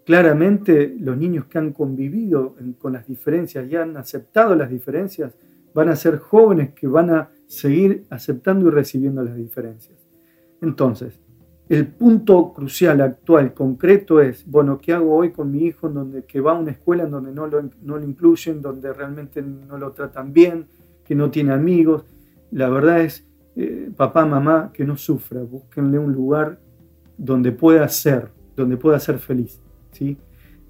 claramente 0.04 0.96
los 0.98 1.16
niños 1.16 1.44
que 1.44 1.58
han 1.58 1.72
convivido 1.72 2.56
con 2.78 2.92
las 2.92 3.06
diferencias 3.06 3.70
y 3.70 3.76
han 3.76 3.96
aceptado 3.96 4.56
las 4.56 4.68
diferencias 4.68 5.36
van 5.74 5.90
a 5.90 5.94
ser 5.94 6.18
jóvenes 6.18 6.72
que 6.72 6.88
van 6.88 7.10
a 7.10 7.30
seguir 7.46 8.04
aceptando 8.10 8.66
y 8.66 8.70
recibiendo 8.70 9.22
las 9.22 9.36
diferencias. 9.36 9.96
Entonces, 10.60 11.20
el 11.68 11.86
punto 11.86 12.52
crucial 12.52 13.00
actual, 13.00 13.52
concreto 13.52 14.20
es, 14.20 14.46
bueno, 14.46 14.78
¿qué 14.78 14.94
hago 14.94 15.14
hoy 15.14 15.32
con 15.32 15.50
mi 15.50 15.64
hijo 15.64 15.88
en 15.88 15.94
donde, 15.94 16.24
que 16.24 16.40
va 16.40 16.52
a 16.52 16.58
una 16.58 16.70
escuela 16.70 17.04
en 17.04 17.10
donde 17.10 17.32
no 17.32 17.46
lo, 17.46 17.62
no 17.82 17.98
lo 17.98 18.04
incluyen, 18.04 18.62
donde 18.62 18.92
realmente 18.92 19.42
no 19.42 19.76
lo 19.76 19.92
tratan 19.92 20.32
bien, 20.32 20.66
que 21.04 21.14
no 21.14 21.30
tiene 21.30 21.52
amigos. 21.52 22.04
La 22.50 22.68
verdad 22.68 23.00
es, 23.00 23.26
eh, 23.56 23.90
papá, 23.96 24.26
mamá, 24.26 24.70
que 24.72 24.84
no 24.84 24.96
sufra, 24.96 25.42
búsquenle 25.42 25.98
un 25.98 26.12
lugar 26.12 26.58
donde 27.16 27.50
pueda 27.50 27.88
ser, 27.88 28.28
donde 28.54 28.76
pueda 28.76 29.00
ser 29.00 29.18
feliz. 29.18 29.60
¿sí? 29.92 30.16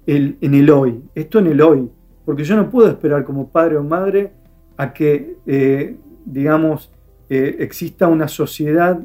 El, 0.05 0.37
en 0.41 0.53
el 0.53 0.69
hoy, 0.69 1.03
esto 1.13 1.39
en 1.39 1.47
el 1.47 1.61
hoy, 1.61 1.89
porque 2.25 2.43
yo 2.43 2.55
no 2.55 2.69
puedo 2.69 2.89
esperar 2.89 3.23
como 3.23 3.49
padre 3.49 3.77
o 3.77 3.83
madre 3.83 4.31
a 4.77 4.93
que, 4.93 5.37
eh, 5.45 5.97
digamos, 6.25 6.91
eh, 7.29 7.57
exista 7.59 8.07
una 8.07 8.27
sociedad 8.27 8.99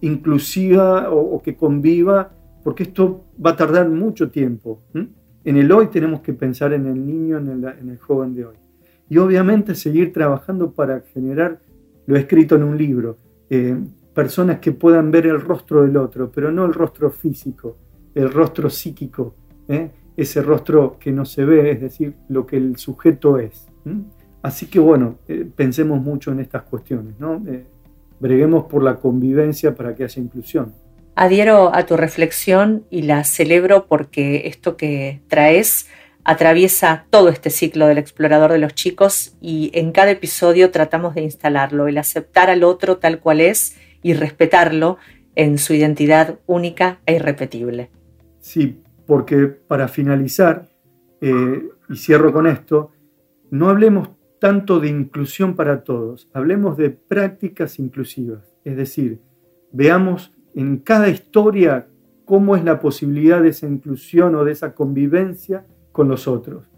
inclusiva 0.00 1.10
o, 1.10 1.40
que 1.42 1.56
conviva, 1.56 2.32
porque 2.62 2.84
esto 2.84 3.24
va 3.44 3.50
a 3.50 3.56
tardar 3.56 3.88
mucho 3.88 4.30
tiempo. 4.30 4.82
En 5.44 5.56
el 5.56 5.70
hoy 5.72 5.88
tenemos 5.88 6.20
que 6.20 6.32
pensar 6.32 6.72
en 6.72 6.86
el 6.86 7.06
niño, 7.06 7.38
en 7.38 7.88
el 7.88 7.98
joven 7.98 8.34
de 8.34 8.46
hoy 8.46 8.56
y 9.08 9.18
obviamente 9.18 9.74
seguir 9.74 10.12
trabajando 10.12 10.72
para 10.72 11.00
generar 11.00 11.60
lo 12.06 12.16
escrito 12.16 12.56
en 12.56 12.62
un 12.62 12.76
libro, 12.76 13.18
eh, 13.50 13.76
personas 14.14 14.58
que 14.58 14.72
puedan 14.72 15.10
ver 15.10 15.26
el 15.26 15.40
rostro 15.40 15.82
del 15.82 15.96
otro, 15.96 16.30
pero 16.30 16.50
no 16.50 16.64
el 16.64 16.74
rostro 16.74 17.10
físico, 17.10 17.76
el 18.14 18.30
rostro 18.30 18.70
psíquico, 18.70 19.34
¿eh? 19.68 19.90
ese 20.16 20.42
rostro 20.42 20.96
que 20.98 21.12
no 21.12 21.24
se 21.24 21.44
ve, 21.44 21.70
es 21.70 21.80
decir, 21.80 22.14
lo 22.28 22.46
que 22.46 22.56
el 22.56 22.76
sujeto 22.76 23.38
es. 23.38 23.66
Así 24.42 24.66
que 24.66 24.80
bueno, 24.80 25.18
eh, 25.28 25.48
pensemos 25.54 26.02
mucho 26.02 26.32
en 26.32 26.40
estas 26.40 26.62
cuestiones, 26.62 27.14
¿no? 27.18 27.42
Breguemos 28.20 28.64
por 28.64 28.82
la 28.82 28.96
convivencia 28.96 29.74
para 29.74 29.94
que 29.94 30.04
haya 30.04 30.22
inclusión. 30.22 30.74
Adhiero 31.14 31.74
a 31.74 31.84
tu 31.84 31.96
reflexión 31.96 32.84
y 32.90 33.02
la 33.02 33.24
celebro 33.24 33.86
porque 33.86 34.46
esto 34.46 34.76
que 34.76 35.20
traes 35.28 35.88
atraviesa 36.24 37.06
todo 37.10 37.30
este 37.30 37.50
ciclo 37.50 37.86
del 37.86 37.98
explorador 37.98 38.52
de 38.52 38.58
los 38.58 38.74
chicos 38.74 39.34
y 39.40 39.70
en 39.72 39.92
cada 39.92 40.10
episodio 40.10 40.70
tratamos 40.70 41.14
de 41.14 41.22
instalarlo, 41.22 41.88
el 41.88 41.98
aceptar 41.98 42.50
al 42.50 42.64
otro 42.64 42.98
tal 42.98 43.18
cual 43.18 43.40
es 43.40 43.76
y 44.02 44.12
respetarlo 44.12 44.98
en 45.34 45.58
su 45.58 45.72
identidad 45.72 46.38
única 46.46 47.00
e 47.06 47.14
irrepetible. 47.14 47.90
Sí, 48.40 48.82
porque 49.06 49.46
para 49.46 49.88
finalizar, 49.88 50.68
eh, 51.20 51.68
y 51.88 51.96
cierro 51.96 52.32
con 52.32 52.46
esto, 52.46 52.92
no 53.50 53.70
hablemos 53.70 54.10
tanto 54.38 54.80
de 54.80 54.88
inclusión 54.88 55.56
para 55.56 55.82
todos, 55.84 56.28
hablemos 56.32 56.76
de 56.76 56.90
prácticas 56.90 57.78
inclusivas, 57.78 58.54
es 58.64 58.76
decir, 58.76 59.20
veamos 59.72 60.32
en 60.54 60.78
cada 60.78 61.08
historia 61.08 61.86
cómo 62.24 62.56
es 62.56 62.64
la 62.64 62.80
posibilidad 62.80 63.42
de 63.42 63.48
esa 63.48 63.66
inclusión 63.66 64.34
o 64.34 64.44
de 64.44 64.52
esa 64.52 64.74
convivencia 64.74 65.64
con 65.92 66.08
los 66.08 66.28
otros. 66.28 66.68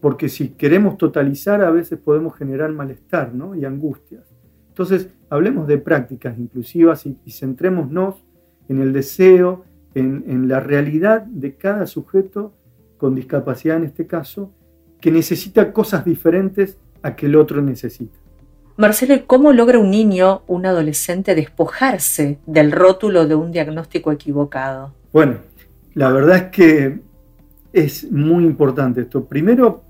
Porque 0.00 0.28
si 0.28 0.50
queremos 0.50 0.96
totalizar, 0.96 1.62
a 1.62 1.70
veces 1.70 1.98
podemos 1.98 2.34
generar 2.36 2.72
malestar 2.72 3.34
¿no? 3.34 3.54
y 3.54 3.64
angustias. 3.64 4.24
Entonces, 4.68 5.08
hablemos 5.28 5.66
de 5.66 5.78
prácticas 5.78 6.38
inclusivas 6.38 7.04
y, 7.06 7.16
centrémonos 7.30 8.24
en 8.68 8.80
el 8.80 8.92
deseo, 8.92 9.64
en, 9.94 10.24
en 10.26 10.48
la 10.48 10.60
realidad 10.60 11.22
de 11.22 11.56
cada 11.56 11.86
sujeto 11.86 12.54
con 12.96 13.14
discapacidad 13.14 13.76
en 13.76 13.84
este 13.84 14.06
caso, 14.06 14.52
que 15.00 15.10
necesita 15.10 15.72
cosas 15.72 16.04
diferentes 16.04 16.78
a 17.02 17.16
que 17.16 17.26
el 17.26 17.36
otro 17.36 17.60
necesita. 17.62 18.16
Marcelo, 18.76 19.14
¿cómo 19.26 19.52
logra 19.52 19.78
un 19.78 19.90
niño, 19.90 20.42
un 20.46 20.66
adolescente, 20.66 21.34
despojarse 21.34 22.38
del 22.46 22.72
rótulo 22.72 23.26
de 23.26 23.34
un 23.34 23.52
diagnóstico 23.52 24.12
equivocado? 24.12 24.92
Bueno, 25.12 25.36
la 25.94 26.10
verdad 26.10 26.36
es 26.36 26.42
que 26.44 27.00
es 27.72 28.10
muy 28.10 28.44
importante 28.44 29.02
esto. 29.02 29.24
Primero, 29.24 29.82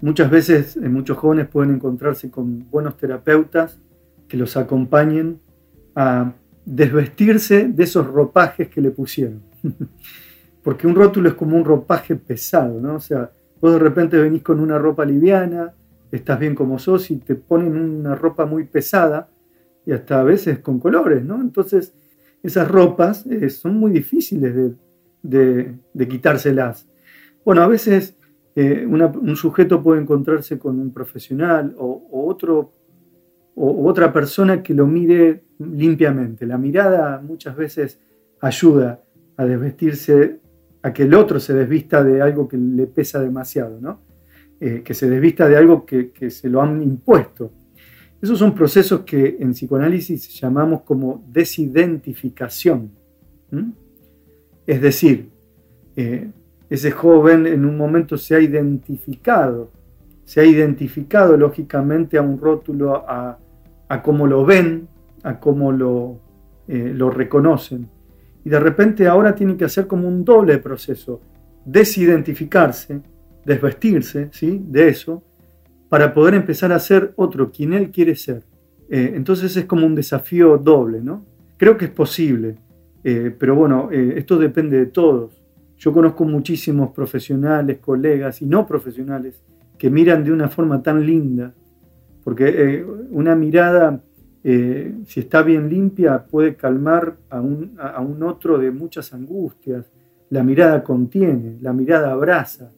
muchas 0.00 0.30
veces 0.30 0.76
eh, 0.76 0.88
muchos 0.88 1.16
jóvenes 1.16 1.48
pueden 1.48 1.74
encontrarse 1.74 2.30
con 2.30 2.70
buenos 2.70 2.96
terapeutas 2.96 3.78
que 4.28 4.36
los 4.36 4.56
acompañen 4.56 5.40
a 5.94 6.32
desvestirse 6.64 7.68
de 7.68 7.84
esos 7.84 8.06
ropajes 8.06 8.68
que 8.68 8.80
le 8.80 8.90
pusieron. 8.90 9.42
Porque 10.62 10.86
un 10.86 10.94
rótulo 10.94 11.30
es 11.30 11.34
como 11.34 11.56
un 11.56 11.64
ropaje 11.64 12.16
pesado, 12.16 12.80
¿no? 12.80 12.96
O 12.96 13.00
sea, 13.00 13.30
vos 13.60 13.72
de 13.72 13.78
repente 13.78 14.18
venís 14.18 14.42
con 14.42 14.60
una 14.60 14.78
ropa 14.78 15.06
liviana, 15.06 15.72
estás 16.12 16.38
bien 16.38 16.54
como 16.54 16.78
sos 16.78 17.10
y 17.10 17.16
te 17.16 17.34
ponen 17.34 17.76
una 17.76 18.14
ropa 18.14 18.46
muy 18.46 18.64
pesada 18.64 19.30
y 19.86 19.92
hasta 19.92 20.20
a 20.20 20.24
veces 20.24 20.58
con 20.58 20.78
colores, 20.78 21.24
¿no? 21.24 21.40
Entonces, 21.40 21.94
esas 22.42 22.68
ropas 22.68 23.26
eh, 23.26 23.50
son 23.50 23.76
muy 23.76 23.92
difíciles 23.92 24.54
de, 25.22 26.06
quitárselas. 26.08 26.88
Bueno, 27.44 27.62
a 27.62 27.68
veces 27.68 28.16
eh, 28.56 28.86
un 28.86 29.36
sujeto 29.36 29.82
puede 29.82 30.00
encontrarse 30.00 30.58
con 30.58 30.78
un 30.78 30.92
profesional 30.92 31.74
o, 31.78 32.06
otra 33.54 34.12
persona 34.12 34.62
que 34.62 34.72
lo 34.72 34.86
mire 34.86 35.44
limpiamente. 35.58 36.46
La 36.46 36.56
mirada 36.56 37.20
muchas 37.20 37.56
veces 37.56 38.00
ayuda 38.40 39.02
a 39.36 39.44
desvestirse, 39.44 40.40
a 40.82 40.92
que 40.92 41.02
el 41.02 41.14
otro 41.14 41.40
se 41.40 41.52
desvista 41.52 42.02
de 42.02 42.22
algo 42.22 42.48
que 42.48 42.56
le 42.56 42.86
pesa 42.86 43.20
demasiado, 43.20 43.78
¿no? 43.80 44.00
Eh, 44.62 44.82
que 44.84 44.92
se 44.92 45.08
desvista 45.08 45.48
de 45.48 45.56
algo 45.56 45.86
que, 45.86 46.12
se 46.30 46.50
lo 46.50 46.60
han 46.60 46.82
impuesto. 46.82 47.50
Esos 48.20 48.38
son 48.38 48.54
procesos 48.54 49.00
que 49.06 49.38
en 49.40 49.52
psicoanálisis 49.52 50.38
llamamos 50.38 50.82
como 50.82 51.24
desidentificación. 51.32 52.90
Es 54.66 54.82
decir, 54.82 55.30
eh, 55.96 56.28
ese 56.68 56.90
joven 56.90 57.46
en 57.46 57.64
un 57.64 57.78
momento 57.78 58.18
se 58.18 58.34
ha 58.34 58.40
identificado, 58.40 59.70
se 60.26 60.42
ha 60.42 60.44
identificado 60.44 61.38
lógicamente 61.38 62.18
a 62.18 62.22
un 62.22 62.38
rótulo, 62.38 63.02
a, 63.08 63.38
cómo 64.02 64.26
lo 64.26 64.44
ven 64.44 64.88
a 65.22 65.40
cómo 65.40 65.72
lo, 65.72 66.20
eh, 66.68 66.92
lo 66.94 67.08
reconocen. 67.08 67.88
Y 68.44 68.50
de 68.50 68.60
repente 68.60 69.08
ahora 69.08 69.34
tienen 69.34 69.56
que 69.56 69.64
hacer 69.64 69.86
como 69.86 70.06
un 70.06 70.22
doble 70.22 70.58
proceso, 70.58 71.22
desidentificarse, 71.64 73.00
desvestirse 73.44 74.28
¿sí? 74.32 74.62
de 74.66 74.88
eso, 74.88 75.22
para 75.88 76.12
poder 76.14 76.34
empezar 76.34 76.72
a 76.72 76.78
ser 76.78 77.12
otro, 77.16 77.50
quien 77.50 77.72
él 77.72 77.90
quiere 77.90 78.14
ser. 78.14 78.42
Eh, 78.88 79.12
entonces 79.14 79.56
es 79.56 79.64
como 79.64 79.86
un 79.86 79.94
desafío 79.94 80.58
doble, 80.58 81.00
¿no? 81.00 81.24
Creo 81.56 81.76
que 81.76 81.86
es 81.86 81.90
posible, 81.90 82.56
eh, 83.04 83.34
pero 83.38 83.54
bueno, 83.54 83.90
esto 83.90 84.38
depende 84.38 84.78
de 84.78 84.86
todos. 84.86 85.42
Yo 85.76 85.92
conozco 85.92 86.24
muchísimos 86.24 86.90
profesionales, 86.90 87.78
colegas 87.78 88.40
y 88.42 88.46
no 88.46 88.66
profesionales 88.66 89.42
que 89.78 89.90
miran 89.90 90.24
de 90.24 90.32
una 90.32 90.48
forma 90.48 90.82
tan 90.82 91.04
linda, 91.04 91.52
porque 92.22 92.84
una 93.10 93.34
mirada 93.34 94.00
eh, 94.42 94.94
si 95.06 95.20
está 95.20 95.42
bien 95.42 95.68
limpia, 95.68 96.24
puede 96.24 96.54
calmar 96.56 97.16
a 97.28 97.40
un, 97.40 97.76
a 97.78 98.00
un, 98.00 98.22
otro 98.22 98.58
de 98.58 98.70
muchas 98.70 99.12
angustias. 99.12 99.90
La 100.30 100.42
mirada 100.42 100.82
contiene, 100.82 101.58
la 101.60 101.72
mirada 101.72 102.12
abraza 102.12 102.70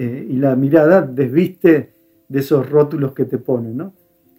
eh, 0.00 0.28
y 0.30 0.36
la 0.36 0.54
mirada 0.54 1.02
desviste 1.02 1.92
de 2.28 2.38
esos 2.38 2.70
rótulos 2.70 3.12
que 3.14 3.24
te 3.24 3.38
ponen. 3.38 3.76
¿no? 3.76 3.94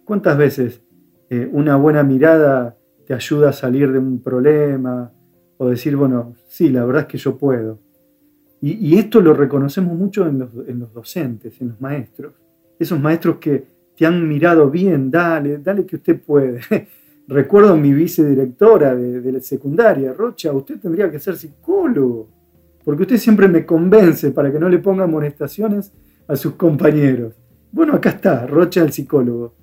¿Cuántas 0.06 0.38
veces 0.38 0.80
eh, 1.28 1.46
una 1.52 1.76
buena 1.76 2.02
mirada 2.02 2.78
te 3.06 3.12
ayuda 3.12 3.50
a 3.50 3.52
salir 3.52 3.92
de 3.92 3.98
un 3.98 4.22
problema 4.22 5.12
o 5.58 5.68
decir, 5.68 5.96
bueno, 5.96 6.34
sí, 6.48 6.70
la 6.70 6.86
verdad 6.86 7.02
es 7.02 7.08
que 7.08 7.18
yo 7.18 7.36
puedo? 7.36 7.78
Y, 8.62 8.98
esto 8.98 9.22
lo 9.22 9.32
reconocemos 9.32 9.96
mucho 9.96 10.26
en 10.26 10.38
los, 10.38 10.50
en 10.66 10.80
los 10.80 10.92
docentes, 10.92 11.58
en 11.60 11.68
los 11.68 11.80
maestros. 11.80 12.34
Esos 12.78 13.00
maestros 13.00 13.36
que 13.36 13.64
te 13.96 14.06
han 14.06 14.26
mirado 14.26 14.70
bien, 14.70 15.10
dale, 15.10 15.58
dale 15.58 15.84
que 15.84 15.96
usted 15.96 16.20
puede. 16.20 16.60
Recuerdo 17.28 17.74
a 17.74 17.76
mi 17.76 17.92
vicedirectora 17.92 18.96
de, 18.96 19.30
la 19.32 19.40
secundaria, 19.40 20.12
Rocha, 20.12 20.52
usted 20.52 20.80
tendría 20.80 21.10
que 21.10 21.20
ser 21.20 21.36
psicólogo, 21.36 22.28
porque 22.90 23.04
usted 23.04 23.18
siempre 23.18 23.46
me 23.46 23.64
convence 23.64 24.32
para 24.32 24.50
que 24.50 24.58
no 24.58 24.68
le 24.68 24.80
ponga 24.80 25.04
amonestaciones 25.04 25.92
a 26.26 26.34
sus 26.34 26.54
compañeros. 26.54 27.34
Bueno, 27.70 27.94
acá 27.94 28.10
está, 28.10 28.48
Rocha 28.48 28.82
el 28.82 28.90
psicólogo. 28.90 29.54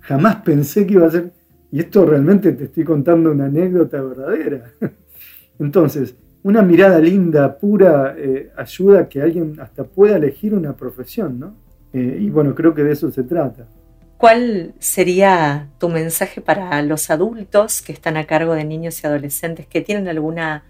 Jamás 0.00 0.36
pensé 0.36 0.86
que 0.86 0.94
iba 0.94 1.06
a 1.06 1.10
ser, 1.10 1.32
y 1.70 1.80
esto 1.80 2.06
realmente 2.06 2.50
te 2.52 2.64
estoy 2.64 2.84
contando 2.84 3.30
una 3.30 3.44
anécdota 3.44 4.00
verdadera. 4.00 4.72
Entonces, 5.58 6.14
una 6.44 6.62
mirada 6.62 6.98
linda, 6.98 7.58
pura, 7.58 8.14
eh, 8.16 8.50
ayuda 8.56 9.00
a 9.00 9.08
que 9.10 9.20
alguien 9.20 9.60
hasta 9.60 9.84
pueda 9.84 10.16
elegir 10.16 10.54
una 10.54 10.74
profesión, 10.74 11.38
¿no? 11.38 11.54
Eh, 11.92 12.20
y 12.22 12.30
bueno, 12.30 12.54
creo 12.54 12.72
que 12.72 12.84
de 12.84 12.92
eso 12.92 13.10
se 13.10 13.22
trata. 13.22 13.66
¿Cuál 14.16 14.72
sería 14.78 15.68
tu 15.78 15.90
mensaje 15.90 16.40
para 16.40 16.80
los 16.80 17.10
adultos 17.10 17.82
que 17.82 17.92
están 17.92 18.16
a 18.16 18.24
cargo 18.24 18.54
de 18.54 18.64
niños 18.64 19.04
y 19.04 19.06
adolescentes 19.06 19.66
que 19.66 19.82
tienen 19.82 20.08
alguna 20.08 20.64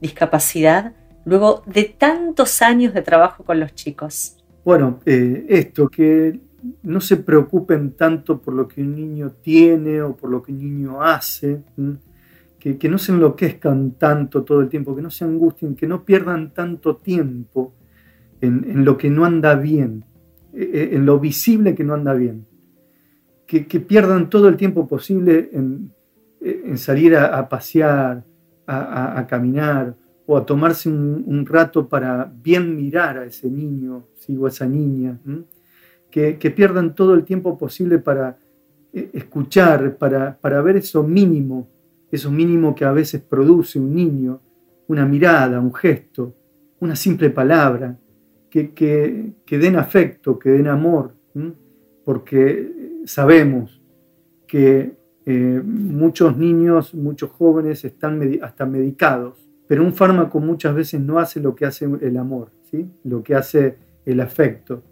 discapacidad 0.00 0.92
luego 1.26 1.62
de 1.66 1.84
tantos 1.84 2.62
años 2.62 2.94
de 2.94 3.02
trabajo 3.02 3.44
con 3.44 3.60
los 3.60 3.74
chicos? 3.74 4.38
Bueno, 4.64 5.00
eh, 5.04 5.44
esto, 5.48 5.88
que 5.88 6.40
no 6.82 7.00
se 7.00 7.18
preocupen 7.18 7.92
tanto 7.92 8.40
por 8.40 8.54
lo 8.54 8.66
que 8.66 8.80
un 8.80 8.94
niño 8.94 9.32
tiene 9.42 10.00
o 10.00 10.16
por 10.16 10.30
lo 10.30 10.42
que 10.42 10.52
un 10.52 10.58
niño 10.58 11.02
hace, 11.02 11.62
que, 12.58 12.78
que, 12.78 12.88
no 12.88 12.96
se 12.96 13.12
enloquezcan 13.12 13.92
tanto 13.92 14.42
todo 14.42 14.62
el 14.62 14.70
tiempo, 14.70 14.96
que 14.96 15.02
no 15.02 15.10
se 15.10 15.24
angustien, 15.24 15.76
que 15.76 15.86
no 15.86 16.02
pierdan 16.02 16.54
tanto 16.54 16.96
tiempo 16.96 17.74
en 18.40 18.84
lo 18.84 18.96
que 18.96 19.10
no 19.10 19.24
anda 19.24 19.54
bien. 19.54 20.04
Eh, 20.56 20.90
en 20.92 21.04
lo 21.04 21.20
visible 21.20 21.74
que 21.74 21.84
no 21.84 21.92
anda 21.92 22.14
bien. 22.14 22.46
Que, 23.46 23.60
pierdan 23.60 24.30
todo 24.30 24.48
el 24.48 24.56
tiempo 24.56 24.88
posible 24.88 25.50
en, 25.52 25.92
eh, 26.40 26.76
salir 26.78 27.14
a, 27.14 27.46
pasear, 27.48 28.24
a, 28.66 29.26
caminar 29.28 29.94
o 30.26 30.36
a 30.36 30.44
tomarse 30.44 30.88
un, 30.88 31.46
rato 31.46 31.88
para 31.88 32.30
bien 32.42 32.74
mirar 32.74 33.18
a 33.18 33.24
ese 33.24 33.50
niño 33.50 34.06
o 34.38 34.46
a 34.46 34.48
esa 34.48 34.66
niña. 34.66 35.18
Que, 36.10 36.50
pierdan 36.50 36.94
todo 36.94 37.14
el 37.14 37.24
tiempo 37.24 37.56
posible 37.58 37.98
para 37.98 38.38
eh, 38.92 39.10
escuchar, 39.12 39.96
para, 39.98 40.36
para 40.38 40.62
ver 40.62 40.76
eso 40.76 41.02
mínimo, 41.02 41.68
eso 42.10 42.30
mínimo 42.30 42.74
que 42.74 42.84
a 42.84 42.92
veces 42.92 43.20
produce 43.20 43.78
un 43.78 43.94
niño, 43.94 44.40
una 44.88 45.04
mirada, 45.04 45.60
un 45.60 45.74
gesto, 45.74 46.34
una 46.80 46.96
simple 46.96 47.30
palabra, 47.30 47.96
que, 48.50 49.34
den 49.46 49.76
afecto, 49.76 50.38
que 50.38 50.50
den 50.50 50.68
amor, 50.68 51.14
porque 52.04 53.02
sabemos 53.04 53.82
que 54.46 54.96
eh, 55.26 55.62
muchos 55.64 56.36
niños, 56.36 56.94
muchos 56.94 57.30
jóvenes 57.30 57.84
están 57.84 58.20
hasta 58.42 58.64
medicados, 58.64 59.45
pero 59.66 59.84
un 59.84 59.92
fármaco 59.92 60.40
muchas 60.40 60.74
veces 60.74 61.00
no 61.00 61.18
hace 61.18 61.40
lo 61.40 61.54
que 61.54 61.66
hace 61.66 61.84
el 61.84 62.16
amor, 62.16 62.50
¿sí? 62.70 62.88
lo 63.04 63.22
que 63.22 63.34
hace 63.34 63.78
el 64.04 64.20
afecto. 64.20 64.82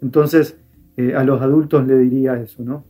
Entonces, 0.00 0.58
eh, 0.96 1.14
a 1.14 1.24
los 1.24 1.42
adultos 1.42 1.86
le 1.86 1.98
diría 1.98 2.40
eso, 2.40 2.62
¿no? 2.62 2.84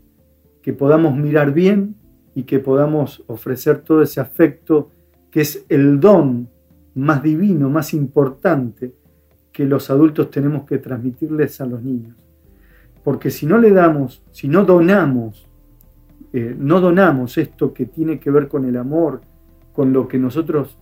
que 0.62 0.72
podamos 0.72 1.16
mirar 1.16 1.52
bien 1.52 1.96
y 2.34 2.44
que 2.44 2.58
podamos 2.58 3.22
ofrecer 3.26 3.82
todo 3.82 4.02
ese 4.02 4.20
afecto 4.20 4.90
que 5.30 5.42
es 5.42 5.66
el 5.68 6.00
don 6.00 6.48
más 6.94 7.22
divino, 7.22 7.68
más 7.68 7.92
importante 7.92 8.94
que 9.52 9.64
los 9.64 9.90
adultos 9.90 10.30
tenemos 10.30 10.64
que 10.64 10.78
transmitirles 10.78 11.60
a 11.60 11.66
los 11.66 11.82
niños. 11.82 12.16
Porque 13.02 13.30
si 13.30 13.46
no 13.46 13.58
le 13.58 13.70
damos, 13.70 14.22
si 14.30 14.48
no 14.48 14.64
donamos, 14.64 15.46
eh, 16.32 16.56
no 16.58 16.80
donamos 16.80 17.36
esto 17.36 17.74
que 17.74 17.86
tiene 17.86 18.18
que 18.18 18.30
ver 18.30 18.48
con 18.48 18.64
el 18.64 18.76
amor, 18.76 19.20
con 19.72 19.92
lo 19.92 20.08
que 20.08 20.18
nosotros 20.18 20.78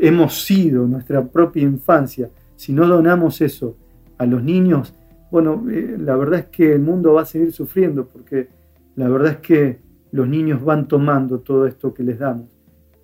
hemos 0.00 0.44
sido, 0.44 0.86
nuestra 0.86 1.24
propia 1.24 1.62
infancia, 1.62 2.30
si 2.56 2.72
no 2.72 2.86
donamos 2.86 3.40
eso 3.40 3.76
a 4.18 4.26
los 4.26 4.42
niños, 4.42 4.94
bueno, 5.30 5.64
eh, 5.70 5.96
la 5.98 6.16
verdad 6.16 6.40
es 6.40 6.46
que 6.46 6.74
el 6.74 6.80
mundo 6.80 7.14
va 7.14 7.22
a 7.22 7.26
seguir 7.26 7.52
sufriendo 7.52 8.06
porque 8.06 8.48
la 8.96 9.08
verdad 9.08 9.32
es 9.32 9.38
que 9.38 9.78
los 10.10 10.28
niños 10.28 10.62
van 10.62 10.86
tomando 10.86 11.40
todo 11.40 11.66
esto 11.66 11.94
que 11.94 12.02
les 12.02 12.18
damos. 12.18 12.48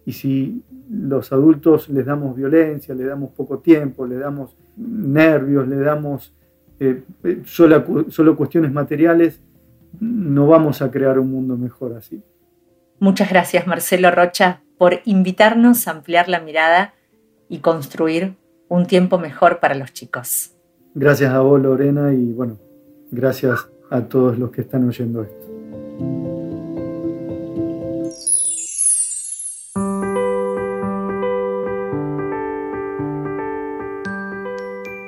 Y 0.04 0.12
si 0.12 0.62
los 0.90 1.32
adultos 1.32 1.88
les 1.88 2.04
damos 2.04 2.36
violencia, 2.36 2.94
le 2.94 3.04
damos 3.04 3.30
poco 3.30 3.58
tiempo, 3.58 4.06
le 4.06 4.16
damos 4.16 4.54
nervios, 4.76 5.66
le 5.66 5.76
damos 5.76 6.34
eh, 6.80 7.02
solo, 7.44 8.10
solo 8.10 8.36
cuestiones 8.36 8.72
materiales, 8.72 9.40
no 10.00 10.46
vamos 10.46 10.82
a 10.82 10.90
crear 10.90 11.18
un 11.18 11.30
mundo 11.30 11.56
mejor 11.56 11.94
así. 11.94 12.22
Muchas 13.00 13.30
gracias 13.30 13.66
Marcelo 13.66 14.10
Rocha 14.10 14.62
por 14.78 15.00
invitarnos 15.04 15.86
a 15.86 15.90
ampliar 15.90 16.28
la 16.28 16.40
mirada 16.40 16.94
y 17.48 17.58
construir 17.58 18.36
un 18.68 18.86
tiempo 18.86 19.18
mejor 19.18 19.60
para 19.60 19.74
los 19.74 19.92
chicos. 19.92 20.52
Gracias 20.94 21.32
a 21.32 21.40
vos 21.40 21.60
Lorena 21.60 22.12
y 22.12 22.32
bueno, 22.32 22.58
gracias 23.10 23.68
a 23.90 24.02
todos 24.02 24.38
los 24.38 24.50
que 24.50 24.62
están 24.62 24.86
oyendo 24.86 25.22
esto. 25.22 25.48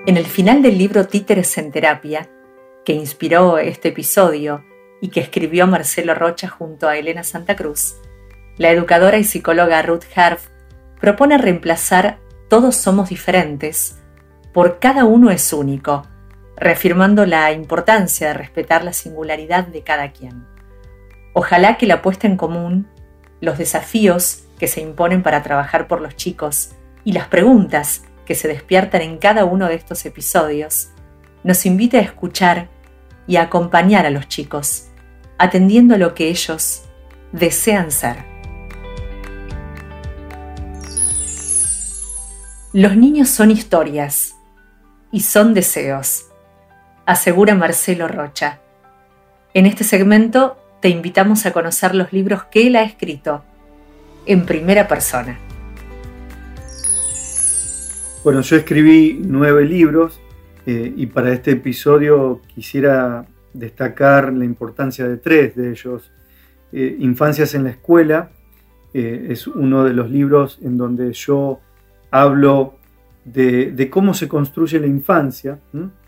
En 0.06 0.16
el 0.16 0.26
final 0.26 0.60
del 0.60 0.76
libro 0.76 1.06
Títeres 1.06 1.56
en 1.58 1.70
Terapia, 1.70 2.28
que 2.84 2.92
inspiró 2.94 3.58
este 3.58 3.90
episodio 3.90 4.64
y 5.00 5.08
que 5.08 5.20
escribió 5.20 5.66
Marcelo 5.68 6.14
Rocha 6.14 6.48
junto 6.48 6.88
a 6.88 6.96
Elena 6.96 7.22
Santa 7.22 7.54
Cruz, 7.54 7.94
la 8.61 8.70
educadora 8.70 9.16
y 9.16 9.24
psicóloga 9.24 9.80
Ruth 9.80 10.04
Harf 10.14 10.48
propone 11.00 11.38
reemplazar 11.38 12.18
Todos 12.50 12.76
somos 12.76 13.08
diferentes 13.08 14.02
por 14.52 14.80
Cada 14.80 15.06
uno 15.06 15.30
es 15.30 15.54
único, 15.54 16.06
reafirmando 16.58 17.24
la 17.24 17.52
importancia 17.52 18.28
de 18.28 18.34
respetar 18.34 18.84
la 18.84 18.92
singularidad 18.92 19.66
de 19.66 19.82
cada 19.82 20.12
quien. 20.12 20.44
Ojalá 21.32 21.78
que 21.78 21.86
la 21.86 22.02
puesta 22.02 22.26
en 22.26 22.36
común, 22.36 22.86
los 23.40 23.56
desafíos 23.56 24.44
que 24.58 24.68
se 24.68 24.82
imponen 24.82 25.22
para 25.22 25.42
trabajar 25.42 25.88
por 25.88 26.02
los 26.02 26.14
chicos 26.16 26.72
y 27.02 27.12
las 27.12 27.28
preguntas 27.28 28.04
que 28.26 28.34
se 28.34 28.46
despiertan 28.46 29.00
en 29.00 29.16
cada 29.16 29.46
uno 29.46 29.68
de 29.68 29.76
estos 29.76 30.04
episodios, 30.04 30.90
nos 31.44 31.64
invita 31.64 31.96
a 31.96 32.02
escuchar 32.02 32.68
y 33.26 33.36
acompañar 33.36 34.04
a 34.04 34.11
los 34.11 34.28
chicos, 34.28 34.88
atendiendo 35.38 35.96
lo 35.96 36.14
que 36.14 36.28
ellos 36.28 36.82
desean 37.32 37.90
ser. 37.90 38.30
Los 42.72 42.96
niños 42.96 43.28
son 43.28 43.50
historias 43.50 44.36
y 45.10 45.22
son 45.22 45.54
deseos, 45.54 46.26
asegura 47.04 47.56
Marcelo 47.56 48.06
Rocha. 48.06 48.60
En 49.54 49.66
este 49.66 49.82
segmento 49.82 50.56
te 50.80 50.88
invitamos 50.88 51.46
a 51.46 51.52
conocer 51.52 51.96
los 51.96 52.12
libros 52.12 52.44
que 52.44 52.68
él 52.68 52.76
ha 52.76 52.84
escrito 52.84 53.42
en 54.24 54.46
primera 54.46 54.86
persona. 54.86 55.36
Bueno, 58.22 58.40
yo 58.42 58.54
escribí 58.54 59.20
nueve 59.20 59.64
libros 59.64 60.20
eh, 60.64 60.94
y 60.96 61.06
para 61.06 61.32
este 61.32 61.50
episodio 61.50 62.40
quisiera 62.54 63.26
destacar 63.52 64.32
la 64.32 64.44
importancia 64.44 65.08
de 65.08 65.16
tres 65.16 65.56
de 65.56 65.70
ellos. 65.70 66.12
Infancias 66.70 67.52
en 67.56 67.64
la 67.64 67.70
Escuela 67.70 68.30
es 68.94 69.48
uno 69.48 69.82
de 69.82 69.92
los 69.92 70.08
libros 70.08 70.60
en 70.62 70.76
donde 70.76 71.12
yo 71.12 71.58
hablo 72.11 72.74
de, 73.24 73.88
cómo 73.90 74.14
se 74.14 74.28
construye 74.28 74.78
la 74.80 74.86
infancia, 74.86 75.58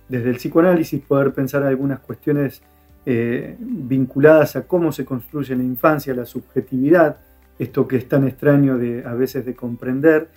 desde 0.08 0.30
el 0.30 0.36
psicoanálisis 0.36 1.00
poder 1.00 1.32
pensar 1.32 1.62
algunas 1.62 2.00
cuestiones 2.00 2.62
eh, 3.04 3.56
vinculadas 3.58 4.56
a 4.56 4.66
cómo 4.66 4.92
se 4.92 5.04
construye 5.04 5.56
la 5.56 5.62
infancia, 5.62 6.14
la 6.14 6.26
subjetividad, 6.26 7.16
esto 7.58 7.86
que 7.86 7.96
es 7.96 8.08
tan 8.08 8.26
extraño 8.26 8.78
de, 8.78 9.04
a 9.04 9.14
veces 9.14 9.44
de 9.44 9.54
comprender. 9.54 10.28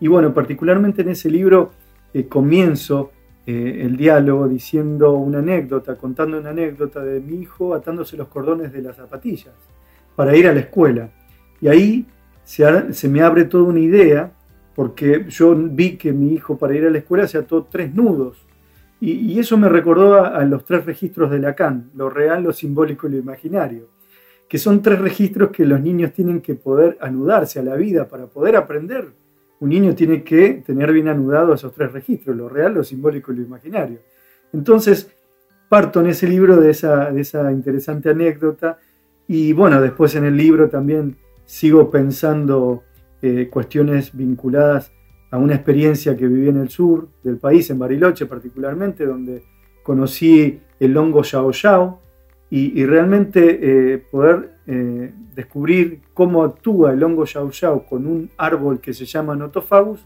Y 0.00 0.08
bueno, 0.08 0.32
particularmente 0.34 1.02
en 1.02 1.10
ese 1.10 1.30
libro 1.30 1.72
eh, 2.12 2.26
comienzo 2.26 3.12
eh, 3.46 3.82
el 3.82 3.96
diálogo 3.96 4.48
diciendo 4.48 5.14
una 5.14 5.38
anécdota, 5.38 5.96
contando 5.96 6.38
una 6.38 6.50
anécdota 6.50 7.02
de 7.02 7.20
mi 7.20 7.42
hijo 7.42 7.74
atándose 7.74 8.16
los 8.16 8.28
cordones 8.28 8.72
de 8.72 8.82
las 8.82 8.96
zapatillas 8.96 9.54
para 10.14 10.36
ir 10.36 10.46
a 10.46 10.52
la 10.52 10.60
escuela. 10.60 11.10
Y 11.60 11.68
ahí 11.68 12.06
se, 12.44 12.92
se 12.92 13.08
me 13.08 13.22
abre 13.22 13.46
toda 13.46 13.64
una 13.64 13.80
idea 13.80 14.32
porque 14.74 15.26
yo 15.28 15.54
vi 15.54 15.96
que 15.96 16.12
mi 16.12 16.34
hijo 16.34 16.56
para 16.56 16.74
ir 16.74 16.86
a 16.86 16.90
la 16.90 16.98
escuela 16.98 17.26
se 17.28 17.38
ató 17.38 17.64
tres 17.64 17.94
nudos. 17.94 18.46
Y, 19.00 19.38
eso 19.40 19.56
me 19.56 19.68
recordó 19.68 20.24
a, 20.24 20.44
los 20.44 20.64
tres 20.64 20.86
registros 20.86 21.28
de 21.30 21.40
Lacan, 21.40 21.90
lo 21.96 22.08
real, 22.08 22.44
lo 22.44 22.52
simbólico 22.52 23.08
y 23.08 23.10
lo 23.10 23.18
imaginario, 23.18 23.88
que 24.48 24.58
son 24.58 24.80
tres 24.80 25.00
registros 25.00 25.50
que 25.50 25.66
los 25.66 25.80
niños 25.80 26.12
tienen 26.12 26.40
que 26.40 26.54
poder 26.54 26.98
anudarse 27.00 27.58
a 27.58 27.64
la 27.64 27.74
vida 27.74 28.06
para 28.06 28.26
poder 28.26 28.54
aprender. 28.54 29.08
Un 29.58 29.70
niño 29.70 29.92
tiene 29.96 30.22
que 30.22 30.62
tener 30.64 30.92
bien 30.92 31.08
anudado 31.08 31.52
esos 31.52 31.72
tres 31.72 31.90
registros, 31.90 32.36
lo 32.36 32.48
real, 32.48 32.74
lo 32.74 32.84
simbólico 32.84 33.32
y 33.32 33.36
lo 33.36 33.42
imaginario. 33.42 33.98
Entonces, 34.52 35.10
parto 35.68 36.00
en 36.00 36.06
ese 36.06 36.28
libro 36.28 36.56
de 36.60 36.70
esa 36.70 37.50
interesante 37.50 38.10
anécdota 38.10 38.78
y 39.26 39.52
bueno, 39.52 39.80
después 39.80 40.14
en 40.14 40.24
el 40.24 40.36
libro 40.36 40.68
también 40.68 41.16
sigo 41.44 41.90
pensando 41.90 42.84
eh, 43.22 43.48
cuestiones 43.48 44.14
vinculadas 44.16 44.92
a 45.30 45.38
una 45.38 45.54
experiencia 45.54 46.16
que 46.16 46.26
viví 46.26 46.48
en 46.48 46.58
el 46.58 46.68
sur 46.68 47.08
del 47.22 47.38
país, 47.38 47.70
en 47.70 47.78
Bariloche 47.78 48.26
particularmente, 48.26 49.06
donde 49.06 49.42
conocí 49.82 50.60
el 50.78 50.96
hongo 50.96 51.22
Yao 51.22 51.50
Yao 51.52 52.00
y, 52.50 52.84
realmente 52.84 53.94
eh, 53.94 53.98
poder 53.98 54.56
eh, 54.66 55.10
descubrir 55.34 56.02
cómo 56.12 56.44
actúa 56.44 56.92
el 56.92 57.02
hongo 57.02 57.24
Yao 57.24 57.50
Yao 57.50 57.86
con 57.86 58.06
un 58.06 58.28
árbol 58.36 58.78
que 58.78 58.92
se 58.92 59.06
llama 59.06 59.34
Notophagus, 59.34 60.04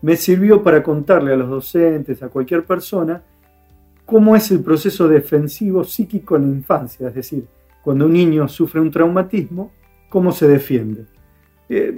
me 0.00 0.16
sirvió 0.16 0.62
para 0.62 0.82
contarle 0.82 1.34
a 1.34 1.36
los 1.36 1.50
docentes, 1.50 2.22
a 2.22 2.28
cualquier 2.28 2.64
persona, 2.64 3.22
cómo 4.06 4.34
es 4.34 4.50
el 4.50 4.60
proceso 4.60 5.06
defensivo 5.06 5.84
psíquico 5.84 6.36
en 6.36 6.42
la 6.42 6.56
infancia, 6.56 7.08
es 7.08 7.14
decir, 7.14 7.46
cuando 7.82 8.06
un 8.06 8.12
niño 8.12 8.48
sufre 8.48 8.80
un 8.80 8.90
traumatismo, 8.90 9.72
cómo 10.08 10.32
se 10.32 10.48
defiende. 10.48 11.06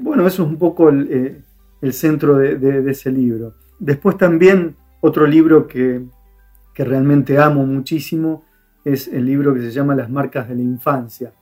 Bueno, 0.01 0.27
eso 0.27 0.45
es 0.45 0.49
un 0.49 0.57
poco 0.57 0.89
el, 0.89 1.43
eh, 1.83 1.93
centro 1.93 2.37
de, 2.37 2.91
ese 2.91 3.11
libro. 3.11 3.55
Después 3.79 4.17
también 4.17 4.77
otro 5.01 5.27
libro 5.27 5.67
que, 5.67 6.03
realmente 6.77 7.39
amo 7.39 7.67
muchísimo 7.67 8.45
es 8.85 9.09
el 9.09 9.25
libro 9.27 9.55
que 9.55 9.61
se 9.61 9.71
llama 9.71 9.95
Las 9.95 10.11
marcas 10.11 10.49
de 10.49 10.55
la 10.55 10.63
infancia. 10.63 11.33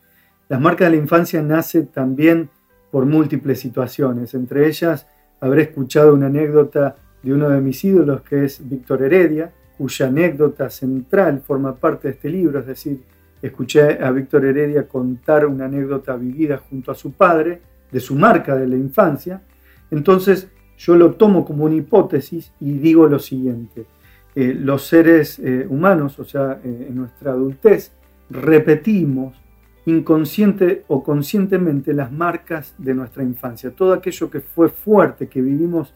Las 0.49 0.61
marcas 0.61 0.91
de 0.91 0.97
la 0.97 1.03
infancia 1.03 1.43
nace 1.43 1.83
también 1.83 2.51
por 2.91 3.07
múltiples 3.07 3.61
situaciones, 3.61 4.35
entre 4.35 4.67
ellas 4.67 5.07
habré 5.41 5.63
escuchado 5.63 6.15
una 6.15 6.27
anécdota 6.27 6.97
de 7.23 7.33
uno 7.33 7.49
de 7.49 7.61
mis 7.61 7.83
ídolos 7.85 8.23
que 8.23 8.45
es 8.45 8.69
Víctor 8.69 9.03
Heredia, 9.03 9.53
cuya 9.79 10.07
anécdota 10.07 10.71
central 10.71 11.41
forma 11.41 11.75
parte 11.75 12.09
de 12.09 12.15
este 12.15 12.29
libro, 12.29 12.61
es 12.61 12.67
decir, 12.67 13.03
escuché 13.41 14.03
a 14.03 14.11
Víctor 14.11 14.45
Heredia 14.45 14.87
contar 14.87 15.47
una 15.47 15.65
anécdota 15.65 16.15
vivida 16.17 16.59
junto 16.59 16.93
a 16.93 16.95
su 16.95 17.13
padre, 17.13 17.61
de 17.93 18.01
su 18.01 18.15
marca 18.15 18.57
de 18.57 18.67
la 18.67 18.77
infancia, 18.77 19.43
entonces 19.91 20.49
yo 20.79 20.97
lo 20.97 21.13
tomo 21.13 21.45
como 21.45 21.65
una 21.65 21.77
hipótesis 21.77 22.53
y 22.59 22.73
digo 22.73 23.07
lo 23.07 23.19
siguiente. 23.19 23.87
Eh, 24.35 24.55
los 24.59 24.87
seres 24.87 25.39
eh, 25.39 25.67
humanos, 25.69 26.19
o 26.19 26.25
sea, 26.25 26.59
eh, 26.65 26.87
en 26.89 26.97
nuestra 26.97 27.33
adultez, 27.33 27.93
repetimos 28.31 29.37
inconsciente 29.85 30.85
o 30.89 31.03
conscientemente 31.03 31.93
las 31.93 32.11
marcas 32.11 32.75
de 32.79 32.95
nuestra 32.95 33.23
infancia. 33.23 33.71
Todo 33.71 33.93
aquello 33.93 34.31
que 34.31 34.41
fue 34.41 34.71
fuerte, 34.71 35.29
que 35.29 35.43
vivimos 35.43 35.93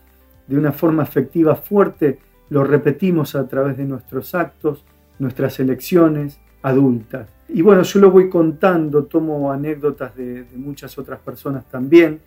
de 0.46 0.58
una 0.58 0.72
forma 0.72 1.02
afectiva 1.02 1.56
fuerte, 1.56 2.18
lo 2.50 2.62
repetimos 2.62 3.34
a 3.34 3.48
través 3.48 3.76
de 3.76 3.84
nuestros 3.86 4.34
actos, 4.34 4.84
nuestras 5.18 5.58
elecciones 5.58 6.38
adultas. 6.62 7.35
Y 7.48 7.62
bueno, 7.62 7.82
yo 7.82 8.00
lo 8.00 8.10
voy 8.10 8.28
contando, 8.28 9.04
tomo 9.04 9.52
anécdotas 9.52 10.16
de, 10.16 10.44
muchas 10.56 10.98
otras 10.98 11.20
personas 11.20 11.68
también 11.68 12.20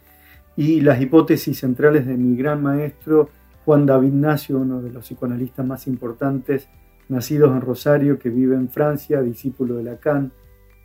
y 0.55 0.81
las 0.81 1.01
hipótesis 1.01 1.59
centrales 1.59 2.07
de 2.07 2.15
mi 2.15 2.37
gran 2.37 2.63
maestro 2.63 3.29
Juan 3.65 3.85
David 3.85 4.13
Nacio, 4.13 4.57
uno 4.57 4.81
de 4.81 4.91
los 4.91 5.05
psicoanalistas 5.05 5.65
más 5.65 5.87
importantes, 5.87 6.69
nacidos 7.09 7.51
en 7.51 7.61
Rosario, 7.61 8.17
que 8.17 8.29
vive 8.29 8.55
en 8.55 8.69
Francia, 8.69 9.21
discípulo 9.21 9.75
de 9.75 9.83
Lacan, 9.83 10.31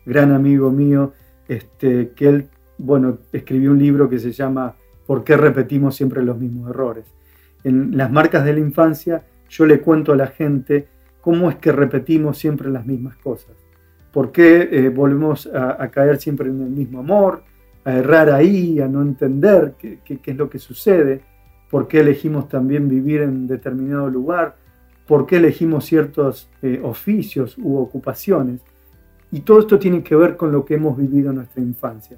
gran 0.05 0.31
amigo 0.31 0.69
mío, 0.69 1.13
este, 1.47 2.09
que 2.09 2.27
él, 2.27 2.49
bueno, 2.77 3.19
escribió 3.31 3.71
un 3.71 3.79
libro 3.79 4.09
que 4.09 4.19
se 4.19 4.31
llama 4.31 4.75
¿Por 5.07 5.23
qué 5.23 5.37
repetimos 5.37 5.95
siempre 5.95 6.23
los 6.23 6.37
mismos 6.37 6.69
errores? 6.69 7.05
En 7.63 7.95
las 7.95 8.11
marcas 8.11 8.43
de 8.43 8.53
la 8.53 8.59
infancia 8.59 9.23
yo 9.49 9.65
le 9.65 9.79
cuento 9.79 10.11
a 10.11 10.15
la 10.15 10.27
gente 10.27 10.87
cómo 11.21 11.49
es 11.49 11.55
que 11.55 11.71
repetimos 11.71 12.37
siempre 12.37 12.69
las 12.69 12.85
mismas 12.85 13.15
cosas 13.17 13.64
por 14.15 14.31
qué 14.31 14.69
eh, 14.71 14.87
volvemos 14.87 15.45
a, 15.53 15.89
caer 15.89 16.21
siempre 16.21 16.49
en 16.49 16.61
el 16.61 16.69
mismo 16.69 16.99
amor, 16.99 17.43
a 17.83 17.95
errar 17.95 18.29
ahí, 18.29 18.79
a 18.79 18.87
no 18.87 19.01
entender 19.01 19.73
qué, 19.77 19.99
es 20.23 20.37
lo 20.37 20.49
que 20.49 20.57
sucede, 20.57 21.19
por 21.69 21.89
qué 21.89 21.99
elegimos 21.99 22.47
también 22.47 22.87
vivir 22.87 23.23
en 23.23 23.45
determinado 23.45 24.09
lugar, 24.09 24.55
por 25.05 25.25
qué 25.25 25.35
elegimos 25.35 25.83
ciertos 25.83 26.49
eh, 26.61 26.79
oficios 26.81 27.57
u 27.57 27.75
ocupaciones. 27.75 28.61
Y 29.33 29.41
todo 29.41 29.59
esto 29.59 29.77
tiene 29.77 30.01
que 30.01 30.15
ver 30.15 30.37
con 30.37 30.49
lo 30.49 30.63
que 30.63 30.75
hemos 30.75 30.95
vivido 30.95 31.31
en 31.31 31.35
nuestra 31.35 31.61
infancia. 31.61 32.17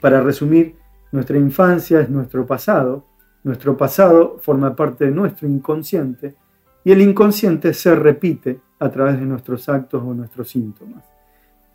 Para 0.00 0.20
resumir, 0.22 0.74
nuestra 1.12 1.38
infancia 1.38 2.00
es 2.00 2.10
nuestro 2.10 2.44
pasado, 2.44 3.06
nuestro 3.44 3.76
pasado 3.76 4.38
forma 4.40 4.74
parte 4.74 5.04
de 5.04 5.12
nuestro 5.12 5.46
inconsciente 5.46 6.34
y 6.82 6.90
el 6.90 7.00
inconsciente 7.00 7.74
se 7.74 7.94
repite 7.94 8.58
a 8.82 8.90
través 8.90 9.20
de 9.20 9.26
nuestros 9.26 9.68
actos 9.68 10.02
o 10.04 10.12
nuestros 10.12 10.48
síntomas. 10.48 11.04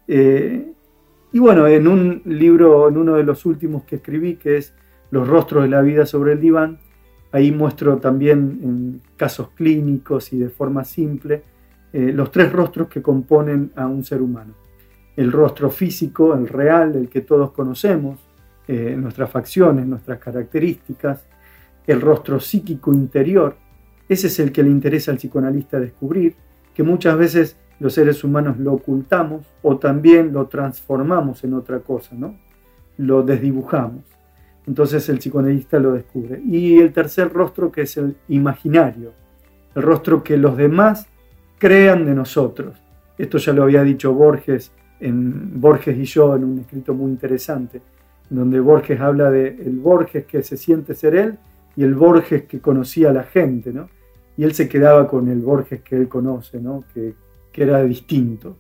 Eh, 0.08 0.74
y 1.32 1.40
bueno, 1.40 1.66
en 1.66 1.88
un 1.88 2.22
libro, 2.26 2.90
en 2.90 2.98
uno 2.98 3.16
de 3.16 3.24
los 3.24 3.46
últimos 3.46 3.84
que 3.84 3.98
escribí, 3.98 4.36
que 4.36 4.58
es 4.58 4.74
Los 5.10 5.26
rostros 5.26 5.64
de 5.64 5.70
la 5.70 5.82
vida 5.82 6.06
sobre 6.06 6.34
el 6.34 6.42
diván, 6.42 6.80
ahí 7.32 7.54
muestro 7.54 7.98
también 7.98 8.60
en 8.62 9.02
casos 9.16 9.52
clínicos 9.56 10.34
y 10.34 10.38
de 10.38 10.50
forma 10.50 10.84
simple 10.84 11.44
eh, 11.94 12.12
los 12.12 12.30
tres 12.30 12.52
rostros 12.52 12.90
que 12.90 13.02
componen 13.02 13.72
a 13.78 13.88
un 13.88 14.04
ser 14.04 14.22
humano. 14.22 14.54
El 15.16 15.32
rostro 15.32 15.70
físico, 15.70 16.34
el 16.34 16.50
real, 16.50 16.94
el 16.96 17.08
que 17.08 17.22
todos 17.22 17.52
conocemos, 17.52 18.20
eh, 18.68 18.96
nuestras 18.98 19.30
facciones, 19.32 19.86
nuestras 19.86 20.20
características, 20.20 21.26
el 21.88 22.02
rostro 22.02 22.38
psíquico 22.42 22.94
interior, 22.94 23.56
ese 24.10 24.28
es 24.28 24.40
el 24.40 24.52
que 24.52 24.64
le 24.64 24.70
interesa 24.70 25.12
al 25.12 25.18
psicoanalista 25.18 25.80
descubrir, 25.80 26.36
que 26.78 26.84
muchas 26.84 27.18
veces 27.18 27.58
los 27.80 27.96
seres 27.96 28.24
humanos 28.24 28.60
lo 28.60 28.74
ocultamos 28.74 29.48
o 29.64 29.80
también 29.80 30.32
lo 30.32 30.46
transformamos 30.46 31.44
en 31.44 31.56
otra 31.56 31.80
cosa, 31.80 32.14
¿no? 32.16 32.38
Lo 32.98 33.24
desdibujamos. 33.24 34.04
Entonces 34.68 35.10
el 35.10 35.18
psicoanalista 35.18 35.80
lo 35.80 35.94
descubre. 35.94 36.40
Y 36.46 36.78
el 36.78 36.94
tercer 36.94 37.34
rostro 37.34 37.72
que 37.72 37.82
es 37.82 37.98
el 37.98 38.16
imaginario, 38.28 39.14
el 39.74 39.82
rostro 39.82 40.24
que 40.24 40.38
los 40.38 40.56
demás 40.56 41.08
crean 41.58 42.06
de 42.06 42.14
nosotros. 42.14 42.78
Esto 43.18 43.40
ya 43.40 43.54
lo 43.54 43.64
había 43.64 43.82
dicho 43.82 44.14
Borges, 44.14 44.72
en 45.00 45.60
Borges 45.60 45.98
y 45.98 46.06
yo 46.06 46.36
en 46.36 46.44
un 46.44 46.60
escrito 46.60 46.94
muy 46.94 47.10
interesante, 47.10 47.82
donde 48.30 48.60
Borges 48.60 49.02
habla 49.02 49.32
de 49.32 49.48
el 49.48 49.80
Borges 49.80 50.28
que 50.28 50.44
se 50.44 50.58
siente 50.58 50.94
ser 50.94 51.16
él 51.16 51.40
y 51.76 51.84
el 51.84 51.96
Borges 51.96 52.44
que 52.44 52.60
conocía 52.60 53.10
a 53.10 53.14
la 53.14 53.24
gente, 53.24 53.74
¿no? 53.74 53.90
Y 54.38 54.44
él 54.44 54.54
se 54.54 54.70
quedaba 54.70 55.08
con 55.08 55.28
el 55.28 55.40
Borges 55.40 55.82
que 55.82 55.96
él 55.98 56.08
conoce, 56.08 56.62
¿no? 56.62 56.84
Que, 56.94 57.16
que 57.52 57.64
era 57.64 57.84
distinto. 57.84 58.58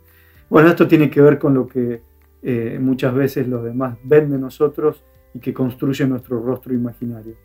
Bueno, 0.49 0.69
esto 0.69 0.87
tiene 0.87 1.09
que 1.09 1.21
ver 1.21 1.37
con 1.37 1.53
lo 1.53 1.67
que 1.67 2.01
eh, 2.41 2.77
muchas 2.81 3.13
veces 3.13 3.47
los 3.47 3.63
demás 3.63 3.97
ven 4.03 4.29
de 4.29 4.37
nosotros 4.37 5.03
y 5.33 5.39
que 5.39 5.53
construye 5.53 6.07
nuestro 6.07 6.41
rostro 6.41 6.73
imaginario. 6.73 7.35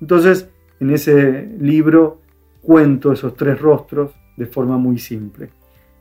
Entonces, 0.00 0.48
en 0.80 0.90
ese 0.90 1.46
libro 1.60 2.20
cuento 2.62 3.12
esos 3.12 3.34
tres 3.36 3.60
rostros 3.60 4.12
de 4.36 4.46
forma 4.46 4.78
muy 4.78 4.98
simple. 4.98 5.50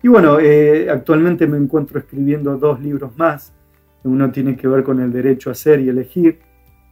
Y 0.02 0.08
bueno, 0.08 0.40
eh, 0.40 0.90
actualmente 0.90 1.48
me 1.48 1.58
encuentro 1.58 2.00
escribiendo 2.00 2.58
dos 2.58 2.80
libros 2.82 3.18
más. 3.18 3.54
Uno 4.04 4.32
tiene 4.32 4.56
que 4.58 4.68
ver 4.68 4.84
con 4.84 5.00
el 5.00 5.12
derecho 5.12 5.50
a 5.50 5.56
ser 5.56 5.80
y 5.80 5.90
elegir, 5.90 6.40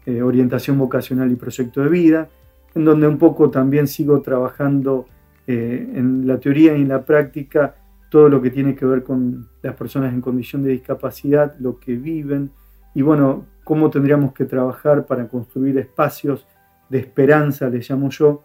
eh, 0.05 0.21
orientación 0.21 0.77
vocacional 0.77 1.31
y 1.31 1.35
proyecto 1.35 1.81
de 1.81 1.89
vida, 1.89 2.29
en 2.75 2.85
donde 2.85 3.07
un 3.07 3.17
poco 3.17 3.49
también 3.49 3.87
sigo 3.87 4.21
trabajando 4.21 5.05
en 5.47 6.25
la 6.25 6.39
teoría 6.39 6.77
y 6.77 6.81
en 6.81 6.87
la 6.87 7.03
práctica 7.03 7.75
todo 8.09 8.29
lo 8.29 8.41
que 8.41 8.51
tiene 8.51 8.73
que 8.73 8.85
ver 8.85 9.03
con 9.03 9.49
las 9.61 9.75
personas 9.75 10.13
en 10.13 10.21
condición 10.21 10.63
de 10.63 10.69
discapacidad, 10.69 11.55
lo 11.59 11.77
que 11.77 11.95
viven 11.95 12.51
y 12.93 13.01
bueno, 13.01 13.45
cómo 13.63 13.89
tendríamos 13.89 14.33
que 14.33 14.45
trabajar 14.45 15.05
para 15.05 15.27
construir 15.27 15.77
espacios 15.77 16.45
de 16.89 16.99
esperanza, 16.99 17.69
les 17.69 17.89
llamo 17.89 18.09
yo, 18.09 18.43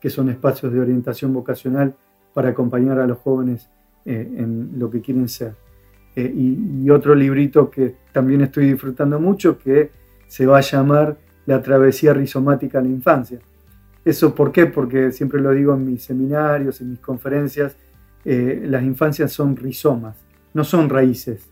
que 0.00 0.08
son 0.08 0.30
espacios 0.30 0.72
de 0.72 0.80
orientación 0.80 1.32
vocacional 1.32 1.94
para 2.32 2.50
acompañar 2.50 2.98
a 2.98 3.06
los 3.06 3.18
jóvenes 3.18 3.68
eh, 4.04 4.34
en 4.38 4.78
lo 4.78 4.90
que 4.90 5.00
quieren 5.00 5.28
ser. 5.28 5.54
Eh, 6.14 6.32
y, 6.34 6.88
otro 6.88 7.14
librito 7.14 7.70
que 7.70 7.96
también 8.12 8.40
estoy 8.40 8.70
disfrutando 8.70 9.20
mucho, 9.20 9.58
que 9.58 9.90
se 10.26 10.46
va 10.46 10.58
a 10.58 10.62
llamar 10.62 11.18
La 11.46 11.62
travesía 11.62 12.12
rizomática 12.12 12.78
a 12.78 12.82
la 12.82 12.88
infancia. 12.88 13.38
¿Eso 14.04 14.34
por 14.34 14.52
qué? 14.52 14.66
Porque 14.66 15.10
siempre 15.12 15.40
lo 15.40 15.50
digo 15.52 15.74
en 15.74 15.86
mis 15.86 16.02
seminarios, 16.04 16.80
en 16.80 16.90
mis 16.90 17.00
conferencias, 17.00 17.76
eh, 18.24 18.64
las 18.66 18.82
infancias 18.82 19.32
son 19.32 19.56
rizomas, 19.56 20.16
no 20.54 20.64
son 20.64 20.88
raíces. 20.88 21.48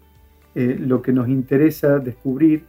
lo 0.55 1.03
que 1.03 1.13
nos 1.13 1.29
interesa 1.29 1.99
descubrir, 1.99 2.63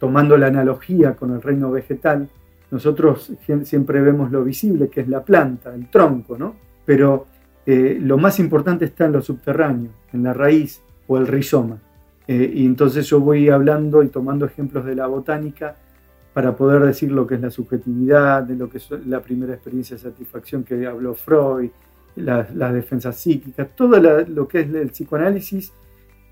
tomando 0.00 0.36
la 0.36 0.48
analogía 0.48 1.14
con 1.14 1.30
el 1.30 1.40
reino 1.40 1.70
vegetal, 1.70 2.28
nosotros 2.74 3.32
siempre 3.62 4.00
vemos 4.00 4.32
lo 4.32 4.42
visible, 4.42 4.88
que 4.88 5.02
es 5.02 5.08
la 5.08 5.22
planta, 5.22 5.72
el 5.72 5.88
tronco, 5.88 6.36
¿no? 6.36 6.56
Pero 6.84 7.26
eh, 7.66 7.98
lo 8.00 8.18
más 8.18 8.40
importante 8.40 8.84
está 8.84 9.06
en 9.06 9.12
lo 9.12 9.22
subterráneo, 9.22 9.90
en 10.12 10.24
la 10.24 10.34
raíz 10.34 10.82
o 11.06 11.16
el 11.16 11.28
rizoma. 11.28 11.78
Eh, 12.26 12.52
y 12.54 12.66
entonces 12.66 13.06
yo 13.06 13.20
voy 13.20 13.48
hablando 13.48 14.02
y 14.02 14.08
tomando 14.08 14.46
ejemplos 14.46 14.84
de 14.84 14.94
la 14.94 15.06
botánica 15.06 15.76
para 16.32 16.56
poder 16.56 16.82
decir 16.82 17.12
lo 17.12 17.26
que 17.26 17.36
es 17.36 17.40
la 17.40 17.50
subjetividad, 17.50 18.42
de 18.42 18.56
lo 18.56 18.68
que 18.68 18.78
es 18.78 18.90
la 19.06 19.20
primera 19.20 19.54
experiencia 19.54 19.96
de 19.96 20.02
satisfacción 20.02 20.64
que 20.64 20.86
habló 20.86 21.14
Freud, 21.14 21.70
las 22.16 22.72
defensas 22.72 23.16
psíquicas, 23.16 23.68
todo 23.74 23.98
lo 23.98 24.48
que 24.48 24.60
es 24.60 24.74
el 24.74 24.90
psicoanálisis 24.90 25.72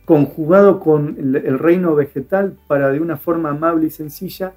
conjugado 0.05 0.81
con 0.81 1.17
el 1.19 1.59
reino 1.59 1.95
vegetal 1.95 2.57
para 2.67 2.91
de 2.91 3.01
una 3.01 3.17
forma 3.17 3.51
amable 3.51 3.87
y 3.87 3.91
sencilla 3.91 4.53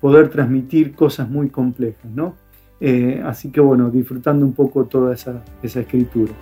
poder 0.00 0.28
transmitir 0.28 0.94
cosas 0.94 1.28
muy 1.28 1.50
complejas, 1.50 2.10
¿no? 2.14 2.36
Eh, 2.80 3.20
así 3.24 3.50
que 3.50 3.60
bueno, 3.60 3.90
disfrutando 3.90 4.46
un 4.46 4.52
poco 4.52 4.84
toda 4.84 5.14
esa, 5.14 5.42
esa 5.62 5.80
escritura. 5.80 6.32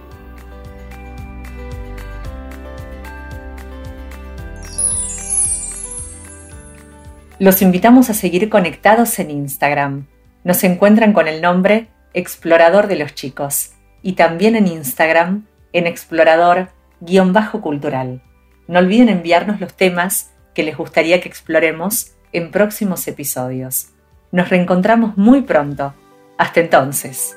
Los 7.38 7.60
invitamos 7.60 8.08
a 8.08 8.14
seguir 8.14 8.48
conectados 8.48 9.18
en 9.18 9.30
Instagram. 9.30 10.06
Nos 10.42 10.64
encuentran 10.64 11.12
con 11.12 11.28
el 11.28 11.42
nombre 11.42 11.88
Explorador 12.14 12.86
de 12.86 12.96
los 12.96 13.14
Chicos 13.14 13.72
y 14.00 14.14
también 14.14 14.56
en 14.56 14.66
Instagram 14.66 15.44
en 15.74 15.86
explorador-cultural. 15.86 18.22
No 18.68 18.78
olviden 18.78 19.10
enviarnos 19.10 19.60
los 19.60 19.74
temas 19.74 20.32
que 20.54 20.62
les 20.62 20.78
gustaría 20.78 21.20
que 21.20 21.28
exploremos 21.28 22.12
en 22.32 22.50
próximos 22.50 23.06
episodios. 23.06 23.88
Nos 24.32 24.48
reencontramos 24.48 25.18
muy 25.18 25.42
pronto. 25.42 25.92
Hasta 26.38 26.60
entonces. 26.60 27.36